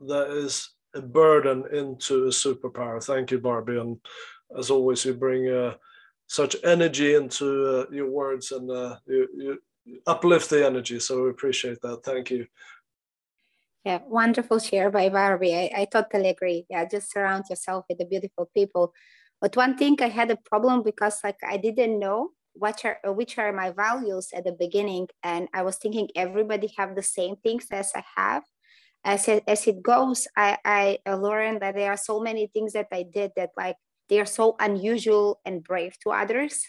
that 0.00 0.30
is 0.30 0.70
a 0.94 1.00
burden 1.00 1.64
into 1.72 2.24
a 2.24 2.28
superpower 2.28 3.02
thank 3.02 3.30
you 3.30 3.38
barbie 3.38 3.78
and 3.78 3.98
as 4.58 4.70
always 4.70 5.04
you 5.04 5.14
bring 5.14 5.48
uh, 5.48 5.74
such 6.26 6.56
energy 6.64 7.14
into 7.14 7.66
uh, 7.66 7.86
your 7.90 8.10
words 8.10 8.52
and 8.52 8.70
uh, 8.70 8.96
you, 9.06 9.28
you 9.36 9.58
uplift 10.06 10.50
the 10.50 10.64
energy. 10.64 10.98
So 11.00 11.24
we 11.24 11.30
appreciate 11.30 11.80
that. 11.82 12.02
Thank 12.04 12.30
you. 12.30 12.46
Yeah, 13.84 13.98
wonderful 14.06 14.58
share 14.60 14.90
by 14.90 15.08
Barbie. 15.08 15.54
I, 15.54 15.70
I 15.82 15.84
totally 15.86 16.28
agree. 16.28 16.66
Yeah, 16.70 16.84
just 16.88 17.10
surround 17.10 17.44
yourself 17.50 17.84
with 17.88 17.98
the 17.98 18.04
beautiful 18.04 18.48
people. 18.54 18.92
But 19.40 19.56
one 19.56 19.76
thing 19.76 19.96
I 20.00 20.08
had 20.08 20.30
a 20.30 20.36
problem 20.36 20.82
because 20.84 21.18
like 21.24 21.38
I 21.42 21.56
didn't 21.56 21.98
know 21.98 22.30
what 22.54 22.84
are 22.84 22.98
uh, 23.06 23.12
which 23.12 23.38
are 23.38 23.52
my 23.52 23.70
values 23.70 24.28
at 24.34 24.44
the 24.44 24.52
beginning, 24.52 25.08
and 25.24 25.48
I 25.52 25.62
was 25.62 25.76
thinking 25.78 26.08
everybody 26.14 26.72
have 26.76 26.94
the 26.94 27.02
same 27.02 27.36
things 27.36 27.66
as 27.72 27.90
I 27.96 28.04
have. 28.16 28.44
As 29.04 29.26
it, 29.28 29.42
as 29.48 29.66
it 29.66 29.82
goes, 29.82 30.28
I 30.36 30.58
I 30.64 30.98
uh, 31.06 31.16
learned 31.16 31.62
that 31.62 31.74
there 31.74 31.90
are 31.90 31.96
so 31.96 32.20
many 32.20 32.46
things 32.48 32.74
that 32.74 32.86
I 32.92 33.02
did 33.04 33.32
that 33.36 33.50
like 33.56 33.76
they 34.08 34.20
are 34.20 34.26
so 34.26 34.54
unusual 34.60 35.40
and 35.44 35.64
brave 35.64 35.98
to 36.04 36.10
others, 36.10 36.60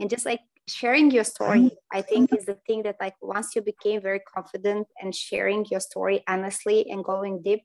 and 0.00 0.10
just 0.10 0.26
like 0.26 0.40
sharing 0.74 1.10
your 1.10 1.24
story 1.24 1.70
i 1.92 2.00
think 2.00 2.32
is 2.34 2.46
the 2.46 2.58
thing 2.66 2.82
that 2.82 2.96
like 3.00 3.14
once 3.20 3.54
you 3.54 3.62
became 3.62 4.00
very 4.00 4.20
confident 4.20 4.86
and 5.00 5.14
sharing 5.14 5.64
your 5.70 5.80
story 5.80 6.22
honestly 6.28 6.90
and 6.90 7.04
going 7.04 7.42
deep 7.42 7.62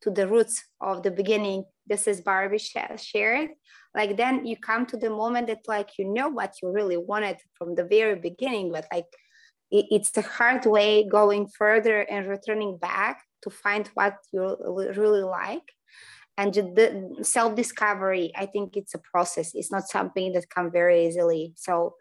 to 0.00 0.10
the 0.10 0.26
roots 0.26 0.62
of 0.80 1.02
the 1.02 1.10
beginning 1.10 1.64
this 1.86 2.06
is 2.06 2.20
barbie 2.20 2.58
shared 2.58 3.50
like 3.94 4.16
then 4.16 4.44
you 4.46 4.56
come 4.56 4.84
to 4.86 4.96
the 4.96 5.10
moment 5.10 5.46
that 5.46 5.66
like 5.66 5.90
you 5.98 6.04
know 6.04 6.28
what 6.28 6.54
you 6.62 6.70
really 6.70 6.96
wanted 6.96 7.36
from 7.56 7.74
the 7.74 7.84
very 7.84 8.16
beginning 8.16 8.70
but 8.72 8.86
like 8.92 9.06
it, 9.70 9.86
it's 9.90 10.10
the 10.10 10.22
hard 10.22 10.64
way 10.66 11.06
going 11.08 11.46
further 11.46 12.00
and 12.02 12.28
returning 12.28 12.78
back 12.78 13.22
to 13.42 13.50
find 13.50 13.88
what 13.94 14.16
you 14.32 14.56
really 14.96 15.22
like. 15.22 15.72
And 16.36 16.52
the 16.52 17.16
self-discovery 17.22 18.32
i 18.36 18.46
think 18.46 18.76
it's 18.76 18.94
a 18.94 18.98
process. 18.98 19.54
It's 19.54 19.70
not 19.70 19.88
something 19.88 20.32
that 20.32 20.50
comes 20.50 20.72
very 20.72 21.06
easily. 21.06 21.52
So 21.56 21.94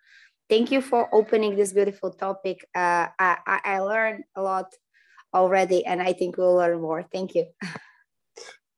thank 0.50 0.72
you 0.72 0.82
for 0.82 1.10
opening 1.14 1.56
this 1.56 1.74
beautiful 1.74 2.12
topic. 2.12 2.66
Uh, 2.76 3.08
I, 3.20 3.60
I 3.64 3.80
learned 3.80 4.24
a 4.36 4.42
lot 4.42 4.74
already, 5.34 5.86
and 5.86 6.02
I 6.02 6.14
think 6.14 6.38
we'll 6.38 6.56
learn 6.56 6.82
more. 6.82 7.04
Thank 7.04 7.36
you. 7.36 7.46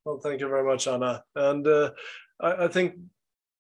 Well, 0.06 0.20
thank 0.20 0.40
you 0.40 0.48
very 0.48 0.64
much, 0.64 0.88
Anna. 0.88 1.24
And 1.36 1.66
uh, 1.66 1.90
I, 2.40 2.66
I, 2.66 2.68
think 2.68 2.94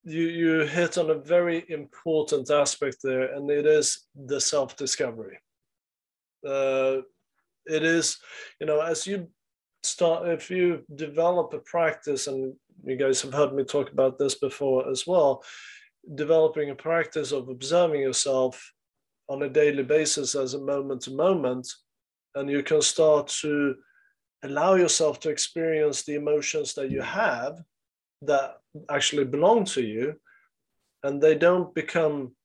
you 0.04 0.28
you 0.28 0.60
hit 0.60 1.00
on 1.00 1.10
a 1.10 1.16
very 1.16 1.66
important 1.70 2.52
aspect 2.52 2.98
there, 3.02 3.34
and 3.34 3.50
it 3.50 3.66
is 3.66 4.06
the 4.14 4.40
self 4.40 4.78
discovery. 4.78 5.40
Uh, 6.48 6.98
it 7.66 7.82
is, 7.82 8.20
you 8.60 8.68
know, 8.68 8.80
as 8.80 9.08
you 9.08 9.28
start, 9.82 10.28
if 10.28 10.52
you 10.52 10.84
develop 10.94 11.52
a 11.54 11.60
practice, 11.60 12.28
and 12.28 12.54
you 12.84 12.96
guys 12.96 13.24
have 13.24 13.34
heard 13.34 13.56
me 13.56 13.64
talk 13.64 13.92
about 13.92 14.20
this 14.20 14.36
before 14.36 14.88
as 14.88 15.08
well 15.08 15.44
developing 16.14 16.70
a 16.70 16.76
practice 16.76 17.32
of 17.32 17.50
observing 17.50 18.02
yourself 18.02 18.72
on 19.28 19.42
a 19.42 19.50
daily 19.50 19.84
basis 19.84 20.36
as 20.36 20.54
a 20.54 20.62
moment 20.62 21.02
to 21.02 21.12
moment, 21.12 21.68
and 22.36 22.50
you 22.50 22.62
can 22.62 22.82
start 22.82 23.28
to 23.28 23.76
allow 24.44 24.76
yourself 24.76 25.20
to 25.22 25.30
experience 25.30 26.04
the 26.04 26.16
emotions 26.16 26.74
that 26.76 26.92
you 26.92 27.02
have 27.02 27.58
that 28.22 28.58
actually 28.90 29.26
belong 29.26 29.66
to 29.66 29.82
you, 29.82 30.14
and 31.04 31.22
they 31.22 31.36
don't 31.36 31.74
become 31.74 32.36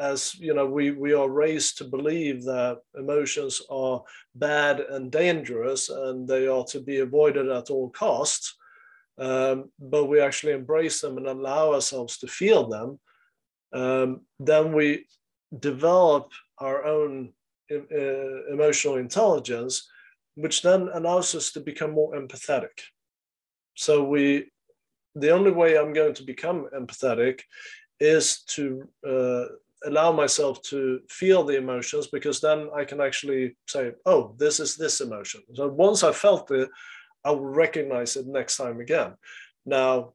as 0.00 0.34
you 0.36 0.54
know 0.54 0.66
we 0.66 0.92
we 0.92 1.12
are 1.12 1.28
raised 1.28 1.78
to 1.78 1.84
believe 1.84 2.44
that 2.44 2.78
emotions 2.96 3.60
are 3.70 4.02
bad 4.36 4.80
and 4.80 5.10
dangerous 5.10 5.88
and 5.88 6.28
they 6.28 6.46
are 6.46 6.64
to 6.64 6.80
be 6.80 6.98
avoided 6.98 7.48
at 7.48 7.70
all 7.70 7.90
costs 7.90 8.54
um, 9.20 9.70
but 9.78 10.06
we 10.06 10.20
actually 10.20 10.52
embrace 10.52 11.00
them 11.00 11.18
and 11.18 11.26
allow 11.26 11.74
ourselves 11.74 12.18
to 12.18 12.26
feel 12.26 12.68
them, 12.68 12.98
um, 13.72 14.22
then 14.38 14.72
we 14.72 15.06
develop 15.58 16.32
our 16.58 16.84
own 16.84 17.32
uh, 17.70 18.52
emotional 18.52 18.96
intelligence, 18.96 19.88
which 20.34 20.62
then 20.62 20.88
allows 20.94 21.34
us 21.34 21.52
to 21.52 21.60
become 21.60 21.92
more 21.92 22.14
empathetic. 22.14 22.80
So 23.74 24.02
we, 24.04 24.50
the 25.14 25.30
only 25.30 25.50
way 25.50 25.78
I'm 25.78 25.92
going 25.92 26.14
to 26.14 26.22
become 26.22 26.68
empathetic 26.74 27.40
is 28.00 28.42
to 28.48 28.88
uh, 29.06 29.44
allow 29.84 30.12
myself 30.12 30.62
to 30.62 31.00
feel 31.08 31.44
the 31.44 31.56
emotions 31.56 32.06
because 32.06 32.40
then 32.40 32.70
I 32.74 32.84
can 32.84 33.00
actually 33.00 33.56
say, 33.68 33.92
oh, 34.06 34.34
this 34.38 34.60
is 34.60 34.76
this 34.76 35.00
emotion. 35.00 35.42
So 35.54 35.68
once 35.68 36.02
I 36.02 36.12
felt 36.12 36.50
it, 36.50 36.70
I 37.24 37.30
will 37.30 37.46
recognize 37.46 38.16
it 38.16 38.26
next 38.26 38.56
time 38.56 38.80
again. 38.80 39.14
Now, 39.66 40.14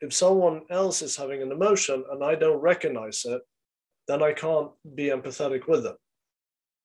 if 0.00 0.12
someone 0.12 0.62
else 0.70 1.02
is 1.02 1.16
having 1.16 1.42
an 1.42 1.52
emotion 1.52 2.04
and 2.10 2.22
I 2.22 2.34
don't 2.34 2.60
recognize 2.60 3.24
it, 3.24 3.40
then 4.06 4.22
I 4.22 4.32
can't 4.32 4.70
be 4.94 5.04
empathetic 5.04 5.66
with 5.66 5.84
them 5.84 5.96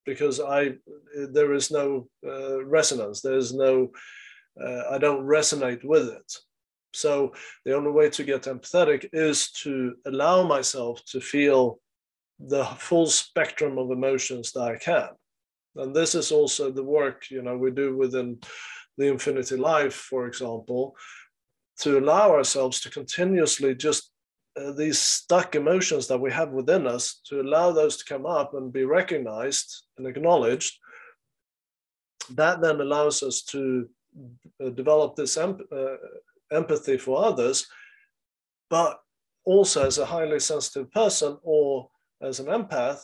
because 0.05 0.39
I 0.39 0.76
there 1.30 1.53
is 1.53 1.70
no 1.70 2.07
uh, 2.26 2.63
resonance. 2.63 3.22
There's 3.22 3.53
no 3.53 3.91
uh, 4.59 4.84
I 4.91 4.97
don't 4.97 5.26
resonate 5.26 5.84
with 5.84 6.09
it. 6.09 6.34
So 6.93 7.34
the 7.65 7.76
only 7.76 7.91
way 7.91 8.09
to 8.09 8.24
get 8.24 8.43
empathetic 8.43 9.09
is 9.13 9.51
to 9.63 9.95
allow 10.05 10.43
myself 10.43 11.03
to 11.11 11.22
feel 11.22 11.80
the 12.39 12.65
full 12.65 13.07
spectrum 13.07 13.78
of 13.78 13.91
emotions 13.91 14.51
that 14.53 14.61
I 14.61 14.78
can. 14.78 15.09
And 15.76 15.95
this 15.95 16.15
is 16.15 16.32
also 16.32 16.72
the 16.72 16.84
work 16.84 17.30
you 17.30 17.41
know 17.41 17.57
we 17.57 17.72
do 17.72 17.95
within 17.95 18.39
the 19.00 19.08
infinity 19.08 19.56
life, 19.56 19.95
for 19.95 20.28
example, 20.28 20.95
to 21.80 21.97
allow 21.97 22.30
ourselves 22.32 22.82
to 22.82 22.89
continuously 22.89 23.74
just 23.74 24.12
uh, 24.60 24.74
these 24.74 25.00
stuck 25.00 25.56
emotions 25.56 26.08
that 26.08 26.20
we 26.20 26.32
have 26.32 26.52
within 26.52 26.86
us, 26.86 27.22
to 27.26 27.41
allow 27.41 27.72
those 27.72 27.95
to 27.97 28.06
come 28.06 28.26
up 28.26 28.54
and 28.54 28.74
be 28.74 28.84
recognized 28.84 29.86
and 29.97 30.06
acknowledged. 30.06 30.78
That 32.32 32.62
then 32.62 32.82
allows 32.82 33.24
us 33.24 33.41
to 33.43 33.89
uh, 34.64 34.70
develop 34.72 35.16
this 35.16 35.38
em- 35.38 35.66
uh, 35.72 35.95
empathy 36.52 36.97
for 36.97 37.24
others, 37.24 37.68
but 38.70 39.00
also 39.45 39.86
as 39.86 39.97
a 39.97 40.06
highly 40.06 40.39
sensitive 40.39 40.91
person 40.91 41.38
or 41.43 41.89
as 42.22 42.39
an 42.39 42.47
empath, 42.47 43.02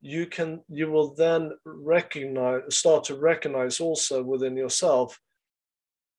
you 0.00 0.26
can 0.26 0.60
you 0.68 0.90
will 0.90 1.14
then 1.14 1.52
recognize 1.64 2.62
start 2.76 3.04
to 3.04 3.16
recognize 3.16 3.80
also 3.80 4.22
within 4.22 4.56
yourself. 4.56 5.18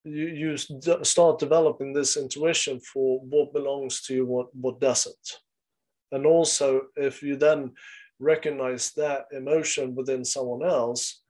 You, 0.05 0.27
you 0.27 0.57
start 1.03 1.39
developing 1.39 1.93
this 1.93 2.17
intuition 2.17 2.79
for 2.79 3.19
what 3.19 3.53
belongs 3.53 4.01
to 4.03 4.13
you 4.13 4.25
what 4.25 4.47
what 4.55 4.79
doesn't. 4.79 5.39
And 6.11 6.25
also 6.25 6.87
if 6.95 7.21
you 7.21 7.35
then 7.35 7.73
recognize 8.19 8.91
that 8.97 9.25
emotion 9.31 9.95
within 9.95 10.25
someone 10.25 10.63
else 10.63 11.21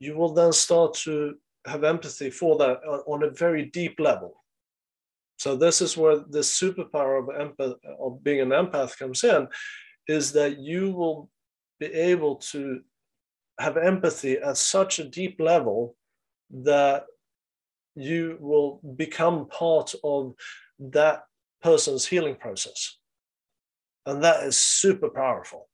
you 0.00 0.16
will 0.16 0.32
then 0.32 0.52
start 0.52 0.94
to 0.94 1.36
have 1.66 1.84
empathy 1.84 2.30
for 2.30 2.56
that 2.58 2.78
on 3.06 3.22
a 3.22 3.30
very 3.30 3.66
deep 3.66 4.00
level. 4.00 4.42
So 5.36 5.56
this 5.56 5.80
is 5.80 5.96
where 5.96 6.16
the 6.16 6.40
superpower 6.40 7.20
of 7.20 7.26
empath 7.28 7.76
of 8.00 8.24
being 8.24 8.40
an 8.40 8.48
empath 8.48 8.98
comes 8.98 9.22
in 9.24 9.46
is 10.08 10.32
that 10.32 10.58
you 10.58 10.90
will 10.90 11.30
be 11.80 11.86
able 11.86 12.36
to 12.36 12.82
have 13.58 13.76
empathy 13.76 14.38
at 14.38 14.56
such 14.56 14.98
a 14.98 15.08
deep 15.08 15.40
level 15.40 15.96
that 16.50 17.06
you 17.94 18.36
will 18.40 18.80
become 18.96 19.48
part 19.48 19.94
of 20.04 20.34
that 20.78 21.24
person's 21.62 22.06
healing 22.06 22.36
process. 22.36 22.98
And 24.06 24.22
that 24.22 24.44
is 24.44 24.56
super 24.56 25.08
powerful 25.08 25.68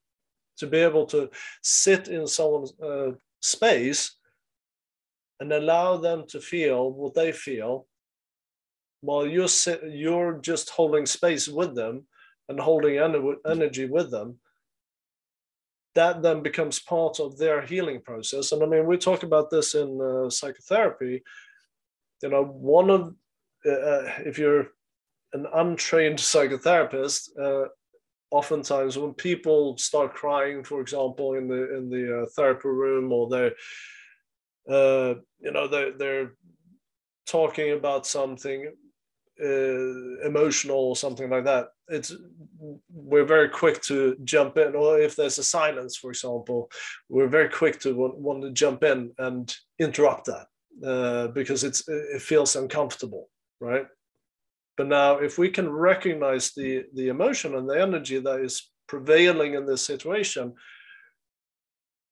to 0.59 0.67
be 0.67 0.79
able 0.79 1.07
to 1.07 1.29
sit 1.63 2.09
in 2.09 2.27
someone's 2.27 2.73
uh, 2.81 3.13
space 3.41 4.17
and 5.41 5.53
allow 5.53 5.97
them 5.97 6.25
to 6.29 6.41
feel 6.41 6.91
what 6.91 7.15
they 7.15 7.31
feel 7.31 7.87
while 9.03 9.27
you're, 9.27 9.49
you're 9.87 10.39
just 10.39 10.71
holding 10.71 11.07
space 11.07 11.47
with 11.47 11.75
them 11.75 12.07
and 12.49 12.59
holding 12.59 12.99
energy 13.47 13.85
with 13.85 14.11
them 14.11 14.39
that 15.97 16.23
then 16.23 16.43
becomes 16.43 16.79
part 16.79 17.19
of 17.21 17.37
their 17.39 17.63
healing 17.63 18.01
process. 18.01 18.53
And 18.53 18.63
I 18.63 18.67
mean, 18.67 18.87
we 18.87 18.97
talk 18.97 19.23
about 19.23 19.51
this 19.51 19.75
in 19.75 20.01
uh, 20.01 20.31
psychotherapy. 20.31 21.23
You 22.23 22.29
know, 22.29 22.45
one 22.45 22.91
of 22.91 23.15
uh, 23.67 23.71
uh 23.71 24.13
if 24.25 24.39
you're 24.39 24.69
an 25.33 25.47
untrained 25.55 26.19
psychotherapist, 26.19 27.31
uh, 27.39 27.69
oftentimes 28.31 28.97
when 28.97 29.15
people 29.15 29.77
start 29.79 30.15
crying, 30.15 30.63
for 30.65 30.81
example, 30.81 31.35
in 31.35 31.49
the 31.49 31.77
in 31.77 31.91
the 31.91 32.23
uh, 32.23 32.27
therapy 32.37 32.69
room, 32.69 33.13
or 33.13 33.29
they're 33.29 33.55
uh, 34.69 35.15
you 35.41 35.53
know 35.53 35.67
they 35.67 35.91
they're 35.99 36.33
talking 37.27 37.73
about 37.73 38.07
something 38.07 38.71
uh, 39.43 40.27
emotional 40.27 40.79
or 40.79 40.97
something 40.97 41.31
like 41.31 41.45
that, 41.45 41.69
it's 41.89 42.15
we're 42.89 43.25
very 43.25 43.49
quick 43.49 43.83
to 43.83 44.17
jump 44.25 44.57
in. 44.59 44.75
Or 44.75 44.99
if 44.99 45.17
there's 45.17 45.39
a 45.39 45.45
silence, 45.45 45.97
for 45.97 46.11
example, 46.11 46.71
we're 47.09 47.29
very 47.29 47.49
quick 47.49 47.81
to 47.81 47.95
want, 47.95 48.19
want 48.19 48.43
to 48.43 48.51
jump 48.51 48.83
in 48.83 49.13
and 49.19 49.55
interrupt 49.79 50.27
that 50.27 50.47
uh, 50.87 51.29
because 51.29 51.65
it's 51.65 51.87
it 51.89 52.23
feels 52.23 52.57
uncomfortable, 52.57 53.29
right? 53.61 53.87
But 54.77 54.89
now, 54.89 55.19
if 55.19 55.39
we 55.39 55.51
can 55.51 55.71
recognize 55.71 56.53
the 56.53 56.85
the 56.95 57.09
emotion 57.09 57.55
and 57.55 57.69
the 57.69 57.81
energy 57.81 58.19
that 58.19 58.41
is 58.41 58.71
prevailing 58.89 59.55
in 59.55 59.67
this 59.67 59.85
situation, 59.85 60.55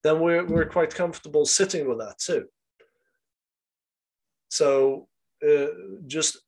then 0.03 0.21
we're 0.21 0.45
we're 0.45 0.69
quite 0.69 0.95
comfortable 0.95 1.47
sitting 1.47 1.89
with 1.89 1.99
that 1.99 2.19
too. 2.19 2.47
So 4.49 5.09
uh, 5.47 5.67
just 6.07 6.39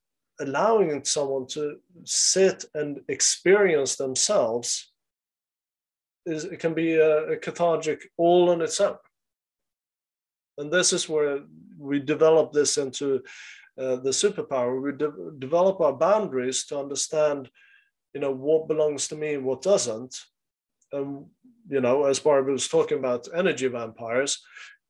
allowing 0.41 1.05
someone 1.05 1.47
to 1.47 1.77
sit 2.05 2.65
and 2.75 3.01
experience 3.09 3.97
themselves 3.97 4.93
is 6.27 6.45
it 6.45 6.59
can 6.59 6.75
be 6.75 6.95
a, 6.95 7.33
a 7.33 7.37
cathartic 7.37 8.11
all 8.17 8.51
on 8.51 8.61
its 8.61 8.81
own 8.81 8.97
and 10.59 10.73
this 10.73 10.93
is 10.93 11.09
where 11.09 11.41
we 11.79 12.01
develop 12.01 12.53
this 12.53 12.79
into 12.79 13.23
uh, 13.79 13.97
the 13.97 14.11
superpower. 14.11 14.81
We 14.81 14.93
de- 14.93 15.39
develop 15.39 15.81
our 15.81 15.93
boundaries 15.93 16.65
to 16.67 16.79
understand 16.79 17.51
you 18.15 18.21
know 18.21 18.31
what 18.31 18.69
belongs 18.69 19.09
to 19.09 19.17
me 19.17 19.35
and 19.35 19.45
what 19.45 19.61
doesn't. 19.61 20.17
And 20.93 21.27
you 21.69 21.81
know 21.81 22.05
as 22.05 22.21
barbara 22.21 22.53
was 22.53 22.69
talking 22.69 22.99
about 22.99 23.29
energy 23.35 23.67
vampires 23.67 24.41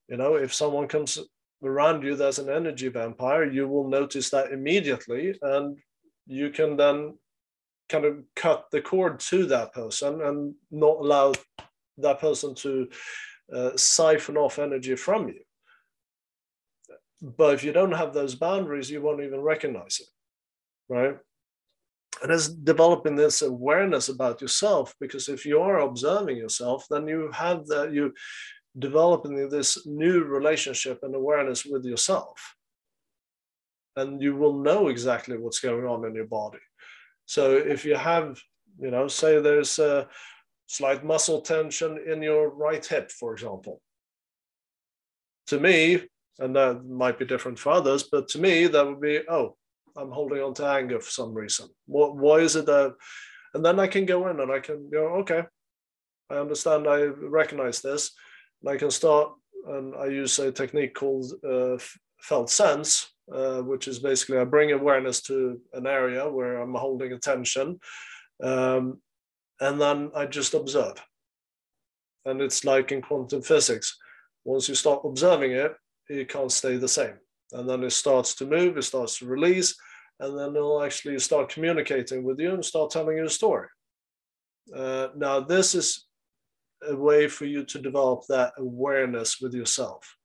you 0.08 0.16
know 0.16 0.34
if 0.34 0.52
someone 0.52 0.88
comes 0.88 1.18
around 1.66 2.02
you 2.02 2.14
there's 2.14 2.38
an 2.38 2.50
energy 2.50 2.88
vampire, 2.88 3.44
you 3.44 3.68
will 3.68 3.88
notice 3.88 4.30
that 4.30 4.52
immediately, 4.52 5.38
and 5.42 5.78
you 6.26 6.50
can 6.50 6.76
then 6.76 7.16
kind 7.88 8.04
of 8.04 8.18
cut 8.34 8.66
the 8.72 8.80
cord 8.80 9.20
to 9.20 9.46
that 9.46 9.72
person 9.72 10.20
and 10.22 10.54
not 10.70 10.98
allow 10.98 11.32
that 11.98 12.20
person 12.20 12.54
to 12.54 12.88
uh, 13.54 13.70
siphon 13.76 14.36
off 14.36 14.58
energy 14.58 14.96
from 14.96 15.28
you. 15.28 15.40
But 17.22 17.54
if 17.54 17.64
you 17.64 17.72
don't 17.72 17.92
have 17.92 18.12
those 18.12 18.34
boundaries, 18.34 18.90
you 18.90 19.00
won't 19.00 19.22
even 19.22 19.40
recognize 19.40 20.00
it, 20.00 20.92
right? 20.92 21.16
And 22.22 22.32
it's 22.32 22.48
developing 22.48 23.14
this 23.14 23.42
awareness 23.42 24.08
about 24.08 24.40
yourself 24.40 24.94
because 25.00 25.28
if 25.28 25.44
you 25.44 25.60
are 25.60 25.80
observing 25.80 26.36
yourself, 26.36 26.86
then 26.90 27.06
you 27.06 27.30
have 27.32 27.66
that 27.66 27.92
you 27.92 28.12
developing 28.78 29.48
this 29.48 29.86
new 29.86 30.24
relationship 30.24 31.00
and 31.02 31.14
awareness 31.14 31.64
with 31.64 31.84
yourself. 31.84 32.54
And 33.96 34.20
you 34.20 34.36
will 34.36 34.62
know 34.62 34.88
exactly 34.88 35.38
what's 35.38 35.60
going 35.60 35.86
on 35.86 36.04
in 36.04 36.14
your 36.14 36.26
body. 36.26 36.58
So 37.24 37.52
if 37.56 37.84
you 37.84 37.94
have, 37.96 38.38
you 38.78 38.90
know, 38.90 39.08
say 39.08 39.40
there's 39.40 39.78
a 39.78 40.08
slight 40.66 41.04
muscle 41.04 41.40
tension 41.40 41.98
in 42.06 42.22
your 42.22 42.50
right 42.50 42.84
hip, 42.84 43.10
for 43.10 43.32
example. 43.32 43.80
To 45.48 45.60
me, 45.60 46.02
and 46.38 46.54
that 46.56 46.84
might 46.84 47.18
be 47.18 47.24
different 47.24 47.58
for 47.58 47.72
others, 47.72 48.02
but 48.02 48.28
to 48.28 48.38
me, 48.38 48.66
that 48.66 48.86
would 48.86 49.00
be, 49.00 49.20
oh, 49.28 49.56
I'm 49.96 50.10
holding 50.10 50.42
on 50.42 50.52
to 50.54 50.66
anger 50.66 51.00
for 51.00 51.10
some 51.10 51.32
reason. 51.32 51.68
What, 51.86 52.16
why 52.16 52.40
is 52.40 52.56
it 52.56 52.66
that? 52.66 52.94
And 53.54 53.64
then 53.64 53.80
I 53.80 53.86
can 53.86 54.04
go 54.04 54.28
in 54.28 54.40
and 54.40 54.52
I 54.52 54.60
can 54.60 54.90
go, 54.90 55.06
okay, 55.20 55.44
I 56.28 56.34
understand, 56.34 56.86
I 56.86 57.04
recognize 57.04 57.80
this. 57.80 58.10
I 58.66 58.76
can 58.76 58.90
start, 58.90 59.32
and 59.66 59.94
I 59.96 60.06
use 60.06 60.38
a 60.38 60.52
technique 60.52 60.94
called 60.94 61.32
uh, 61.44 61.78
felt 62.20 62.50
sense, 62.50 63.08
uh, 63.32 63.62
which 63.62 63.88
is 63.88 63.98
basically 63.98 64.38
I 64.38 64.44
bring 64.44 64.72
awareness 64.72 65.20
to 65.22 65.60
an 65.72 65.86
area 65.86 66.28
where 66.28 66.60
I'm 66.60 66.74
holding 66.74 67.12
attention, 67.12 67.80
um, 68.42 69.00
and 69.60 69.80
then 69.80 70.10
I 70.14 70.26
just 70.26 70.54
observe. 70.54 71.02
And 72.24 72.40
it's 72.40 72.64
like 72.64 72.92
in 72.92 73.02
quantum 73.02 73.42
physics. 73.42 73.96
Once 74.44 74.68
you 74.68 74.74
start 74.74 75.02
observing 75.04 75.52
it, 75.52 75.74
it 76.08 76.28
can't 76.28 76.52
stay 76.52 76.76
the 76.76 76.88
same. 76.88 77.14
And 77.52 77.68
then 77.68 77.84
it 77.84 77.90
starts 77.90 78.34
to 78.36 78.46
move, 78.46 78.76
it 78.76 78.82
starts 78.82 79.18
to 79.18 79.26
release, 79.26 79.76
and 80.20 80.38
then 80.38 80.56
it'll 80.56 80.82
actually 80.82 81.18
start 81.18 81.48
communicating 81.48 82.24
with 82.24 82.40
you 82.40 82.54
and 82.54 82.64
start 82.64 82.90
telling 82.90 83.16
you 83.16 83.24
a 83.24 83.30
story. 83.30 83.68
Uh, 84.74 85.08
now, 85.16 85.40
this 85.40 85.74
is 85.74 86.05
a 86.88 86.96
way 86.96 87.28
for 87.28 87.44
you 87.44 87.64
to 87.64 87.78
develop 87.78 88.24
that 88.28 88.52
awareness 88.58 89.40
with 89.40 89.54
yourself. 89.54 90.16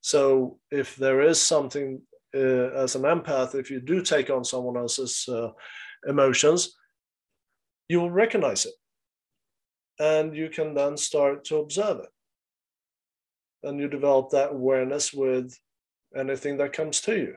So 0.00 0.58
if 0.70 0.96
there 0.96 1.20
is 1.20 1.40
something 1.40 2.00
uh, 2.34 2.70
as 2.74 2.94
an 2.94 3.02
empath, 3.02 3.54
if 3.54 3.70
you 3.70 3.80
do 3.80 4.02
take 4.02 4.30
on 4.30 4.44
someone 4.44 4.76
else's 4.76 5.28
uh, 5.28 5.50
emotions, 6.06 6.76
you 7.88 8.00
will 8.00 8.10
recognize 8.10 8.66
it. 8.66 8.74
And 9.98 10.36
you 10.36 10.48
can 10.48 10.74
then 10.74 10.96
start 10.96 11.44
to 11.46 11.56
observe 11.56 12.00
it. 12.00 12.10
And 13.64 13.80
you 13.80 13.88
develop 13.88 14.30
that 14.30 14.52
awareness 14.52 15.12
with 15.12 15.58
anything 16.16 16.58
that 16.58 16.72
comes 16.72 17.00
to 17.02 17.16
you. 17.16 17.34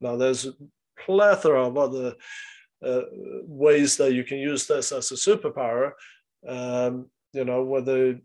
Now, 0.00 0.16
there's 0.16 0.46
a 0.46 0.52
plethora 0.98 1.66
of 1.66 1.78
other 1.78 2.14
uh, 2.84 3.02
ways 3.46 3.96
that 3.96 4.12
you 4.12 4.24
can 4.24 4.38
use 4.38 4.66
this 4.66 4.92
as 4.92 5.10
a 5.10 5.14
superpower. 5.14 5.92
Um, 6.46 7.06
you 7.32 7.44
know, 7.44 7.62
whether 7.62 8.20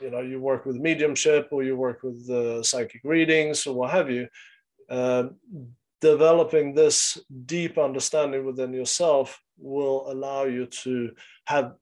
you 0.00 0.10
know 0.10 0.20
you 0.20 0.40
work 0.40 0.66
with 0.66 0.76
mediumship 0.76 1.48
or 1.50 1.62
you 1.62 1.76
work 1.76 2.02
with 2.02 2.28
uh, 2.30 2.62
psychic 2.62 3.02
readings 3.04 3.66
or 3.66 3.74
what 3.74 3.90
have 3.90 4.10
you. 4.10 4.28
Um, 4.88 5.36
developing 6.00 6.74
this 6.74 7.18
deep 7.44 7.78
understanding 7.78 8.44
within 8.44 8.72
yourself 8.72 9.40
will 9.58 10.10
allow 10.10 10.44
you 10.44 10.66
to 10.66 11.10
have 11.46 11.74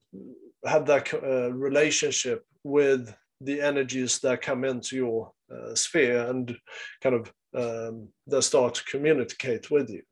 have 0.65 0.85
that 0.85 1.13
uh, 1.13 1.51
relationship 1.53 2.45
with 2.63 3.15
the 3.41 3.61
energies 3.61 4.19
that 4.19 4.41
come 4.41 4.65
into 4.65 4.95
your 4.97 5.31
uh, 5.51 5.73
sphere 5.73 6.27
and 6.27 6.55
kind 7.01 7.15
of 7.15 7.33
um, 7.55 8.09
they 8.27 8.41
start 8.41 8.75
to 8.75 8.83
communicate 8.83 9.71
with 9.71 9.89
you 9.89 10.03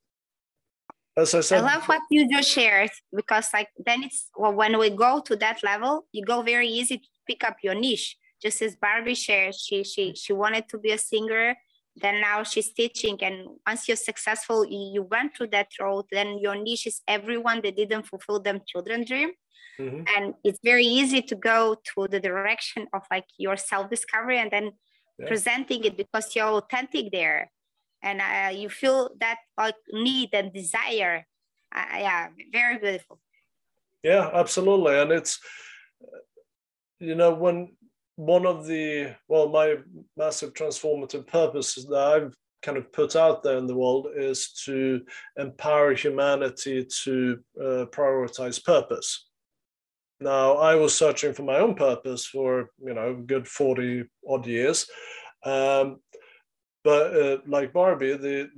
as 1.17 1.33
I 1.33 1.41
said, 1.41 1.63
I 1.63 1.73
love 1.73 1.85
what 1.85 2.01
you 2.11 2.29
just 2.29 2.49
shared 2.49 2.91
because 3.13 3.49
like 3.51 3.69
then 3.85 4.03
it's 4.03 4.29
well, 4.37 4.53
when 4.53 4.77
we 4.77 4.91
go 4.91 5.19
to 5.21 5.35
that 5.37 5.63
level, 5.63 6.05
you 6.11 6.23
go 6.23 6.43
very 6.43 6.67
easy 6.67 6.97
to 6.97 7.07
pick 7.27 7.43
up 7.43 7.57
your 7.63 7.73
niche. 7.73 8.17
Just 8.41 8.61
as 8.61 8.75
Barbie 8.75 9.15
shared, 9.15 9.55
she 9.55 9.83
she 9.83 10.13
she 10.13 10.31
wanted 10.31 10.69
to 10.69 10.77
be 10.77 10.91
a 10.91 10.97
singer, 10.97 11.55
then 11.95 12.21
now 12.21 12.43
she's 12.43 12.71
teaching, 12.71 13.17
and 13.23 13.47
once 13.65 13.87
you're 13.87 13.97
successful, 13.97 14.63
you, 14.65 15.01
went 15.09 15.35
through 15.35 15.47
that 15.47 15.69
road. 15.79 16.05
Then 16.11 16.37
your 16.37 16.55
niche 16.55 16.85
is 16.85 17.01
everyone 17.07 17.61
that 17.63 17.75
didn't 17.75 18.03
fulfill 18.03 18.39
them 18.39 18.61
children 18.67 19.03
dream. 19.03 19.31
Mm-hmm. 19.79 20.03
And 20.15 20.35
it's 20.43 20.59
very 20.63 20.85
easy 20.85 21.21
to 21.23 21.35
go 21.35 21.77
to 21.95 22.07
the 22.07 22.19
direction 22.19 22.87
of 22.93 23.01
like 23.09 23.25
your 23.37 23.57
self 23.57 23.89
discovery 23.89 24.37
and 24.37 24.51
then 24.51 24.71
yeah. 25.17 25.27
presenting 25.27 25.83
it 25.83 25.97
because 25.97 26.35
you're 26.35 26.45
authentic 26.45 27.11
there 27.11 27.49
and 28.01 28.21
uh, 28.21 28.49
you 28.49 28.69
feel 28.69 29.11
that 29.19 29.37
like 29.57 29.75
need 29.91 30.29
and 30.33 30.53
desire. 30.53 31.25
Uh, 31.75 31.85
yeah 31.97 32.27
very 32.51 32.77
beautiful. 32.77 33.19
Yeah 34.03 34.29
absolutely. 34.33 34.99
And 34.99 35.11
it's 35.11 35.39
you 36.99 37.15
know 37.15 37.33
when 37.33 37.75
one 38.15 38.45
of 38.45 38.65
the 38.65 39.15
well 39.27 39.49
my 39.49 39.75
massive 40.15 40.53
transformative 40.53 41.27
purposes 41.27 41.85
that 41.85 41.99
i've 41.99 42.35
kind 42.63 42.77
of 42.77 42.91
put 42.91 43.15
out 43.15 43.43
there 43.43 43.57
in 43.57 43.67
the 43.67 43.75
world 43.75 44.07
is 44.15 44.51
to 44.65 45.01
empower 45.37 45.93
humanity 45.93 46.85
to 47.03 47.39
uh, 47.61 47.85
prioritize 47.85 48.63
purpose. 48.63 49.27
Now 50.19 50.57
i 50.57 50.73
was 50.73 50.95
searching 50.95 51.33
for 51.33 51.43
my 51.43 51.59
own 51.59 51.75
purpose 51.75 52.25
for 52.25 52.71
you 52.83 52.93
know 52.93 53.13
good 53.25 53.47
40 53.47 54.05
odd 54.27 54.47
years. 54.47 54.89
Um, 55.45 56.01
but 56.87 57.05
uh, 57.21 57.37
like 57.47 57.73
Barbie, 57.73 58.15
the 58.15 58.49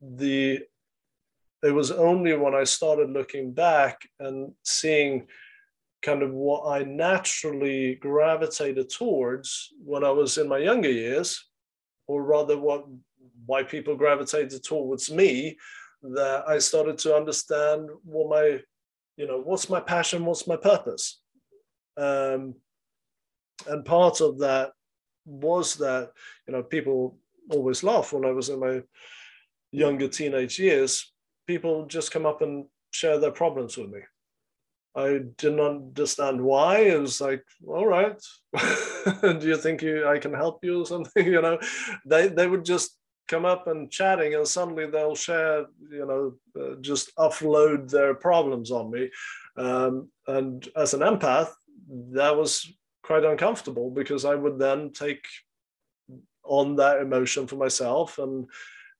the 0.00 0.60
it 1.64 1.74
was 1.80 1.90
only 1.90 2.34
when 2.36 2.54
I 2.54 2.62
started 2.62 3.10
looking 3.10 3.52
back 3.52 3.96
and 4.20 4.52
seeing 4.62 5.26
kind 6.02 6.22
of 6.22 6.30
what 6.32 6.62
I 6.68 6.84
naturally 6.84 7.96
gravitated 7.96 8.90
towards 8.90 9.70
when 9.84 10.04
I 10.04 10.10
was 10.10 10.38
in 10.38 10.48
my 10.48 10.58
younger 10.58 10.90
years, 10.90 11.48
or 12.06 12.22
rather 12.22 12.56
what 12.56 12.84
why 13.46 13.64
people 13.64 13.96
gravitated 13.96 14.62
towards 14.62 15.10
me, 15.10 15.58
that 16.02 16.44
I 16.46 16.58
started 16.58 16.96
to 16.98 17.16
understand 17.16 17.90
what 18.04 18.30
my, 18.36 18.60
you 19.16 19.26
know, 19.26 19.40
what's 19.40 19.68
my 19.68 19.80
passion, 19.80 20.24
what's 20.24 20.46
my 20.46 20.56
purpose. 20.70 21.20
Um, 21.96 22.54
and 23.66 23.84
part 23.84 24.20
of 24.20 24.38
that 24.38 24.70
was 25.24 25.76
that, 25.76 26.12
you 26.46 26.52
know, 26.52 26.62
people 26.62 27.18
always 27.52 27.82
laugh 27.82 28.12
when 28.12 28.24
I 28.24 28.32
was 28.32 28.48
in 28.48 28.60
my 28.60 28.82
younger 29.70 30.08
teenage 30.08 30.58
years, 30.58 31.12
people 31.46 31.86
just 31.86 32.12
come 32.12 32.26
up 32.26 32.42
and 32.42 32.66
share 32.90 33.18
their 33.18 33.30
problems 33.30 33.76
with 33.76 33.90
me. 33.90 34.00
I 34.94 35.20
didn't 35.38 35.60
understand 35.60 36.40
why. 36.40 36.80
It 36.80 37.00
was 37.00 37.20
like, 37.20 37.42
all 37.66 37.86
right, 37.86 38.20
do 39.22 39.40
you 39.42 39.56
think 39.56 39.82
you, 39.82 40.06
I 40.06 40.18
can 40.18 40.34
help 40.34 40.64
you 40.64 40.82
or 40.82 40.86
something? 40.86 41.26
You 41.32 41.40
know, 41.40 41.58
they 42.04 42.28
they 42.28 42.46
would 42.46 42.64
just 42.64 42.98
come 43.28 43.46
up 43.46 43.66
and 43.66 43.90
chatting, 43.90 44.34
and 44.34 44.46
suddenly 44.46 44.86
they'll 44.86 45.14
share, 45.14 45.66
you 45.90 46.06
know, 46.06 46.62
uh, 46.62 46.74
just 46.82 47.14
offload 47.16 47.90
their 47.90 48.14
problems 48.14 48.70
on 48.70 48.90
me. 48.90 49.10
Um, 49.56 50.10
and 50.26 50.68
as 50.76 50.92
an 50.92 51.00
empath, 51.00 51.50
that 52.12 52.36
was 52.36 52.70
quite 53.02 53.24
uncomfortable 53.24 53.90
because 53.90 54.24
I 54.24 54.34
would 54.34 54.58
then 54.58 54.92
take 54.92 55.24
on 56.44 56.76
that 56.76 57.00
emotion 57.00 57.46
for 57.46 57.56
myself, 57.56 58.18
and 58.18 58.46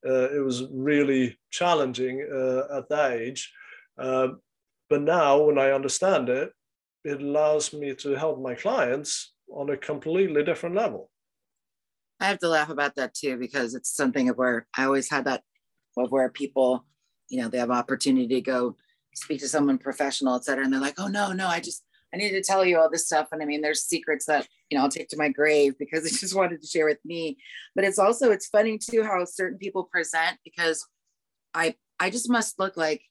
uh, 0.05 0.29
it 0.31 0.43
was 0.43 0.67
really 0.71 1.37
challenging 1.51 2.27
uh, 2.33 2.77
at 2.77 2.89
that 2.89 3.13
age. 3.13 3.51
Uh, 3.97 4.29
but 4.89 5.01
now, 5.01 5.43
when 5.43 5.57
I 5.57 5.71
understand 5.71 6.29
it, 6.29 6.51
it 7.03 7.21
allows 7.21 7.73
me 7.73 7.93
to 7.95 8.11
help 8.11 8.41
my 8.41 8.55
clients 8.55 9.33
on 9.51 9.69
a 9.69 9.77
completely 9.77 10.43
different 10.43 10.75
level. 10.75 11.09
I 12.19 12.25
have 12.27 12.39
to 12.39 12.47
laugh 12.47 12.69
about 12.69 12.95
that 12.95 13.13
too 13.13 13.37
because 13.37 13.75
it's 13.75 13.93
something 13.93 14.29
of 14.29 14.37
where 14.37 14.67
I 14.77 14.85
always 14.85 15.09
had 15.09 15.25
that 15.25 15.43
of 15.97 16.11
where 16.11 16.29
people, 16.29 16.85
you 17.29 17.41
know, 17.41 17.49
they 17.49 17.57
have 17.57 17.71
opportunity 17.71 18.27
to 18.27 18.41
go 18.41 18.75
speak 19.13 19.39
to 19.41 19.47
someone 19.47 19.77
professional, 19.77 20.35
et 20.35 20.45
cetera, 20.45 20.63
and 20.63 20.73
they're 20.73 20.81
like, 20.81 20.99
"Oh 20.99 21.07
no, 21.07 21.33
no, 21.33 21.47
I 21.47 21.59
just 21.59 21.83
I 22.13 22.17
need 22.17 22.31
to 22.31 22.41
tell 22.41 22.63
you 22.63 22.79
all 22.79 22.89
this 22.89 23.05
stuff." 23.05 23.29
And 23.31 23.41
I 23.41 23.45
mean, 23.45 23.61
there's 23.61 23.83
secrets 23.83 24.25
that 24.25 24.47
you 24.69 24.77
know 24.77 24.83
I'll 24.83 24.89
take 24.89 25.09
to 25.09 25.17
my 25.17 25.29
grave 25.29 25.77
because 25.77 26.03
they 26.05 26.09
just 26.09 26.35
wanted 26.35 26.61
to 26.61 26.67
share 26.67 26.85
with 26.85 27.03
me. 27.05 27.37
But 27.75 27.85
it's 27.85 27.99
also 27.99 28.31
it's 28.31 28.47
funny 28.47 28.77
too 28.77 29.03
how 29.03 29.23
certain 29.25 29.57
people 29.57 29.83
present 29.85 30.37
because 30.43 30.85
I 31.53 31.75
I 31.99 32.09
just 32.09 32.29
must 32.29 32.59
look 32.59 32.77
like 32.77 33.01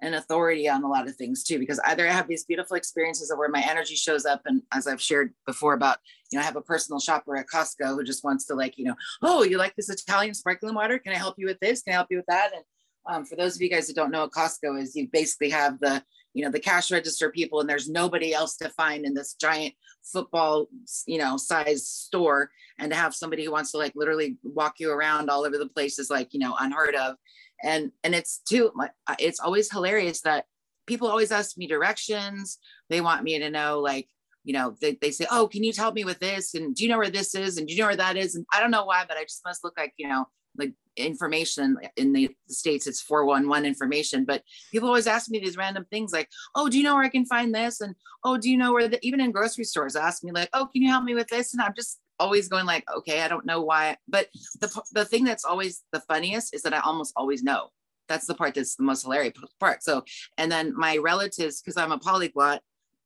an 0.00 0.14
authority 0.14 0.68
on 0.68 0.82
a 0.82 0.88
lot 0.88 1.08
of 1.08 1.16
things 1.16 1.42
too 1.42 1.58
because 1.58 1.80
either 1.86 2.06
i 2.06 2.10
have 2.10 2.28
these 2.28 2.44
beautiful 2.44 2.76
experiences 2.76 3.30
of 3.30 3.38
where 3.38 3.48
my 3.48 3.64
energy 3.68 3.94
shows 3.94 4.26
up 4.26 4.42
and 4.44 4.62
as 4.72 4.86
i've 4.86 5.00
shared 5.00 5.32
before 5.46 5.72
about 5.72 5.98
you 6.30 6.38
know 6.38 6.42
i 6.42 6.44
have 6.44 6.56
a 6.56 6.60
personal 6.60 7.00
shopper 7.00 7.36
at 7.36 7.46
costco 7.46 7.94
who 7.94 8.04
just 8.04 8.24
wants 8.24 8.44
to 8.44 8.54
like 8.54 8.76
you 8.76 8.84
know 8.84 8.94
oh 9.22 9.42
you 9.44 9.56
like 9.56 9.74
this 9.76 9.88
italian 9.88 10.34
sparkling 10.34 10.74
water 10.74 10.98
can 10.98 11.12
i 11.12 11.16
help 11.16 11.36
you 11.38 11.46
with 11.46 11.58
this 11.60 11.82
can 11.82 11.92
i 11.92 11.94
help 11.94 12.08
you 12.10 12.16
with 12.16 12.26
that 12.26 12.50
and 12.54 12.64
um, 13.06 13.24
for 13.26 13.36
those 13.36 13.54
of 13.54 13.60
you 13.60 13.68
guys 13.68 13.86
that 13.86 13.96
don't 13.96 14.10
know 14.10 14.22
what 14.22 14.32
costco 14.32 14.80
is 14.80 14.96
you 14.96 15.08
basically 15.12 15.50
have 15.50 15.78
the 15.80 16.02
you 16.34 16.44
know 16.44 16.50
the 16.50 16.60
cash 16.60 16.90
register 16.90 17.30
people 17.30 17.60
and 17.60 17.68
there's 17.68 17.88
nobody 17.88 18.34
else 18.34 18.56
to 18.56 18.68
find 18.70 19.06
in 19.06 19.14
this 19.14 19.34
giant 19.34 19.72
football 20.02 20.66
you 21.06 21.16
know 21.16 21.36
size 21.36 21.88
store 21.88 22.50
and 22.78 22.90
to 22.90 22.96
have 22.96 23.14
somebody 23.14 23.44
who 23.44 23.52
wants 23.52 23.70
to 23.72 23.78
like 23.78 23.92
literally 23.94 24.36
walk 24.42 24.80
you 24.80 24.90
around 24.90 25.30
all 25.30 25.44
over 25.44 25.58
the 25.58 25.68
place 25.68 25.98
is 25.98 26.10
like 26.10 26.34
you 26.34 26.40
know 26.40 26.54
unheard 26.58 26.94
of. 26.94 27.16
And 27.62 27.92
and 28.02 28.14
it's 28.14 28.38
too 28.38 28.72
uh, 29.06 29.14
it's 29.18 29.40
always 29.40 29.70
hilarious 29.70 30.20
that 30.22 30.46
people 30.86 31.08
always 31.08 31.32
ask 31.32 31.56
me 31.56 31.66
directions. 31.66 32.58
They 32.90 33.00
want 33.00 33.22
me 33.22 33.38
to 33.38 33.50
know 33.50 33.80
like 33.80 34.08
you 34.42 34.52
know 34.52 34.76
they, 34.80 34.98
they 35.00 35.10
say 35.10 35.26
oh 35.30 35.48
can 35.48 35.64
you 35.64 35.72
help 35.74 35.94
me 35.94 36.04
with 36.04 36.18
this 36.18 36.54
and 36.54 36.74
do 36.74 36.82
you 36.82 36.90
know 36.90 36.98
where 36.98 37.10
this 37.10 37.34
is 37.34 37.56
and 37.56 37.66
do 37.66 37.72
you 37.72 37.80
know 37.80 37.86
where 37.86 37.96
that 37.96 38.16
is? 38.16 38.34
And 38.34 38.44
i 38.52 38.60
don't 38.60 38.70
know 38.70 38.84
why 38.84 39.04
but 39.08 39.16
i 39.16 39.22
just 39.22 39.40
must 39.46 39.64
look 39.64 39.72
like 39.78 39.94
you 39.96 40.06
know 40.06 40.26
like 40.56 40.72
information 40.96 41.76
in 41.96 42.12
the 42.12 42.30
states 42.48 42.86
it's 42.86 43.00
411 43.00 43.66
information 43.66 44.24
but 44.24 44.44
people 44.70 44.88
always 44.88 45.08
ask 45.08 45.28
me 45.28 45.40
these 45.40 45.56
random 45.56 45.84
things 45.90 46.12
like 46.12 46.28
oh 46.54 46.68
do 46.68 46.78
you 46.78 46.84
know 46.84 46.94
where 46.94 47.02
i 47.02 47.08
can 47.08 47.26
find 47.26 47.52
this 47.52 47.80
and 47.80 47.96
oh 48.22 48.38
do 48.38 48.48
you 48.48 48.56
know 48.56 48.72
where 48.72 48.86
the 48.86 49.04
even 49.04 49.20
in 49.20 49.32
grocery 49.32 49.64
stores 49.64 49.96
ask 49.96 50.22
me 50.22 50.30
like 50.30 50.48
oh 50.52 50.66
can 50.72 50.82
you 50.82 50.88
help 50.88 51.02
me 51.02 51.16
with 51.16 51.26
this 51.26 51.52
and 51.52 51.60
i'm 51.60 51.74
just 51.74 51.98
always 52.18 52.48
going 52.48 52.66
like, 52.66 52.84
okay, 52.96 53.22
I 53.22 53.28
don't 53.28 53.46
know 53.46 53.62
why. 53.62 53.96
But 54.08 54.28
the, 54.60 54.82
the 54.92 55.04
thing 55.04 55.24
that's 55.24 55.44
always 55.44 55.82
the 55.92 56.00
funniest 56.00 56.54
is 56.54 56.62
that 56.62 56.74
I 56.74 56.80
almost 56.80 57.12
always 57.16 57.42
know. 57.42 57.68
That's 58.08 58.26
the 58.26 58.34
part 58.34 58.54
that's 58.54 58.76
the 58.76 58.82
most 58.82 59.02
hilarious 59.02 59.34
part. 59.58 59.82
So, 59.82 60.04
and 60.36 60.52
then 60.52 60.74
my 60.76 60.98
relatives, 60.98 61.60
because 61.60 61.76
I'm 61.76 61.92
a 61.92 61.98
polyglot 61.98 62.60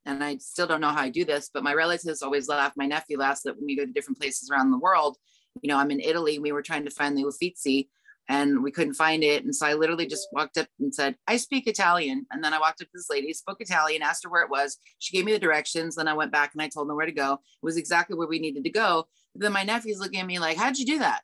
and 0.04 0.24
I 0.24 0.38
still 0.38 0.66
don't 0.66 0.80
know 0.80 0.90
how 0.90 1.02
I 1.02 1.08
do 1.08 1.24
this, 1.24 1.50
but 1.52 1.62
my 1.62 1.74
relatives 1.74 2.22
always 2.22 2.48
laugh. 2.48 2.72
My 2.76 2.86
nephew 2.86 3.18
laughs 3.18 3.42
that 3.42 3.56
when 3.56 3.66
we 3.66 3.76
go 3.76 3.84
to 3.84 3.92
different 3.92 4.18
places 4.18 4.50
around 4.50 4.70
the 4.70 4.78
world, 4.78 5.16
you 5.62 5.68
know, 5.68 5.76
I'm 5.76 5.90
in 5.90 6.00
Italy, 6.00 6.38
we 6.38 6.52
were 6.52 6.62
trying 6.62 6.84
to 6.84 6.90
find 6.90 7.16
the 7.16 7.24
Uffizi 7.24 7.88
and 8.28 8.62
we 8.62 8.70
couldn't 8.70 8.94
find 8.94 9.24
it. 9.24 9.44
And 9.44 9.54
so 9.54 9.66
I 9.66 9.74
literally 9.74 10.06
just 10.06 10.28
walked 10.32 10.58
up 10.58 10.66
and 10.78 10.94
said, 10.94 11.16
I 11.26 11.38
speak 11.38 11.66
Italian. 11.66 12.26
And 12.30 12.44
then 12.44 12.52
I 12.52 12.58
walked 12.58 12.82
up 12.82 12.88
to 12.88 12.92
this 12.94 13.08
lady, 13.08 13.32
spoke 13.32 13.60
Italian, 13.60 14.02
asked 14.02 14.24
her 14.24 14.30
where 14.30 14.42
it 14.42 14.50
was. 14.50 14.76
She 14.98 15.16
gave 15.16 15.24
me 15.24 15.32
the 15.32 15.38
directions. 15.38 15.96
Then 15.96 16.08
I 16.08 16.14
went 16.14 16.30
back 16.30 16.52
and 16.52 16.60
I 16.60 16.68
told 16.68 16.88
them 16.88 16.96
where 16.96 17.06
to 17.06 17.12
go. 17.12 17.34
It 17.34 17.38
was 17.62 17.78
exactly 17.78 18.16
where 18.16 18.28
we 18.28 18.38
needed 18.38 18.64
to 18.64 18.70
go. 18.70 19.08
Then 19.34 19.52
my 19.52 19.64
nephew's 19.64 19.98
looking 19.98 20.20
at 20.20 20.26
me 20.26 20.38
like, 20.38 20.58
How'd 20.58 20.78
you 20.78 20.84
do 20.84 20.98
that? 20.98 21.22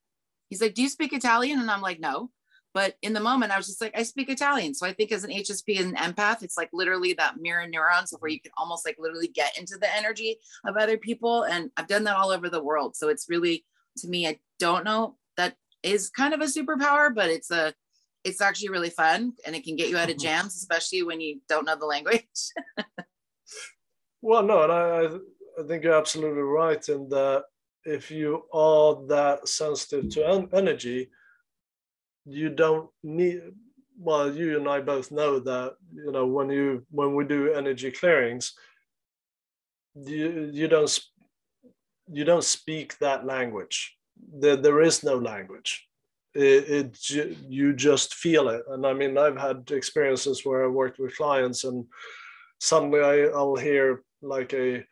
He's 0.49 0.63
like, 0.63 0.75
Do 0.75 0.83
you 0.83 0.89
speak 0.89 1.13
Italian? 1.13 1.61
And 1.61 1.71
I'm 1.71 1.83
like, 1.83 2.01
No. 2.01 2.31
But 2.73 2.97
in 3.03 3.13
the 3.13 3.21
moment, 3.21 3.53
I 3.53 3.57
was 3.57 3.67
just 3.67 3.81
like, 3.81 3.97
I 3.97 4.03
speak 4.03 4.29
Italian. 4.29 4.75
So 4.75 4.85
I 4.85 4.93
think 4.93 5.13
as 5.13 5.23
an 5.23 5.31
HSP 5.31 5.81
and 5.81 5.97
an 5.97 6.13
empath, 6.13 6.43
it's 6.43 6.57
like 6.57 6.71
literally 6.73 7.13
that 7.13 7.37
mirror 7.39 7.69
neurons 7.69 8.13
of 8.13 8.21
where 8.21 8.33
you 8.33 8.41
can 8.41 8.51
almost 8.57 8.85
like 8.85 8.97
literally 8.99 9.29
get 9.29 9.57
into 9.57 9.77
the 9.79 9.95
energy 9.95 10.39
of 10.67 10.77
other 10.77 10.99
people. 10.99 11.45
And 11.45 11.71
I've 11.77 11.87
done 11.87 12.03
that 12.05 12.17
all 12.17 12.33
over 12.33 12.49
the 12.49 12.65
world. 12.65 12.97
So 12.97 13.11
it's 13.11 13.31
really, 13.31 13.65
to 13.99 14.09
me, 14.09 14.27
I 14.27 14.39
don't 14.59 14.85
know 14.85 15.17
that 15.37 15.57
is 15.83 16.11
kind 16.11 16.35
of 16.35 16.41
a 16.41 16.45
superpower, 16.45 17.15
but 17.15 17.31
it's 17.31 17.51
a 17.51 17.75
it's 18.25 18.41
actually 18.41 18.71
really 18.71 18.91
fun 18.91 19.35
and 19.47 19.55
it 19.55 19.65
can 19.65 19.77
get 19.77 19.91
you 19.91 19.99
out 19.99 20.09
of 20.09 20.17
mm-hmm. 20.17 20.25
jams, 20.25 20.57
especially 20.57 21.03
when 21.03 21.21
you 21.21 21.41
don't 21.49 21.67
know 21.67 21.77
the 21.77 21.85
language. 21.85 22.25
well, 24.23 24.43
no, 24.43 24.63
and 24.63 24.73
I, 24.73 25.63
I 25.63 25.67
think 25.67 25.85
you're 25.85 25.95
absolutely 25.95 26.43
right 26.43 26.89
in 26.89 27.09
that 27.11 27.45
if 27.85 28.11
you 28.11 28.45
are 28.53 29.07
that 29.09 29.47
sensitive 29.47 30.09
to 30.11 30.27
en- 30.27 30.49
energy, 30.53 31.11
you 32.25 32.49
don't 32.49 32.89
need. 33.03 33.43
Well, 33.97 34.35
you 34.35 34.57
and 34.57 34.69
I 34.69 34.81
both 34.81 35.13
know 35.13 35.39
that 35.41 35.75
you 35.93 36.11
know 36.11 36.27
when 36.27 36.51
you 36.51 36.85
when 36.91 37.15
we 37.15 37.25
do 37.25 37.53
energy 37.53 37.91
clearings, 37.91 38.55
you 39.95 40.51
you 40.53 40.67
don't 40.67 40.89
you 42.13 42.25
don't 42.25 42.45
speak 42.45 42.99
that 42.99 43.25
language 43.25 43.97
there, 44.33 44.57
there 44.57 44.81
is 44.81 45.03
no 45.03 45.17
language. 45.17 45.87
It, 46.35 46.99
it, 47.13 47.39
you 47.49 47.73
just 47.73 48.15
feel 48.15 48.49
it. 48.49 48.63
And 48.69 48.85
I 48.87 48.93
mean, 48.93 49.17
I've 49.17 49.39
had 49.39 49.71
experiences 49.71 50.45
where 50.45 50.65
I 50.65 50.69
worked 50.69 50.99
with 50.99 51.17
clients 51.17 51.65
and 51.65 51.87
suddenly 52.59 53.01
I, 53.01 53.27
I'll 53.27 53.57
hear 53.57 54.03
like 54.21 54.53
a 54.53 54.85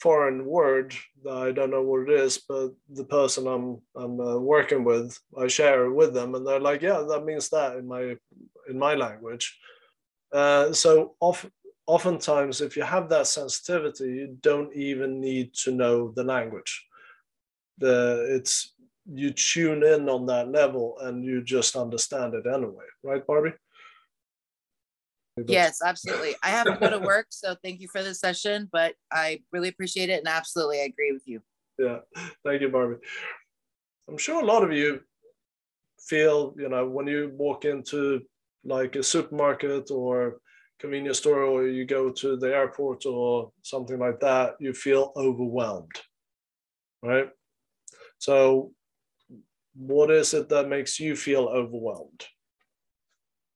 foreign 0.00 0.44
word 0.44 0.94
that 1.24 1.36
I 1.36 1.50
don't 1.50 1.70
know 1.70 1.82
what 1.82 2.08
it 2.08 2.10
is, 2.10 2.38
but 2.48 2.72
the 2.90 3.04
person 3.04 3.46
I'm 3.46 3.80
I'm 3.96 4.20
uh, 4.20 4.38
working 4.38 4.84
with, 4.84 5.18
I 5.36 5.48
share 5.48 5.86
it 5.86 5.92
with 5.92 6.14
them, 6.14 6.34
and 6.34 6.46
they're 6.46 6.60
like, 6.60 6.82
"Yeah, 6.82 7.04
that 7.08 7.24
means 7.24 7.48
that 7.50 7.76
in 7.76 7.86
my 7.86 8.16
in 8.68 8.78
my 8.78 8.94
language." 8.94 9.58
Uh, 10.32 10.72
so 10.72 11.14
often, 11.20 11.50
oftentimes, 11.86 12.60
if 12.60 12.76
you 12.76 12.82
have 12.82 13.08
that 13.08 13.26
sensitivity, 13.26 14.04
you 14.04 14.38
don't 14.40 14.74
even 14.74 15.20
need 15.20 15.54
to 15.54 15.72
know 15.72 16.12
the 16.14 16.24
language. 16.24 16.86
The 17.78 18.26
it's 18.30 18.74
you 19.12 19.32
tune 19.32 19.82
in 19.82 20.08
on 20.08 20.26
that 20.26 20.50
level 20.50 20.96
and 21.00 21.24
you 21.24 21.42
just 21.42 21.76
understand 21.76 22.34
it 22.34 22.46
anyway, 22.46 22.84
right, 23.02 23.26
Barbie? 23.26 23.52
Yes, 25.46 25.80
absolutely. 25.84 26.36
I 26.42 26.50
have 26.50 26.66
to 26.66 26.78
go 26.78 26.90
to 26.90 27.00
work, 27.00 27.26
so 27.30 27.56
thank 27.62 27.80
you 27.80 27.88
for 27.88 28.02
the 28.02 28.14
session, 28.14 28.68
but 28.72 28.94
I 29.12 29.42
really 29.52 29.68
appreciate 29.68 30.08
it 30.08 30.20
and 30.20 30.28
absolutely 30.28 30.80
I 30.80 30.84
agree 30.84 31.12
with 31.12 31.26
you. 31.26 31.42
Yeah, 31.78 31.98
thank 32.44 32.62
you, 32.62 32.68
Barbie. 32.68 33.02
I'm 34.08 34.16
sure 34.16 34.40
a 34.42 34.46
lot 34.46 34.62
of 34.62 34.72
you 34.72 35.00
feel, 36.00 36.54
you 36.56 36.68
know, 36.68 36.88
when 36.88 37.06
you 37.06 37.32
walk 37.34 37.64
into 37.64 38.22
like 38.64 38.96
a 38.96 39.02
supermarket 39.02 39.90
or 39.90 40.38
convenience 40.80 41.18
store 41.18 41.42
or 41.44 41.66
you 41.66 41.84
go 41.84 42.10
to 42.10 42.36
the 42.36 42.54
airport 42.54 43.06
or 43.06 43.52
something 43.62 43.98
like 43.98 44.20
that, 44.20 44.56
you 44.60 44.72
feel 44.72 45.12
overwhelmed, 45.16 46.00
right? 47.02 47.28
So 48.18 48.72
what 49.74 50.10
is 50.10 50.34
it 50.34 50.48
that 50.48 50.68
makes 50.68 51.00
you 51.00 51.16
feel 51.16 51.44
overwhelmed? 51.44 52.26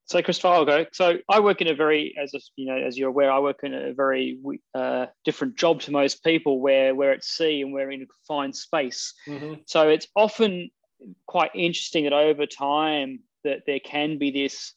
So, 0.07 0.23
Christopher, 0.23 0.49
I'll 0.49 0.65
go. 0.65 0.87
So, 0.93 1.19
I 1.29 1.39
work 1.41 1.61
in 1.61 1.69
a 1.69 1.75
very, 1.75 2.15
as 2.21 2.33
a, 2.33 2.41
you 2.57 2.65
know, 2.65 2.79
as 2.79 2.97
you're 2.97 3.11
aware, 3.11 3.31
I 3.31 3.41
work 3.41 3.61
in 3.63 3.75
a 3.75 3.93
very 3.93 4.39
uh, 4.75 5.07
different 5.27 5.57
job 5.57 5.83
to 5.83 5.93
most 5.93 6.25
people, 6.25 6.61
where 6.61 6.95
we're 6.95 7.13
at 7.13 7.23
sea 7.23 7.61
and 7.61 7.75
we're 7.75 7.91
in 7.91 8.03
a 8.03 8.07
confined 8.07 8.57
space. 8.57 9.13
Mm-hmm. 9.27 9.61
So, 9.67 9.91
it's 9.91 10.09
often 10.17 10.71
quite 11.27 11.51
interesting 11.55 12.05
that 12.05 12.15
over 12.15 12.47
time 12.47 13.21
that 13.45 13.61
there 13.67 13.81
can 13.81 14.17
be 14.19 14.31
this. 14.31 14.73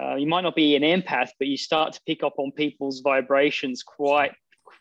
Uh, 0.00 0.14
you 0.16 0.26
might 0.26 0.42
not 0.42 0.54
be 0.54 0.76
an 0.76 0.82
empath, 0.82 1.30
but 1.38 1.48
you 1.48 1.56
start 1.56 1.92
to 1.94 2.00
pick 2.06 2.22
up 2.22 2.34
on 2.38 2.52
people's 2.52 3.00
vibrations 3.00 3.82
quite, 3.82 4.32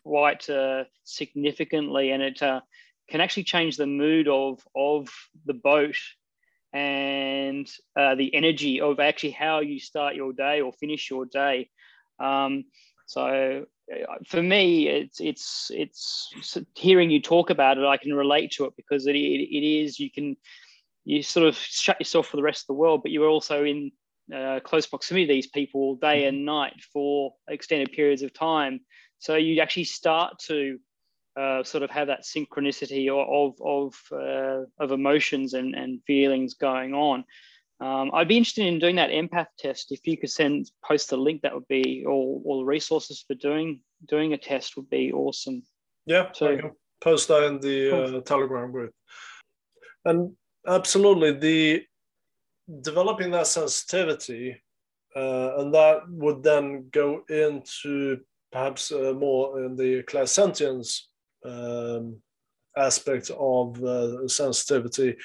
quite 0.03 0.49
uh, 0.49 0.84
significantly, 1.03 2.11
and 2.11 2.22
it 2.22 2.41
uh, 2.41 2.59
can 3.09 3.22
actually 3.22 3.43
change 3.43 3.78
the 3.78 3.88
mood 3.88 4.28
of 4.28 4.59
of 4.76 5.07
the 5.45 5.53
boat 5.53 5.95
and 6.74 7.72
uh, 7.95 8.16
the 8.16 8.34
energy 8.36 8.82
of 8.82 8.99
actually 8.99 9.32
how 9.32 9.59
you 9.59 9.80
start 9.80 10.16
your 10.16 10.34
day 10.34 10.59
or 10.59 10.74
finish 10.74 11.09
your 11.09 11.26
day. 11.26 11.70
Um, 12.20 12.66
so 13.05 13.66
uh, 13.91 14.16
for 14.28 14.43
me, 14.43 14.88
it's, 14.88 15.22
it's 15.22 15.72
it's 15.74 16.57
hearing 16.76 17.09
you 17.09 17.22
talk 17.22 17.49
about 17.49 17.78
it. 17.78 17.86
I 17.86 17.97
can 17.97 18.13
relate 18.13 18.51
to 18.53 18.66
it 18.66 18.74
because 18.76 19.07
it, 19.07 19.16
it, 19.16 19.41
it 19.41 19.66
is 19.66 19.99
you 19.99 20.11
can 20.11 20.36
you 21.05 21.22
sort 21.22 21.47
of 21.47 21.55
shut 21.55 21.99
yourself 21.99 22.28
for 22.28 22.38
the 22.38 22.43
rest 22.43 22.63
of 22.63 22.68
the 22.68 22.74
world, 22.74 23.01
but 23.03 23.11
you 23.11 23.22
were 23.22 23.28
also 23.28 23.63
in 23.63 23.91
uh, 24.34 24.59
close 24.63 24.88
proximity 24.88 25.28
to 25.28 25.34
these 25.34 25.47
people 25.47 25.95
day 25.95 26.26
and 26.26 26.45
night 26.45 26.73
for 26.91 27.34
extended 27.47 27.91
periods 27.91 28.21
of 28.21 28.34
time. 28.34 28.80
So 29.19 29.36
you 29.36 29.61
actually 29.61 29.86
start 29.86 30.39
to 30.47 30.80
uh, 31.39 31.63
sort 31.63 31.84
of 31.84 31.89
have 31.89 32.07
that 32.07 32.23
synchronicity 32.23 33.09
of 33.09 33.55
of 33.61 33.93
uh, 34.11 34.65
of 34.84 34.91
emotions 34.91 35.53
and, 35.53 35.76
and 35.76 36.01
feelings 36.07 36.53
going 36.53 36.93
on. 36.93 37.26
Um, 37.82 38.11
I'd 38.13 38.30
be 38.30 38.38
interested 38.38 38.65
in 38.65 38.80
doing 38.80 38.95
that 38.95 39.09
empath 39.09 39.47
test. 39.59 39.91
If 39.91 40.07
you 40.07 40.17
could 40.17 40.32
send 40.32 40.71
post 40.84 41.11
a 41.11 41.17
link, 41.17 41.41
that 41.41 41.53
would 41.53 41.67
be 41.67 42.05
all, 42.07 42.41
all 42.45 42.59
the 42.59 42.65
resources 42.65 43.23
for 43.28 43.36
doing 43.36 43.82
doing 44.07 44.34
a 44.34 44.38
test 44.38 44.78
would 44.78 44.89
be 44.89 45.11
awesome. 45.11 45.63
Yeah, 46.05 46.30
so 46.32 46.57
post 47.01 47.28
that 47.28 47.43
in 47.43 47.59
the 47.59 47.89
cool. 47.89 48.17
uh, 48.17 48.21
Telegram 48.21 48.71
group. 48.71 48.93
And 50.05 50.38
absolutely, 50.65 51.34
the 51.34 51.84
developing 52.82 53.32
that 53.32 53.47
sensitivity, 53.47 54.61
uh, 55.16 55.57
and 55.57 55.74
that 55.74 56.01
would 56.09 56.43
then 56.43 56.89
go 56.91 57.22
into 57.30 58.20
perhaps 58.51 58.91
uh, 58.91 59.13
more 59.18 59.63
in 59.63 59.76
the 59.76 60.03
clairsentience 60.03 61.01
um, 61.45 62.18
aspect 62.78 63.32
of 63.38 63.82
uh, 63.84 64.28
sensitivity 64.28 65.16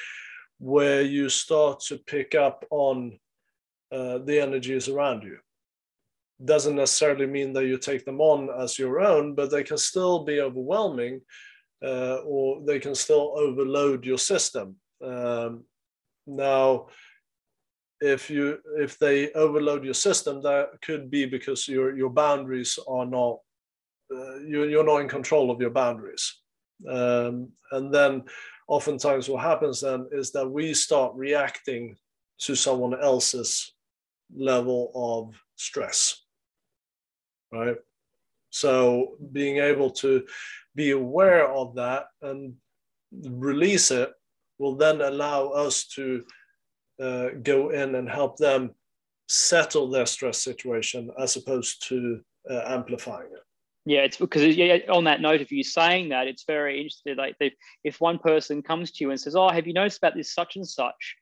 where 0.58 1.02
you 1.02 1.28
start 1.28 1.80
to 1.80 1.96
pick 1.96 2.34
up 2.34 2.64
on 2.70 3.18
uh, 3.92 4.18
the 4.18 4.38
energies 4.38 4.88
around 4.88 5.22
you. 5.22 5.38
Doesn't 6.44 6.76
necessarily 6.76 7.26
mean 7.26 7.52
that 7.54 7.66
you 7.66 7.78
take 7.78 8.04
them 8.04 8.20
on 8.20 8.50
as 8.62 8.78
your 8.78 9.00
own, 9.00 9.34
but 9.34 9.50
they 9.50 9.62
can 9.62 9.78
still 9.78 10.24
be 10.24 10.40
overwhelming 10.40 11.20
uh, 11.82 12.18
or 12.24 12.62
they 12.66 12.78
can 12.78 12.94
still 12.94 13.32
overload 13.36 14.04
your 14.04 14.18
system. 14.18 14.76
Um, 15.02 15.64
now, 16.26 16.88
if 18.00 18.30
you 18.30 18.58
if 18.78 18.98
they 18.98 19.32
overload 19.32 19.84
your 19.84 19.94
system, 19.94 20.42
that 20.42 20.70
could 20.82 21.10
be 21.10 21.26
because 21.26 21.68
your 21.68 21.96
your 21.96 22.10
boundaries 22.10 22.78
are 22.88 23.06
not 23.06 23.38
uh, 24.14 24.38
you, 24.38 24.64
you're 24.64 24.84
not 24.84 25.00
in 25.00 25.08
control 25.08 25.50
of 25.50 25.60
your 25.60 25.70
boundaries. 25.70 26.40
Um, 26.88 27.50
and 27.72 27.92
then 27.92 28.24
oftentimes 28.70 29.28
what 29.28 29.42
happens 29.42 29.80
then 29.80 30.06
is 30.12 30.30
that 30.30 30.48
we 30.48 30.72
start 30.72 31.12
reacting 31.14 31.96
to 32.38 32.54
someone 32.54 32.94
else's 33.02 33.72
level 34.34 34.92
of 34.94 35.34
stress 35.56 36.22
right 37.52 37.76
so 38.50 39.16
being 39.32 39.58
able 39.58 39.90
to 39.90 40.24
be 40.76 40.92
aware 40.92 41.50
of 41.50 41.74
that 41.74 42.06
and 42.22 42.54
release 43.12 43.90
it 43.90 44.12
will 44.58 44.76
then 44.76 45.00
allow 45.00 45.48
us 45.48 45.86
to 45.86 46.24
uh, 47.02 47.28
go 47.42 47.70
in 47.70 47.94
and 47.94 48.08
help 48.08 48.36
them 48.36 48.70
settle 49.28 49.88
their 49.88 50.06
stress 50.06 50.38
situation 50.38 51.10
as 51.18 51.36
opposed 51.36 51.86
to 51.88 52.20
uh, 52.50 52.62
amplifying 52.66 53.28
it 53.32 53.42
yeah, 53.86 54.00
it's 54.00 54.18
because 54.18 54.56
yeah, 54.56 54.78
on 54.88 55.04
that 55.04 55.20
note 55.20 55.40
of 55.40 55.50
you 55.50 55.64
saying 55.64 56.10
that, 56.10 56.26
it's 56.26 56.44
very 56.46 56.76
interesting. 56.78 57.16
Like 57.16 57.36
if, 57.40 57.54
if 57.82 58.00
one 58.00 58.18
person 58.18 58.62
comes 58.62 58.92
to 58.92 59.04
you 59.04 59.10
and 59.10 59.18
says, 59.18 59.34
"Oh, 59.34 59.48
have 59.48 59.66
you 59.66 59.72
noticed 59.72 59.98
about 59.98 60.14
this 60.14 60.34
such 60.34 60.56
and 60.56 60.68
such?" 60.68 61.16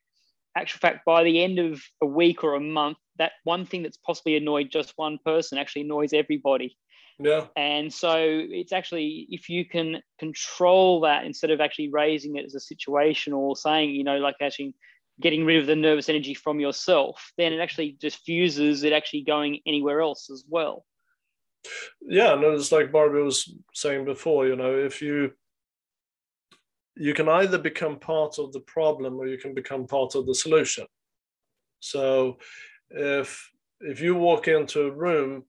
Actual 0.57 0.81
fact, 0.81 1.05
by 1.07 1.23
the 1.23 1.43
end 1.43 1.61
of 1.61 1.81
a 2.03 2.07
week 2.07 2.43
or 2.43 2.55
a 2.55 2.61
month, 2.61 2.99
that 3.19 3.33
one 3.45 3.65
thing 3.65 3.83
that's 3.83 3.99
possibly 3.99 4.37
annoyed 4.37 4.71
just 4.73 4.93
one 4.97 5.19
person 5.25 5.57
actually 5.57 5.83
annoys 5.83 6.13
everybody. 6.13 6.77
Yeah. 7.21 7.47
And 7.57 7.93
so 7.93 8.17
it's 8.19 8.73
actually 8.73 9.29
if 9.31 9.49
you 9.49 9.65
can 9.65 10.03
control 10.19 11.01
that 11.03 11.25
instead 11.25 11.51
of 11.51 11.61
actually 11.61 11.91
raising 11.91 12.37
it 12.37 12.45
as 12.45 12.55
a 12.55 12.61
situation 12.61 13.33
or 13.33 13.57
saying, 13.57 13.91
you 13.91 14.03
know, 14.03 14.19
like 14.19 14.37
actually 14.41 14.75
getting 15.21 15.45
rid 15.45 15.59
of 15.59 15.67
the 15.67 15.77
nervous 15.77 16.09
energy 16.09 16.35
from 16.35 16.61
yourself, 16.61 17.33
then 17.37 17.53
it 17.53 17.61
actually 17.61 17.97
diffuses 18.01 18.85
it 18.85 18.93
actually 18.93 19.23
going 19.23 19.61
anywhere 19.67 20.01
else 20.01 20.31
as 20.31 20.45
well. 20.49 20.85
Yeah 22.01 22.35
and 22.35 22.45
it's 22.45 22.73
like 22.73 22.93
barbie 22.93 23.21
was 23.21 23.53
saying 23.75 24.05
before 24.05 24.47
you 24.47 24.55
know 24.55 24.79
if 24.79 25.03
you 25.03 25.33
you 26.97 27.15
can 27.15 27.29
either 27.29 27.59
become 27.59 27.99
part 27.99 28.39
of 28.39 28.53
the 28.53 28.61
problem 28.61 29.19
or 29.19 29.27
you 29.27 29.39
can 29.39 29.55
become 29.55 29.87
part 29.87 30.17
of 30.17 30.27
the 30.27 30.35
solution. 30.35 30.87
So 31.81 32.39
if 32.91 33.51
if 33.81 34.01
you 34.01 34.15
walk 34.15 34.49
into 34.49 34.83
a 34.83 34.91
room 34.91 35.45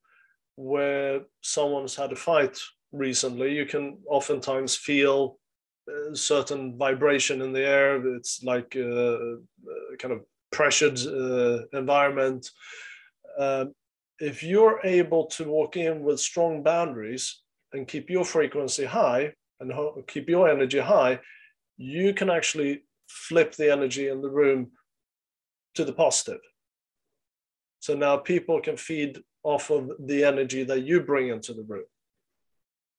where 0.56 1.22
someone's 1.42 1.96
had 1.96 2.12
a 2.12 2.16
fight 2.16 2.58
recently 2.92 3.54
you 3.54 3.66
can 3.66 3.98
oftentimes 4.08 4.76
feel 4.76 5.40
certain 6.14 6.78
vibration 6.78 7.42
in 7.42 7.54
the 7.54 7.66
air 7.66 8.16
it's 8.16 8.44
like 8.44 8.72
kind 8.72 10.14
of 10.14 10.22
pressured 10.52 11.00
uh, 11.00 11.60
environment 11.78 12.50
um, 13.38 13.74
if 14.20 14.44
you're 14.44 14.80
able 14.84 15.26
to 15.28 15.46
walk 15.46 15.78
in 15.78 16.04
with 16.04 16.20
strong 16.20 16.62
boundaries 16.62 17.42
and 17.74 17.88
keep 17.88 18.10
your 18.10 18.26
frequency 18.26 18.86
high 18.86 19.34
and 19.60 19.72
keep 20.08 20.30
your 20.30 20.50
energy 20.50 20.80
high, 20.80 21.20
you 21.78 22.14
can 22.14 22.30
actually 22.30 22.84
flip 23.08 23.56
the 23.56 23.72
energy 23.72 24.10
in 24.10 24.22
the 24.22 24.30
room 24.30 24.72
to 25.76 25.86
the 25.86 25.94
positive. 25.94 26.42
So 27.80 27.96
now 27.96 28.18
people 28.18 28.60
can 28.62 28.76
feed 28.76 29.22
off 29.44 29.70
of 29.70 29.92
the 30.00 30.26
energy 30.26 30.64
that 30.64 30.82
you 30.82 31.02
bring 31.02 31.30
into 31.30 31.54
the 31.54 31.64
room. 31.64 31.86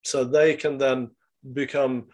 So 0.05 0.25
they 0.25 0.55
can 0.55 0.79
then 0.79 1.11
become, 1.53 2.07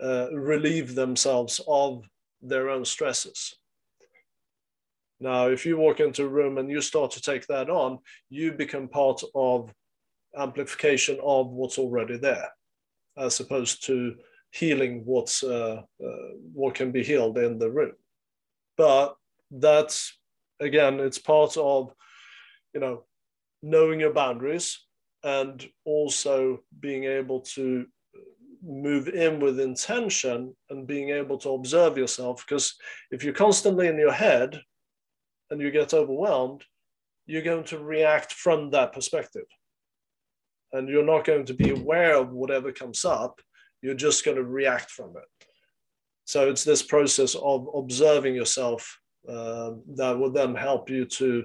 uh, 0.00 0.28
relieve 0.32 0.94
themselves 0.94 1.60
of 1.66 2.04
their 2.40 2.70
own 2.70 2.84
stresses. 2.84 3.56
Now, 5.20 5.48
if 5.48 5.64
you 5.64 5.76
walk 5.76 6.00
into 6.00 6.24
a 6.24 6.28
room 6.28 6.58
and 6.58 6.68
you 6.70 6.80
start 6.80 7.12
to 7.12 7.22
take 7.22 7.46
that 7.46 7.70
on, 7.70 7.98
you 8.28 8.52
become 8.52 8.88
part 8.88 9.22
of 9.34 9.72
amplification 10.36 11.18
of 11.22 11.48
what's 11.48 11.78
already 11.78 12.16
there, 12.16 12.48
as 13.16 13.38
opposed 13.38 13.86
to 13.86 14.16
healing 14.50 15.02
what's 15.04 15.42
uh, 15.42 15.82
uh, 16.04 16.28
what 16.52 16.74
can 16.74 16.90
be 16.90 17.04
healed 17.04 17.38
in 17.38 17.58
the 17.58 17.70
room. 17.70 17.92
But 18.76 19.14
that's 19.50 20.18
again, 20.60 20.98
it's 21.00 21.18
part 21.18 21.56
of 21.56 21.92
you 22.74 22.80
know 22.80 23.04
knowing 23.62 24.00
your 24.00 24.12
boundaries 24.12 24.80
and 25.22 25.64
also 25.84 26.60
being 26.80 27.04
able 27.04 27.40
to 27.40 27.86
move 28.64 29.08
in 29.08 29.40
with 29.40 29.58
intention 29.60 30.54
and 30.70 30.86
being 30.86 31.10
able 31.10 31.36
to 31.38 31.50
observe 31.50 31.98
yourself 31.98 32.44
because 32.46 32.74
if 33.10 33.24
you're 33.24 33.32
constantly 33.32 33.88
in 33.88 33.98
your 33.98 34.12
head 34.12 34.60
and 35.50 35.60
you 35.60 35.70
get 35.70 35.92
overwhelmed, 35.92 36.64
you're 37.26 37.42
going 37.42 37.64
to 37.64 37.78
react 37.78 38.32
from 38.32 38.70
that 38.70 38.92
perspective. 38.92 39.46
And 40.72 40.88
you're 40.88 41.04
not 41.04 41.24
going 41.24 41.44
to 41.46 41.54
be 41.54 41.70
aware 41.70 42.16
of 42.16 42.30
whatever 42.30 42.72
comes 42.72 43.04
up, 43.04 43.40
you're 43.82 43.94
just 43.94 44.24
going 44.24 44.36
to 44.36 44.44
react 44.44 44.90
from 44.90 45.10
it. 45.16 45.46
So 46.24 46.48
it's 46.48 46.64
this 46.64 46.82
process 46.82 47.34
of 47.34 47.68
observing 47.74 48.34
yourself 48.34 48.98
uh, 49.28 49.72
that 49.96 50.18
will 50.18 50.30
then 50.30 50.54
help 50.54 50.88
you 50.88 51.04
to 51.04 51.44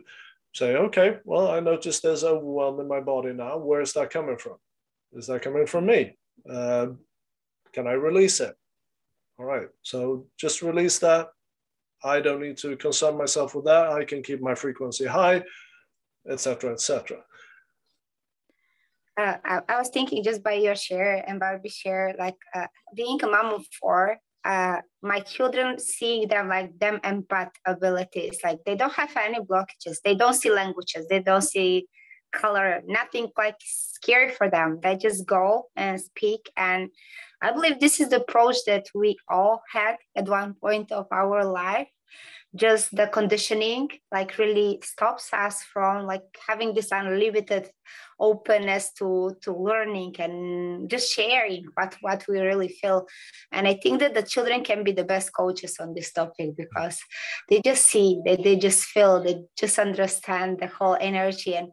say, 0.53 0.75
okay, 0.75 1.17
well, 1.25 1.49
I 1.49 1.59
notice 1.59 1.99
there's 1.99 2.23
overwhelm 2.23 2.79
in 2.79 2.87
my 2.87 2.99
body 2.99 3.33
now. 3.33 3.57
Where 3.57 3.81
is 3.81 3.93
that 3.93 4.09
coming 4.09 4.37
from? 4.37 4.57
Is 5.13 5.27
that 5.27 5.41
coming 5.41 5.65
from 5.65 5.85
me? 5.85 6.17
Uh, 6.49 6.87
can 7.73 7.87
I 7.87 7.93
release 7.93 8.39
it? 8.39 8.55
All 9.39 9.45
right. 9.45 9.67
So 9.83 10.25
just 10.37 10.61
release 10.61 10.99
that 10.99 11.29
I 12.03 12.19
don't 12.19 12.41
need 12.41 12.57
to 12.57 12.75
concern 12.77 13.17
myself 13.17 13.55
with 13.55 13.65
that. 13.65 13.89
I 13.89 14.03
can 14.05 14.21
keep 14.23 14.41
my 14.41 14.55
frequency 14.55 15.05
high, 15.05 15.43
etc., 16.29 16.73
etc. 16.73 17.17
Uh, 19.19 19.37
I, 19.43 19.61
I, 19.67 19.79
was 19.79 19.89
thinking 19.89 20.23
just 20.23 20.43
by 20.43 20.53
your 20.53 20.75
share 20.75 21.23
and 21.27 21.39
Barbie 21.39 21.69
share, 21.69 22.15
like 22.19 22.35
uh, 22.53 22.67
being 22.95 23.19
a 23.23 23.27
mom 23.27 23.51
of 23.51 23.65
four, 23.79 24.17
uh, 24.45 24.77
my 25.01 25.19
children 25.21 25.79
see 25.79 26.27
them 26.27 26.49
like 26.49 26.77
them 26.77 26.99
empath 27.03 27.49
abilities. 27.65 28.37
Like 28.43 28.59
they 28.63 28.75
don't 28.75 28.93
have 28.93 29.11
any 29.17 29.39
blockages. 29.39 29.97
They 30.05 30.13
don't 30.13 30.35
see 30.35 30.51
languages. 30.51 31.07
They 31.09 31.19
don't 31.19 31.41
see 31.41 31.87
color. 32.37 32.81
Nothing 32.87 33.27
quite 33.35 33.55
scary 33.59 34.31
for 34.31 34.49
them. 34.49 34.79
They 34.81 34.95
just 34.95 35.25
go 35.25 35.69
and 35.75 35.99
speak 35.99 36.49
and 36.55 36.89
I 37.41 37.51
believe 37.51 37.79
this 37.79 37.99
is 37.99 38.09
the 38.09 38.21
approach 38.21 38.57
that 38.65 38.87
we 38.95 39.17
all 39.29 39.61
had 39.71 39.97
at 40.15 40.27
one 40.27 40.55
point 40.55 40.91
of 40.91 41.07
our 41.11 41.45
life. 41.45 41.87
Just 42.55 42.95
the 42.95 43.07
conditioning 43.07 43.89
like 44.11 44.37
really 44.37 44.79
stops 44.81 45.31
us 45.33 45.61
from 45.61 46.07
like 46.07 46.23
having 46.47 46.73
this 46.73 46.91
unlimited 46.91 47.69
openness 48.19 48.93
to 48.93 49.35
to 49.41 49.53
learning 49.53 50.15
and 50.17 50.89
just 50.89 51.13
sharing 51.13 51.65
what 51.75 51.95
what 52.01 52.23
we 52.27 52.39
really 52.39 52.69
feel. 52.69 53.05
And 53.51 53.67
I 53.67 53.75
think 53.75 53.99
that 53.99 54.15
the 54.15 54.23
children 54.23 54.63
can 54.63 54.83
be 54.83 54.93
the 54.93 55.03
best 55.03 55.33
coaches 55.33 55.75
on 55.79 55.93
this 55.93 56.13
topic 56.13 56.55
because 56.55 56.97
they 57.49 57.61
just 57.61 57.85
see, 57.85 58.21
they, 58.25 58.37
they 58.37 58.55
just 58.55 58.85
feel, 58.85 59.21
they 59.21 59.43
just 59.59 59.77
understand 59.77 60.59
the 60.59 60.67
whole 60.67 60.97
energy 60.99 61.55
and 61.55 61.71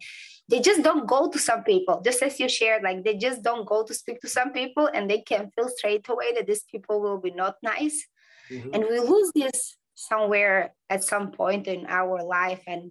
they 0.48 0.60
just 0.60 0.82
don't 0.82 1.06
go 1.06 1.28
to 1.30 1.38
some 1.38 1.64
people. 1.64 2.02
Just 2.04 2.22
as 2.22 2.38
you 2.38 2.48
shared 2.48 2.82
like 2.82 3.04
they 3.04 3.16
just 3.16 3.42
don't 3.42 3.66
go 3.66 3.84
to 3.84 3.94
speak 3.94 4.20
to 4.20 4.28
some 4.28 4.52
people 4.52 4.88
and 4.92 5.08
they 5.08 5.20
can 5.20 5.50
feel 5.54 5.68
straight 5.68 6.08
away 6.08 6.34
that 6.34 6.46
these 6.46 6.64
people 6.64 7.00
will 7.00 7.18
be 7.18 7.30
not 7.30 7.56
nice. 7.62 8.06
Mm-hmm. 8.50 8.74
and 8.74 8.84
we 8.84 9.00
lose 9.00 9.32
this 9.34 9.78
somewhere 9.94 10.74
at 10.90 11.02
some 11.02 11.30
point 11.30 11.66
in 11.66 11.86
our 11.88 12.22
life. 12.22 12.62
And 12.66 12.90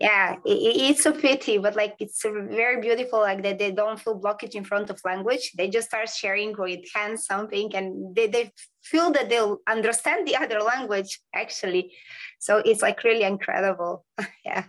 yeah 0.00 0.34
it, 0.44 0.58
it's 0.90 1.06
a 1.06 1.12
pity 1.12 1.56
but 1.56 1.76
like 1.76 1.94
it's 2.00 2.20
very 2.24 2.80
beautiful 2.80 3.20
like 3.20 3.44
that 3.44 3.60
they 3.60 3.70
don't 3.70 4.00
feel 4.00 4.20
blockage 4.20 4.54
in 4.54 4.64
front 4.64 4.90
of 4.90 5.00
language. 5.04 5.52
They 5.56 5.68
just 5.68 5.88
start 5.88 6.08
sharing 6.08 6.54
with 6.56 6.80
hands 6.94 7.26
something 7.26 7.74
and 7.74 8.14
they, 8.14 8.28
they 8.28 8.52
feel 8.82 9.10
that 9.12 9.28
they'll 9.28 9.58
understand 9.68 10.28
the 10.28 10.36
other 10.36 10.60
language 10.60 11.20
actually. 11.34 11.92
So 12.38 12.58
it's 12.64 12.82
like 12.82 13.02
really 13.02 13.24
incredible. 13.24 14.04
Yeah 14.44 14.64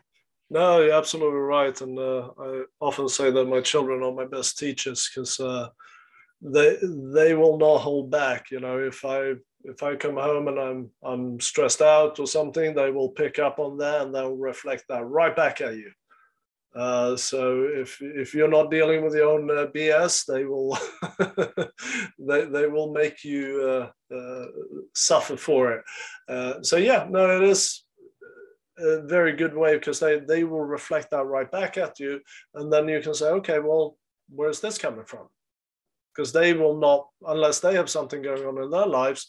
no 0.49 0.81
you're 0.81 0.93
absolutely 0.93 1.39
right 1.39 1.81
and 1.81 1.97
uh, 1.97 2.29
i 2.39 2.63
often 2.79 3.07
say 3.09 3.31
that 3.31 3.45
my 3.45 3.61
children 3.61 4.03
are 4.03 4.13
my 4.13 4.25
best 4.25 4.57
teachers 4.57 5.09
because 5.09 5.39
uh, 5.39 5.67
they 6.41 6.77
they 7.13 7.33
will 7.33 7.57
not 7.57 7.77
hold 7.77 8.11
back 8.11 8.51
you 8.51 8.59
know 8.59 8.79
if 8.79 9.03
i 9.05 9.33
if 9.67 9.83
I 9.83 9.95
come 9.95 10.15
home 10.15 10.47
and 10.47 10.59
I'm 10.59 10.89
I'm 11.03 11.39
stressed 11.39 11.81
out 11.81 12.19
or 12.19 12.27
something, 12.27 12.73
they 12.73 12.91
will 12.91 13.09
pick 13.09 13.39
up 13.39 13.59
on 13.59 13.77
that 13.77 14.03
and 14.03 14.15
they'll 14.15 14.35
reflect 14.35 14.85
that 14.89 15.05
right 15.05 15.35
back 15.35 15.61
at 15.61 15.75
you. 15.75 15.91
Uh, 16.75 17.15
so 17.15 17.63
if 17.63 18.01
if 18.01 18.33
you're 18.33 18.49
not 18.49 18.69
dealing 18.69 19.03
with 19.03 19.15
your 19.15 19.29
own 19.29 19.49
uh, 19.49 19.65
BS, 19.67 20.25
they 20.25 20.45
will 20.45 20.77
they, 22.19 22.45
they 22.45 22.67
will 22.67 22.91
make 22.91 23.23
you 23.23 23.89
uh, 24.11 24.15
uh 24.15 24.45
suffer 24.93 25.37
for 25.37 25.71
it. 26.29 26.65
So 26.65 26.77
yeah, 26.77 27.07
no, 27.09 27.41
it 27.41 27.49
is 27.49 27.84
a 28.78 29.01
very 29.01 29.34
good 29.34 29.55
way 29.55 29.76
because 29.76 29.99
they 29.99 30.19
they 30.19 30.43
will 30.43 30.65
reflect 30.65 31.11
that 31.11 31.26
right 31.26 31.49
back 31.51 31.78
at 31.78 31.99
you, 31.99 32.19
and 32.55 32.71
then 32.71 32.88
you 32.88 33.01
can 33.01 33.13
say, 33.13 33.28
okay, 33.28 33.59
well, 33.59 33.97
where's 34.30 34.59
this 34.59 34.78
coming 34.78 35.05
from? 35.05 35.28
Because 36.13 36.32
they 36.32 36.53
will 36.53 36.78
not, 36.78 37.07
unless 37.28 37.59
they 37.59 37.76
have 37.76 37.89
something 37.89 38.21
going 38.21 38.45
on 38.45 38.63
in 38.63 38.69
their 38.69 38.86
lives, 38.86 39.28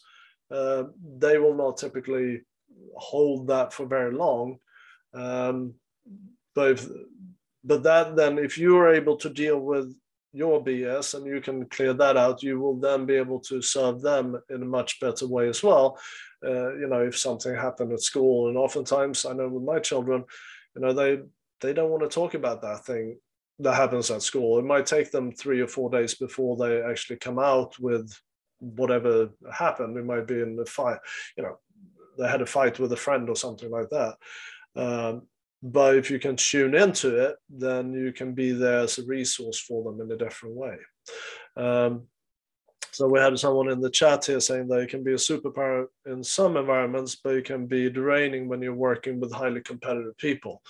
uh, 0.51 0.83
they 1.17 1.37
will 1.37 1.53
not 1.53 1.77
typically 1.77 2.41
hold 2.95 3.47
that 3.47 3.73
for 3.73 3.85
very 3.85 4.13
long. 4.13 4.57
Um, 5.13 5.73
but 6.55 6.71
if, 6.71 6.87
but 7.63 7.83
that 7.83 8.15
then 8.15 8.37
if 8.37 8.57
you 8.57 8.77
are 8.77 8.93
able 8.93 9.17
to 9.17 9.29
deal 9.29 9.59
with 9.59 9.93
your 10.37 10.63
BS 10.63 11.15
and 11.15 11.25
you 11.25 11.41
can 11.41 11.65
clear 11.65 11.93
that 11.93 12.17
out, 12.17 12.43
you 12.43 12.59
will 12.59 12.79
then 12.79 13.05
be 13.05 13.15
able 13.15 13.39
to 13.41 13.61
serve 13.61 14.01
them 14.01 14.39
in 14.49 14.61
a 14.61 14.65
much 14.65 14.99
better 14.99 15.27
way 15.27 15.49
as 15.49 15.63
well. 15.63 15.99
Uh, 16.45 16.75
you 16.75 16.87
know, 16.87 17.01
if 17.01 17.17
something 17.17 17.55
happened 17.55 17.91
at 17.91 18.01
school, 18.01 18.47
and 18.47 18.57
oftentimes 18.57 19.25
I 19.25 19.33
know 19.33 19.47
with 19.47 19.63
my 19.63 19.79
children, 19.79 20.23
you 20.75 20.81
know, 20.81 20.93
they 20.93 21.19
they 21.61 21.73
don't 21.73 21.89
want 21.89 22.03
to 22.03 22.09
talk 22.09 22.35
about 22.35 22.61
that 22.61 22.85
thing 22.85 23.17
that 23.59 23.73
happens 23.73 24.11
at 24.11 24.21
school. 24.21 24.59
It 24.59 24.65
might 24.65 24.85
take 24.85 25.09
them 25.09 25.31
three 25.31 25.61
or 25.61 25.67
four 25.67 25.89
days 25.89 26.13
before 26.13 26.55
they 26.55 26.83
actually 26.83 27.17
come 27.17 27.39
out 27.39 27.79
with 27.79 28.13
whatever 28.59 29.29
happened. 29.51 29.97
It 29.97 30.05
might 30.05 30.27
be 30.27 30.39
in 30.41 30.55
the 30.55 30.65
fight, 30.65 30.99
you 31.35 31.43
know, 31.43 31.57
they 32.17 32.27
had 32.27 32.41
a 32.41 32.45
fight 32.45 32.79
with 32.79 32.91
a 32.91 32.97
friend 32.97 33.29
or 33.29 33.35
something 33.35 33.69
like 33.69 33.89
that. 33.89 34.15
Um, 34.75 35.23
but 35.63 35.95
if 35.95 36.11
you 36.11 36.19
can 36.19 36.35
tune 36.35 36.75
into 36.75 37.29
it, 37.29 37.35
then 37.49 37.93
you 37.93 38.11
can 38.11 38.33
be 38.33 38.51
there 38.51 38.79
as 38.79 38.97
a 38.97 39.05
resource 39.05 39.59
for 39.59 39.83
them 39.83 40.01
in 40.01 40.11
a 40.11 40.17
different 40.17 40.55
way. 40.55 40.77
Um, 41.55 42.03
so 42.91 43.07
we 43.07 43.19
had 43.19 43.37
someone 43.37 43.69
in 43.69 43.81
the 43.81 43.89
chat 43.89 44.25
here 44.25 44.39
saying 44.39 44.67
that 44.69 44.79
it 44.79 44.89
can 44.89 45.03
be 45.03 45.13
a 45.13 45.17
superpower 45.17 45.87
in 46.05 46.23
some 46.23 46.57
environments, 46.57 47.15
but 47.15 47.35
it 47.35 47.45
can 47.45 47.67
be 47.67 47.89
draining 47.89 48.47
when 48.47 48.61
you're 48.61 48.73
working 48.73 49.19
with 49.19 49.31
highly 49.31 49.61
competitive 49.61 50.17
people. 50.17 50.61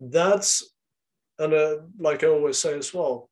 That's, 0.00 0.72
and 1.38 1.54
uh, 1.54 1.76
like 1.98 2.24
I 2.24 2.28
always 2.28 2.58
say 2.58 2.76
as 2.76 2.92
well, 2.92 3.30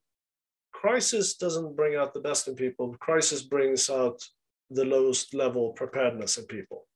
crisis 0.72 1.34
doesn't 1.34 1.76
bring 1.76 1.97
out 1.97 2.14
the 2.14 2.20
best 2.20 2.47
in 2.47 2.55
people. 2.55 2.95
Crisis 3.01 3.42
brings 3.42 3.88
out 3.90 4.22
the 4.70 4.84
lowest 4.84 5.34
level 5.34 5.72
preparedness 5.72 6.38
in 6.38 6.45
people. 6.45 6.86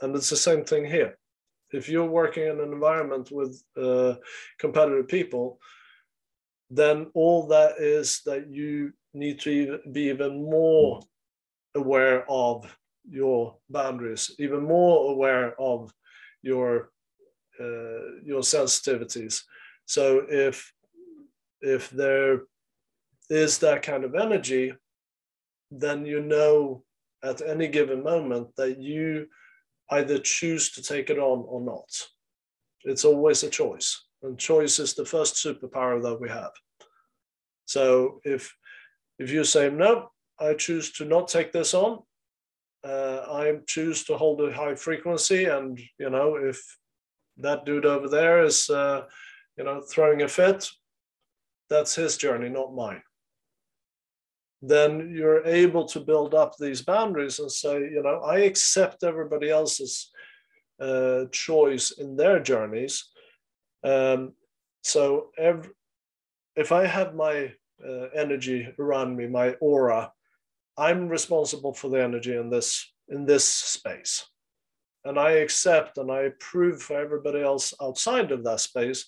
And 0.00 0.14
it's 0.16 0.30
the 0.30 0.36
same 0.36 0.64
thing 0.64 0.84
here. 0.84 1.18
If 1.72 1.88
you're 1.88 2.06
working 2.06 2.44
in 2.44 2.60
an 2.60 2.72
environment 2.72 3.30
with 3.30 3.62
uh, 3.76 4.14
competitive 4.58 5.08
people, 5.08 5.58
then 6.70 7.06
all 7.14 7.46
that 7.48 7.78
is 7.78 8.20
that 8.26 8.50
you 8.50 8.92
need 9.14 9.40
to 9.40 9.78
be 9.92 10.02
even 10.08 10.44
more 10.44 11.00
aware 11.74 12.24
of 12.30 12.76
your 13.08 13.56
boundaries, 13.70 14.34
even 14.38 14.62
more 14.62 15.12
aware 15.12 15.58
of 15.60 15.92
your 16.42 16.90
uh, 17.60 18.20
your 18.24 18.42
sensitivities. 18.42 19.42
So 19.86 20.22
if 20.28 20.72
if 21.60 21.90
there 21.90 22.42
is 23.30 23.58
that 23.58 23.82
kind 23.82 24.04
of 24.04 24.14
energy, 24.14 24.74
then 25.70 26.06
you 26.06 26.20
know 26.20 26.84
at 27.22 27.42
any 27.42 27.68
given 27.68 28.02
moment 28.02 28.48
that 28.56 28.78
you 28.78 29.26
either 29.90 30.18
choose 30.18 30.72
to 30.72 30.82
take 30.82 31.10
it 31.10 31.18
on 31.18 31.44
or 31.46 31.60
not. 31.60 31.88
It's 32.84 33.04
always 33.04 33.42
a 33.42 33.50
choice, 33.50 34.04
and 34.22 34.38
choice 34.38 34.78
is 34.78 34.94
the 34.94 35.04
first 35.04 35.36
superpower 35.36 36.02
that 36.02 36.20
we 36.20 36.28
have. 36.28 36.52
So 37.66 38.20
if 38.24 38.54
if 39.18 39.30
you 39.30 39.44
say 39.44 39.70
no, 39.70 40.10
I 40.38 40.54
choose 40.54 40.92
to 40.92 41.04
not 41.04 41.28
take 41.28 41.52
this 41.52 41.74
on. 41.74 42.00
Uh, 42.84 43.24
I 43.28 43.58
choose 43.66 44.04
to 44.04 44.16
hold 44.16 44.40
a 44.40 44.52
high 44.52 44.76
frequency, 44.76 45.46
and 45.46 45.78
you 45.98 46.10
know 46.10 46.36
if 46.36 46.60
that 47.38 47.64
dude 47.64 47.86
over 47.86 48.08
there 48.08 48.44
is 48.44 48.70
uh, 48.70 49.02
you 49.56 49.64
know 49.64 49.80
throwing 49.80 50.22
a 50.22 50.28
fit, 50.28 50.68
that's 51.68 51.94
his 51.94 52.16
journey, 52.16 52.48
not 52.48 52.74
mine 52.74 53.02
then 54.60 55.12
you're 55.14 55.44
able 55.46 55.84
to 55.86 56.00
build 56.00 56.34
up 56.34 56.56
these 56.56 56.82
boundaries 56.82 57.38
and 57.38 57.50
say, 57.50 57.78
you 57.78 58.02
know, 58.02 58.20
I 58.20 58.40
accept 58.40 59.04
everybody 59.04 59.50
else's 59.50 60.10
uh, 60.80 61.24
choice 61.30 61.92
in 61.92 62.16
their 62.16 62.40
journeys. 62.40 63.04
Um, 63.84 64.32
so 64.82 65.30
every, 65.38 65.70
if 66.56 66.72
I 66.72 66.86
have 66.86 67.14
my 67.14 67.52
uh, 67.84 68.08
energy 68.14 68.68
around 68.78 69.16
me, 69.16 69.28
my 69.28 69.50
aura, 69.60 70.12
I'm 70.76 71.08
responsible 71.08 71.72
for 71.72 71.88
the 71.88 72.02
energy 72.02 72.36
in 72.36 72.50
this 72.50 72.92
in 73.08 73.24
this 73.24 73.44
space, 73.48 74.26
and 75.04 75.18
I 75.18 75.30
accept 75.32 75.98
and 75.98 76.10
I 76.10 76.22
approve 76.22 76.82
for 76.82 76.98
everybody 76.98 77.40
else 77.40 77.74
outside 77.80 78.32
of 78.32 78.44
that 78.44 78.60
space 78.60 79.06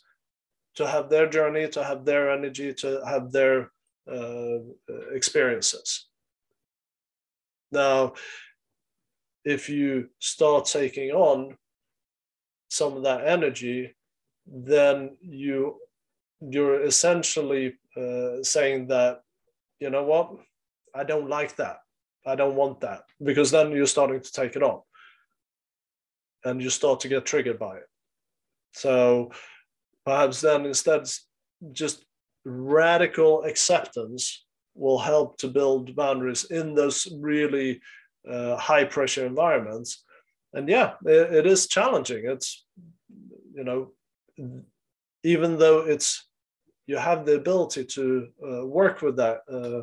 to 0.77 0.87
have 0.87 1.11
their 1.11 1.29
journey, 1.29 1.69
to 1.69 1.85
have 1.85 2.05
their 2.05 2.31
energy, 2.31 2.73
to 2.75 3.03
have 3.07 3.31
their 3.31 3.71
experiences. 5.13 6.07
Now, 7.73 8.15
if 9.45 9.69
you 9.69 10.09
start 10.19 10.67
taking 10.67 11.11
on 11.13 11.57
some 12.69 12.97
of 12.97 13.03
that 13.05 13.27
energy, 13.27 13.97
then 14.47 15.17
you 15.21 15.77
you're 16.41 16.83
essentially 16.83 17.75
uh, 17.97 18.43
saying 18.43 18.89
that 18.89 19.21
you 19.79 19.91
know 19.91 20.05
what 20.05 20.33
I 20.95 21.05
don't 21.05 21.29
like 21.29 21.57
that, 21.57 21.79
I 22.27 22.35
don't 22.35 22.57
want 22.57 22.81
that, 22.81 23.03
because 23.23 23.51
then 23.51 23.71
you're 23.73 23.87
starting 23.87 24.21
to 24.21 24.33
take 24.33 24.57
it 24.57 24.63
on, 24.63 24.81
and 26.45 26.61
you 26.63 26.71
start 26.71 27.01
to 27.01 27.09
get 27.09 27.27
triggered 27.27 27.59
by 27.59 27.77
it. 27.77 27.89
So 28.73 29.31
perhaps 30.05 30.41
then 30.41 30.67
instead 30.67 31.09
just 31.73 32.05
radical 32.45 33.45
acceptance 33.45 34.45
will 34.75 34.99
help 34.99 35.37
to 35.39 35.49
build 35.49 35.95
boundaries 35.95 36.45
in 36.45 36.75
those 36.75 37.09
really 37.19 37.81
uh, 38.31 38.57
high 38.57 38.85
pressure 38.85 39.27
environments. 39.27 40.05
And 40.53 40.69
yeah, 40.69 40.95
it, 41.05 41.33
it 41.35 41.47
is 41.47 41.67
challenging. 41.67 42.25
It's, 42.27 42.65
you 43.55 43.65
know, 43.65 43.93
even 45.23 45.59
though 45.59 45.81
it's, 45.81 46.27
you 46.87 46.97
have 46.97 47.25
the 47.25 47.37
ability 47.37 47.85
to 47.85 48.29
uh, 48.43 48.67
work 48.67 49.03
with 49.03 49.17
that, 49.17 49.43
uh, 49.53 49.83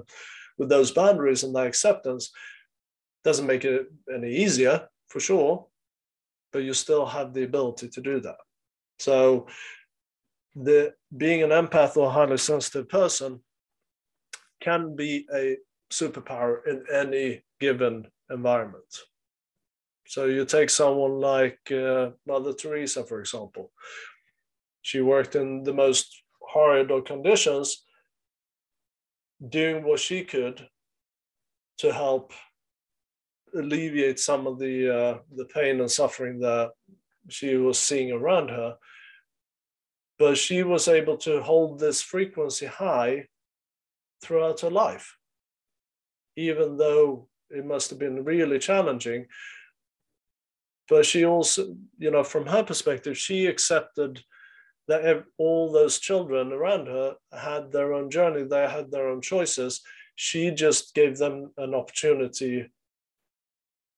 with 0.58 0.70
those 0.70 0.92
boundaries 0.92 1.44
and 1.44 1.56
that 1.56 1.68
acceptance, 1.68 2.32
doesn't 3.24 3.46
make 3.46 3.66
it 3.66 3.88
any 4.14 4.36
easier 4.36 4.88
for 5.08 5.20
sure, 5.20 5.68
but 6.52 6.64
you 6.64 6.74
still 6.74 7.06
have 7.06 7.34
the 7.34 7.44
ability 7.44 7.90
to 7.90 8.02
do 8.02 8.20
that. 8.22 8.38
So 9.00 9.48
the 10.64 10.94
being 11.16 11.44
an 11.44 11.50
empath 11.50 11.98
or 11.98 12.12
highly 12.12 12.38
sensitive 12.38 12.90
person 12.90 13.42
can 14.60 14.96
be 14.96 15.28
a 15.34 15.58
superpower 15.92 16.66
in 16.68 16.84
any 16.92 17.44
given 17.60 18.08
environment. 18.30 18.92
So 20.08 20.26
you 20.26 20.46
take 20.46 20.70
someone 20.70 21.20
like 21.20 21.60
uh, 21.72 22.12
Mother 22.26 22.54
Teresa, 22.54 23.04
for 23.04 23.20
example. 23.20 23.72
She 24.82 25.02
worked 25.02 25.36
in 25.36 25.64
the 25.64 25.74
most 25.74 26.24
horrid 26.42 26.92
of 26.92 27.06
conditions, 27.06 27.84
doing 29.50 29.84
what 29.84 30.00
she 30.00 30.24
could 30.24 30.68
to 31.80 31.94
help 31.94 32.32
alleviate 33.54 34.20
some 34.20 34.48
of 34.48 34.60
the 34.60 34.76
uh, 34.98 35.18
the 35.36 35.46
pain 35.46 35.80
and 35.80 35.92
suffering 35.92 36.40
that 36.40 36.72
she 37.30 37.56
was 37.56 37.78
seeing 37.78 38.12
around 38.12 38.50
her 38.50 38.76
but 40.20 40.38
she 40.38 40.64
was 40.64 40.88
able 40.88 41.18
to 41.18 41.42
hold 41.42 41.80
this 41.80 42.02
frequency 42.02 42.66
high 42.66 43.28
throughout 44.22 44.62
her 44.62 44.70
life, 44.70 45.18
even 46.36 46.78
though 46.78 47.28
it 47.50 47.66
must 47.66 47.90
have 47.90 48.00
been 48.00 48.24
really 48.24 48.60
challenging. 48.60 49.28
but 50.90 51.06
she 51.06 51.26
also, 51.26 51.76
you 51.98 52.10
know, 52.10 52.24
from 52.24 52.46
her 52.46 52.64
perspective, 52.64 53.18
she 53.18 53.46
accepted 53.46 54.24
that 54.88 55.26
all 55.38 55.72
those 55.72 56.00
children 56.00 56.54
around 56.54 56.88
her 56.88 57.16
had 57.34 57.72
their 57.72 57.94
own 57.94 58.10
journey, 58.10 58.44
they 58.44 58.68
had 58.68 58.90
their 58.90 59.10
own 59.10 59.22
choices. 59.22 59.82
She 60.16 60.50
just 60.52 60.96
gave 60.96 61.18
them 61.18 61.52
an 61.58 61.76
opportunity 61.76 62.72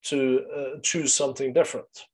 to 0.06 0.46
uh, 0.56 0.80
choose 0.82 1.14
something 1.14 1.54
different. 1.54 2.06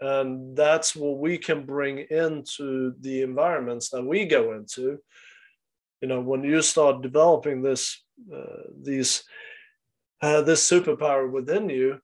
And 0.00 0.56
that's 0.56 0.94
what 0.94 1.18
we 1.18 1.38
can 1.38 1.64
bring 1.64 1.98
into 2.10 2.94
the 3.00 3.22
environments 3.22 3.90
that 3.90 4.04
we 4.04 4.26
go 4.26 4.54
into. 4.54 4.98
You 6.00 6.08
know, 6.08 6.20
when 6.20 6.44
you 6.44 6.62
start 6.62 7.02
developing 7.02 7.62
this, 7.62 8.00
uh, 8.32 8.70
these, 8.80 9.24
uh, 10.22 10.42
this 10.42 10.68
superpower 10.68 11.28
within 11.30 11.68
you, 11.68 11.98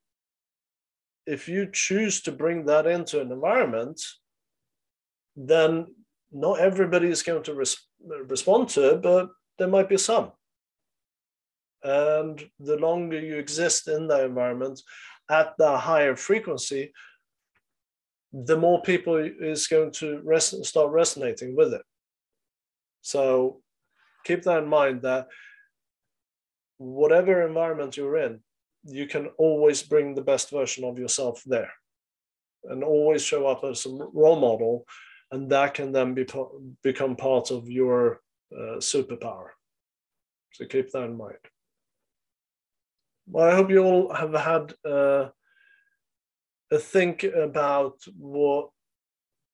if 1.27 1.49
you 1.49 1.69
choose 1.73 2.21
to 2.23 2.33
bring 2.33 2.67
that 2.67 2.87
into 2.87 3.21
an 3.21 3.31
environment, 3.31 4.01
then 5.37 5.87
not 6.33 6.59
everybody 6.59 7.09
is 7.09 7.23
going 7.23 7.43
to 7.45 7.55
res- 7.55 7.89
respond 8.27 8.69
to 8.71 8.95
it, 8.95 9.03
but 9.03 9.31
there 9.59 9.69
might 9.69 9.89
be 9.89 9.97
some. 9.97 10.33
And 11.83 12.43
the 12.59 12.77
longer 12.77 13.21
you 13.21 13.37
exist 13.37 13.89
in 13.89 14.09
that 14.09 14.25
environment 14.25 14.81
at 15.31 15.55
the 15.59 15.77
higher 15.79 16.17
frequency, 16.17 16.93
the 18.35 18.57
more 18.57 18.83
people 18.83 19.17
is 19.17 19.69
going 19.69 19.93
to 19.93 20.21
res- 20.25 20.67
start 20.69 20.91
resonating 20.91 21.55
with 21.55 21.73
it. 21.73 21.83
So 23.03 23.61
keep 24.25 24.43
that 24.43 24.65
in 24.65 24.69
mind 24.69 25.03
that 25.03 25.29
whatever 26.79 27.47
environment 27.47 27.97
you're 27.97 28.17
in, 28.19 28.41
you 28.83 29.07
can 29.07 29.29
always 29.39 29.83
bring 29.83 30.15
the 30.15 30.23
best 30.23 30.51
version 30.51 30.85
of 30.85 30.99
yourself 30.99 31.43
there 31.47 31.71
and 32.65 32.83
always 32.83 33.23
show 33.23 33.47
up 33.47 33.63
as 33.65 33.87
a 33.87 33.91
role 33.91 34.41
model 34.41 34.85
and 35.31 35.51
that 35.51 35.75
can 35.75 35.93
then 35.93 36.15
be 36.15 36.27
become 36.83 37.17
part 37.17 37.51
of 37.51 37.69
your 37.69 38.21
uh, 38.53 38.77
superpower 38.79 39.49
so 40.53 40.65
keep 40.67 40.91
that 40.91 41.05
in 41.05 41.17
mind 41.17 41.37
well 43.27 43.51
i 43.51 43.55
hope 43.55 43.71
you 43.71 43.83
all 43.83 44.13
have 44.13 44.35
had 44.35 44.73
uh, 44.85 45.29
think 46.79 47.23
about 47.23 47.97
what 48.17 48.71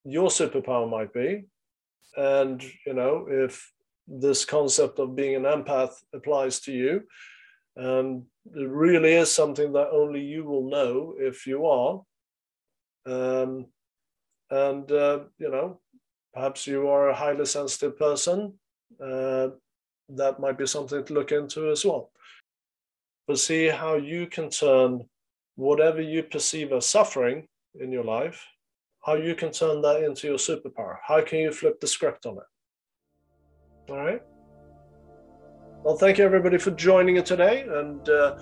your 0.04 0.28
superpower 0.28 0.88
might 0.88 1.12
be 1.12 1.44
and 2.16 2.62
you 2.86 2.94
know 2.94 3.26
if 3.28 3.70
this 4.08 4.44
concept 4.44 4.98
of 4.98 5.14
being 5.14 5.36
an 5.36 5.42
empath 5.42 5.92
applies 6.12 6.60
to 6.60 6.72
you 6.72 7.02
and 7.76 8.24
it 8.54 8.68
really 8.68 9.12
is 9.12 9.32
something 9.32 9.72
that 9.72 9.90
only 9.90 10.20
you 10.20 10.44
will 10.44 10.68
know 10.68 11.14
if 11.18 11.46
you 11.46 11.66
are. 11.66 12.02
Um, 13.06 13.66
and, 14.50 14.90
uh, 14.90 15.20
you 15.38 15.50
know, 15.50 15.80
perhaps 16.34 16.66
you 16.66 16.88
are 16.88 17.08
a 17.08 17.14
highly 17.14 17.46
sensitive 17.46 17.98
person. 17.98 18.54
Uh, 19.02 19.48
that 20.10 20.40
might 20.40 20.58
be 20.58 20.66
something 20.66 21.04
to 21.04 21.14
look 21.14 21.32
into 21.32 21.70
as 21.70 21.84
well. 21.84 22.10
But 23.28 23.38
see 23.38 23.68
how 23.68 23.94
you 23.94 24.26
can 24.26 24.50
turn 24.50 25.08
whatever 25.56 26.00
you 26.00 26.22
perceive 26.22 26.72
as 26.72 26.86
suffering 26.86 27.46
in 27.80 27.92
your 27.92 28.04
life, 28.04 28.44
how 29.04 29.14
you 29.14 29.34
can 29.34 29.50
turn 29.50 29.80
that 29.82 30.02
into 30.02 30.26
your 30.26 30.36
superpower. 30.36 30.96
How 31.06 31.22
can 31.22 31.38
you 31.38 31.52
flip 31.52 31.80
the 31.80 31.86
script 31.86 32.26
on 32.26 32.36
it? 32.36 33.90
All 33.90 33.96
right. 33.96 34.22
Well, 35.82 35.96
thank 35.96 36.18
you 36.18 36.24
everybody 36.24 36.58
for 36.58 36.72
joining 36.72 37.18
us 37.18 37.28
today, 37.28 37.62
and 37.62 38.06
uh, 38.08 38.36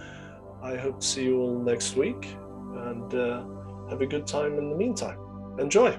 I 0.62 0.76
hope 0.76 1.00
to 1.00 1.06
see 1.06 1.24
you 1.24 1.40
all 1.40 1.58
next 1.58 1.96
week. 1.96 2.36
And 2.74 3.14
uh, 3.14 3.44
have 3.90 4.00
a 4.00 4.06
good 4.06 4.26
time 4.26 4.58
in 4.58 4.70
the 4.70 4.76
meantime. 4.76 5.18
Enjoy. 5.58 5.96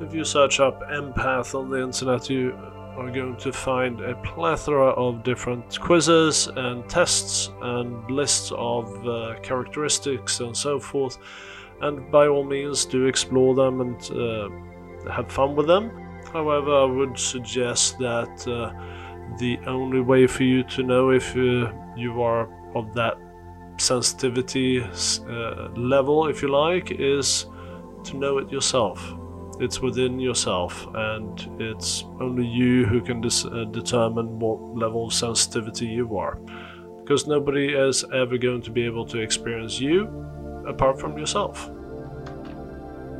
If 0.00 0.14
you 0.14 0.24
search 0.24 0.60
up 0.60 0.80
empath 0.90 1.54
on 1.58 1.70
the 1.70 1.82
internet, 1.82 2.28
you 2.28 2.56
are 2.96 3.10
going 3.10 3.36
to 3.36 3.52
find 3.52 4.00
a 4.00 4.14
plethora 4.16 4.90
of 4.90 5.22
different 5.22 5.80
quizzes 5.80 6.46
and 6.46 6.88
tests 6.88 7.50
and 7.62 8.10
lists 8.10 8.52
of 8.54 9.06
uh, 9.06 9.34
characteristics 9.42 10.40
and 10.40 10.56
so 10.56 10.78
forth. 10.78 11.18
And 11.80 12.10
by 12.10 12.28
all 12.28 12.44
means, 12.44 12.84
do 12.84 13.06
explore 13.06 13.54
them 13.54 13.80
and 13.80 14.10
uh, 14.12 15.10
have 15.10 15.32
fun 15.32 15.56
with 15.56 15.66
them. 15.66 15.90
However, 16.32 16.74
I 16.74 16.84
would 16.84 17.18
suggest 17.18 17.98
that 17.98 18.46
uh, 18.46 18.72
the 19.38 19.58
only 19.66 20.00
way 20.00 20.26
for 20.26 20.44
you 20.44 20.62
to 20.64 20.82
know 20.82 21.10
if 21.10 21.34
uh, 21.36 21.72
you 21.96 22.22
are 22.22 22.48
of 22.74 22.94
that 22.94 23.18
sensitivity 23.78 24.82
uh, 24.82 25.68
level, 25.76 26.28
if 26.28 26.42
you 26.42 26.48
like, 26.48 26.90
is 26.90 27.46
to 28.04 28.16
know 28.16 28.38
it 28.38 28.50
yourself. 28.50 29.14
It's 29.62 29.80
within 29.80 30.18
yourself, 30.18 30.88
and 30.92 31.60
it's 31.60 32.04
only 32.20 32.44
you 32.44 32.84
who 32.84 33.00
can 33.00 33.20
dis- 33.20 33.44
uh, 33.44 33.64
determine 33.70 34.40
what 34.40 34.58
level 34.76 35.06
of 35.06 35.12
sensitivity 35.12 35.86
you 35.86 36.16
are. 36.18 36.34
Because 37.00 37.28
nobody 37.28 37.72
is 37.72 38.04
ever 38.12 38.38
going 38.38 38.62
to 38.62 38.72
be 38.72 38.84
able 38.84 39.06
to 39.06 39.20
experience 39.20 39.78
you 39.80 40.08
apart 40.66 40.98
from 40.98 41.16
yourself. 41.16 41.70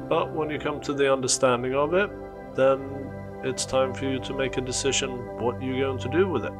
But 0.09 0.35
when 0.35 0.51
you 0.51 0.59
come 0.59 0.81
to 0.81 0.93
the 0.93 1.13
understanding 1.13 1.75
of 1.75 1.95
it, 1.95 2.11
then 2.57 2.79
it's 3.45 3.65
time 3.65 3.95
for 3.95 4.07
you 4.07 4.19
to 4.19 4.35
make 4.35 4.57
a 4.57 4.61
decision 4.61 5.11
what 5.39 5.63
you're 5.63 5.81
going 5.81 6.01
to 6.01 6.09
do 6.09 6.29
with 6.29 6.45
it. 6.45 6.53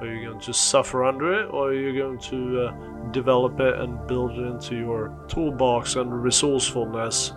Are 0.00 0.06
you 0.06 0.28
going 0.28 0.40
to 0.40 0.54
suffer 0.54 1.04
under 1.04 1.34
it, 1.34 1.46
or 1.50 1.70
are 1.70 1.74
you 1.74 2.00
going 2.00 2.20
to 2.20 2.62
uh, 2.62 3.10
develop 3.10 3.58
it 3.58 3.74
and 3.74 4.06
build 4.06 4.38
it 4.38 4.46
into 4.46 4.76
your 4.76 5.12
toolbox 5.26 5.96
and 5.96 6.22
resourcefulness, 6.22 7.32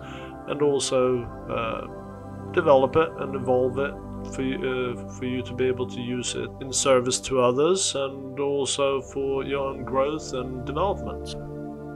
and 0.48 0.62
also 0.62 1.24
uh, 1.50 2.52
develop 2.52 2.96
it 2.96 3.08
and 3.20 3.34
evolve 3.34 3.78
it 3.78 3.94
for 4.32 4.42
you, 4.42 4.56
uh, 4.96 5.08
for 5.14 5.24
you 5.24 5.42
to 5.42 5.54
be 5.54 5.66
able 5.66 5.86
to 5.88 6.00
use 6.00 6.34
it 6.34 6.50
in 6.60 6.72
service 6.72 7.20
to 7.20 7.40
others 7.40 7.94
and 7.94 8.38
also 8.40 9.00
for 9.00 9.44
your 9.44 9.68
own 9.68 9.84
growth 9.84 10.32
and 10.32 10.64
development? 10.64 11.34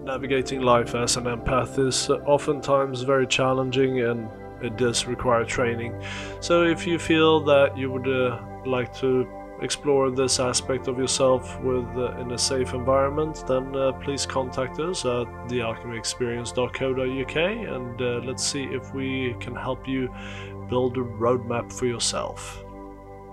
Navigating 0.05 0.61
life 0.61 0.95
as 0.95 1.17
an 1.17 1.25
empath 1.25 1.79
is 1.79 2.11
oftentimes 2.11 3.03
very 3.03 3.27
challenging 3.27 4.01
and 4.01 4.29
it 4.63 4.77
does 4.77 5.07
require 5.07 5.45
training. 5.45 6.03
So 6.41 6.65
if 6.65 6.87
you 6.87 6.99
feel 6.99 7.41
that 7.45 7.77
you 7.77 7.91
would 7.91 8.09
uh, 8.09 8.41
like 8.67 8.93
to 8.97 9.27
explore 9.61 10.11
this 10.11 10.41
aspect 10.41 10.89
of 10.89 10.99
yourself 10.99 11.61
with 11.61 11.87
uh, 11.97 12.17
in 12.21 12.33
a 12.33 12.39
safe 12.39 12.75
environment, 12.75 13.45
then 13.47 13.75
uh, 13.77 13.93
please 13.93 14.27
contact 14.27 14.79
us 14.81 15.05
at 15.05 15.27
thealchemyexperience.co.uk 15.49 17.37
and 17.37 18.01
uh, 18.01 18.21
let's 18.25 18.45
see 18.45 18.65
if 18.65 18.95
we 18.95 19.35
can 19.41 19.55
help 19.55 19.87
you 19.89 20.09
build 20.69 20.97
a 20.97 21.01
roadmap 21.01 21.73
for 21.73 21.87
yourself. 21.87 22.63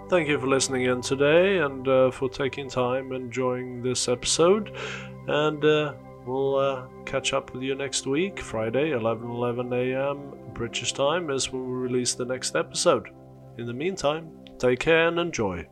Thank 0.07 0.27
you 0.27 0.39
for 0.39 0.47
listening 0.47 0.83
in 0.83 1.01
today 1.01 1.57
and 1.57 1.87
uh, 1.87 2.11
for 2.11 2.29
taking 2.29 2.69
time 2.69 3.11
enjoying 3.11 3.81
this 3.81 4.07
episode. 4.07 4.71
And 5.27 5.65
uh, 5.65 5.93
we'll 6.25 6.57
uh, 6.57 6.85
catch 7.05 7.33
up 7.33 7.53
with 7.53 7.63
you 7.63 7.73
next 7.73 8.05
week, 8.05 8.39
Friday, 8.39 8.91
11 8.91 9.27
11 9.27 9.73
a.m. 9.73 10.33
British 10.53 10.93
time, 10.93 11.31
as 11.31 11.51
we 11.51 11.59
release 11.59 12.13
the 12.13 12.25
next 12.25 12.55
episode. 12.55 13.09
In 13.57 13.65
the 13.65 13.73
meantime, 13.73 14.29
take 14.59 14.79
care 14.79 15.07
and 15.07 15.17
enjoy. 15.19 15.67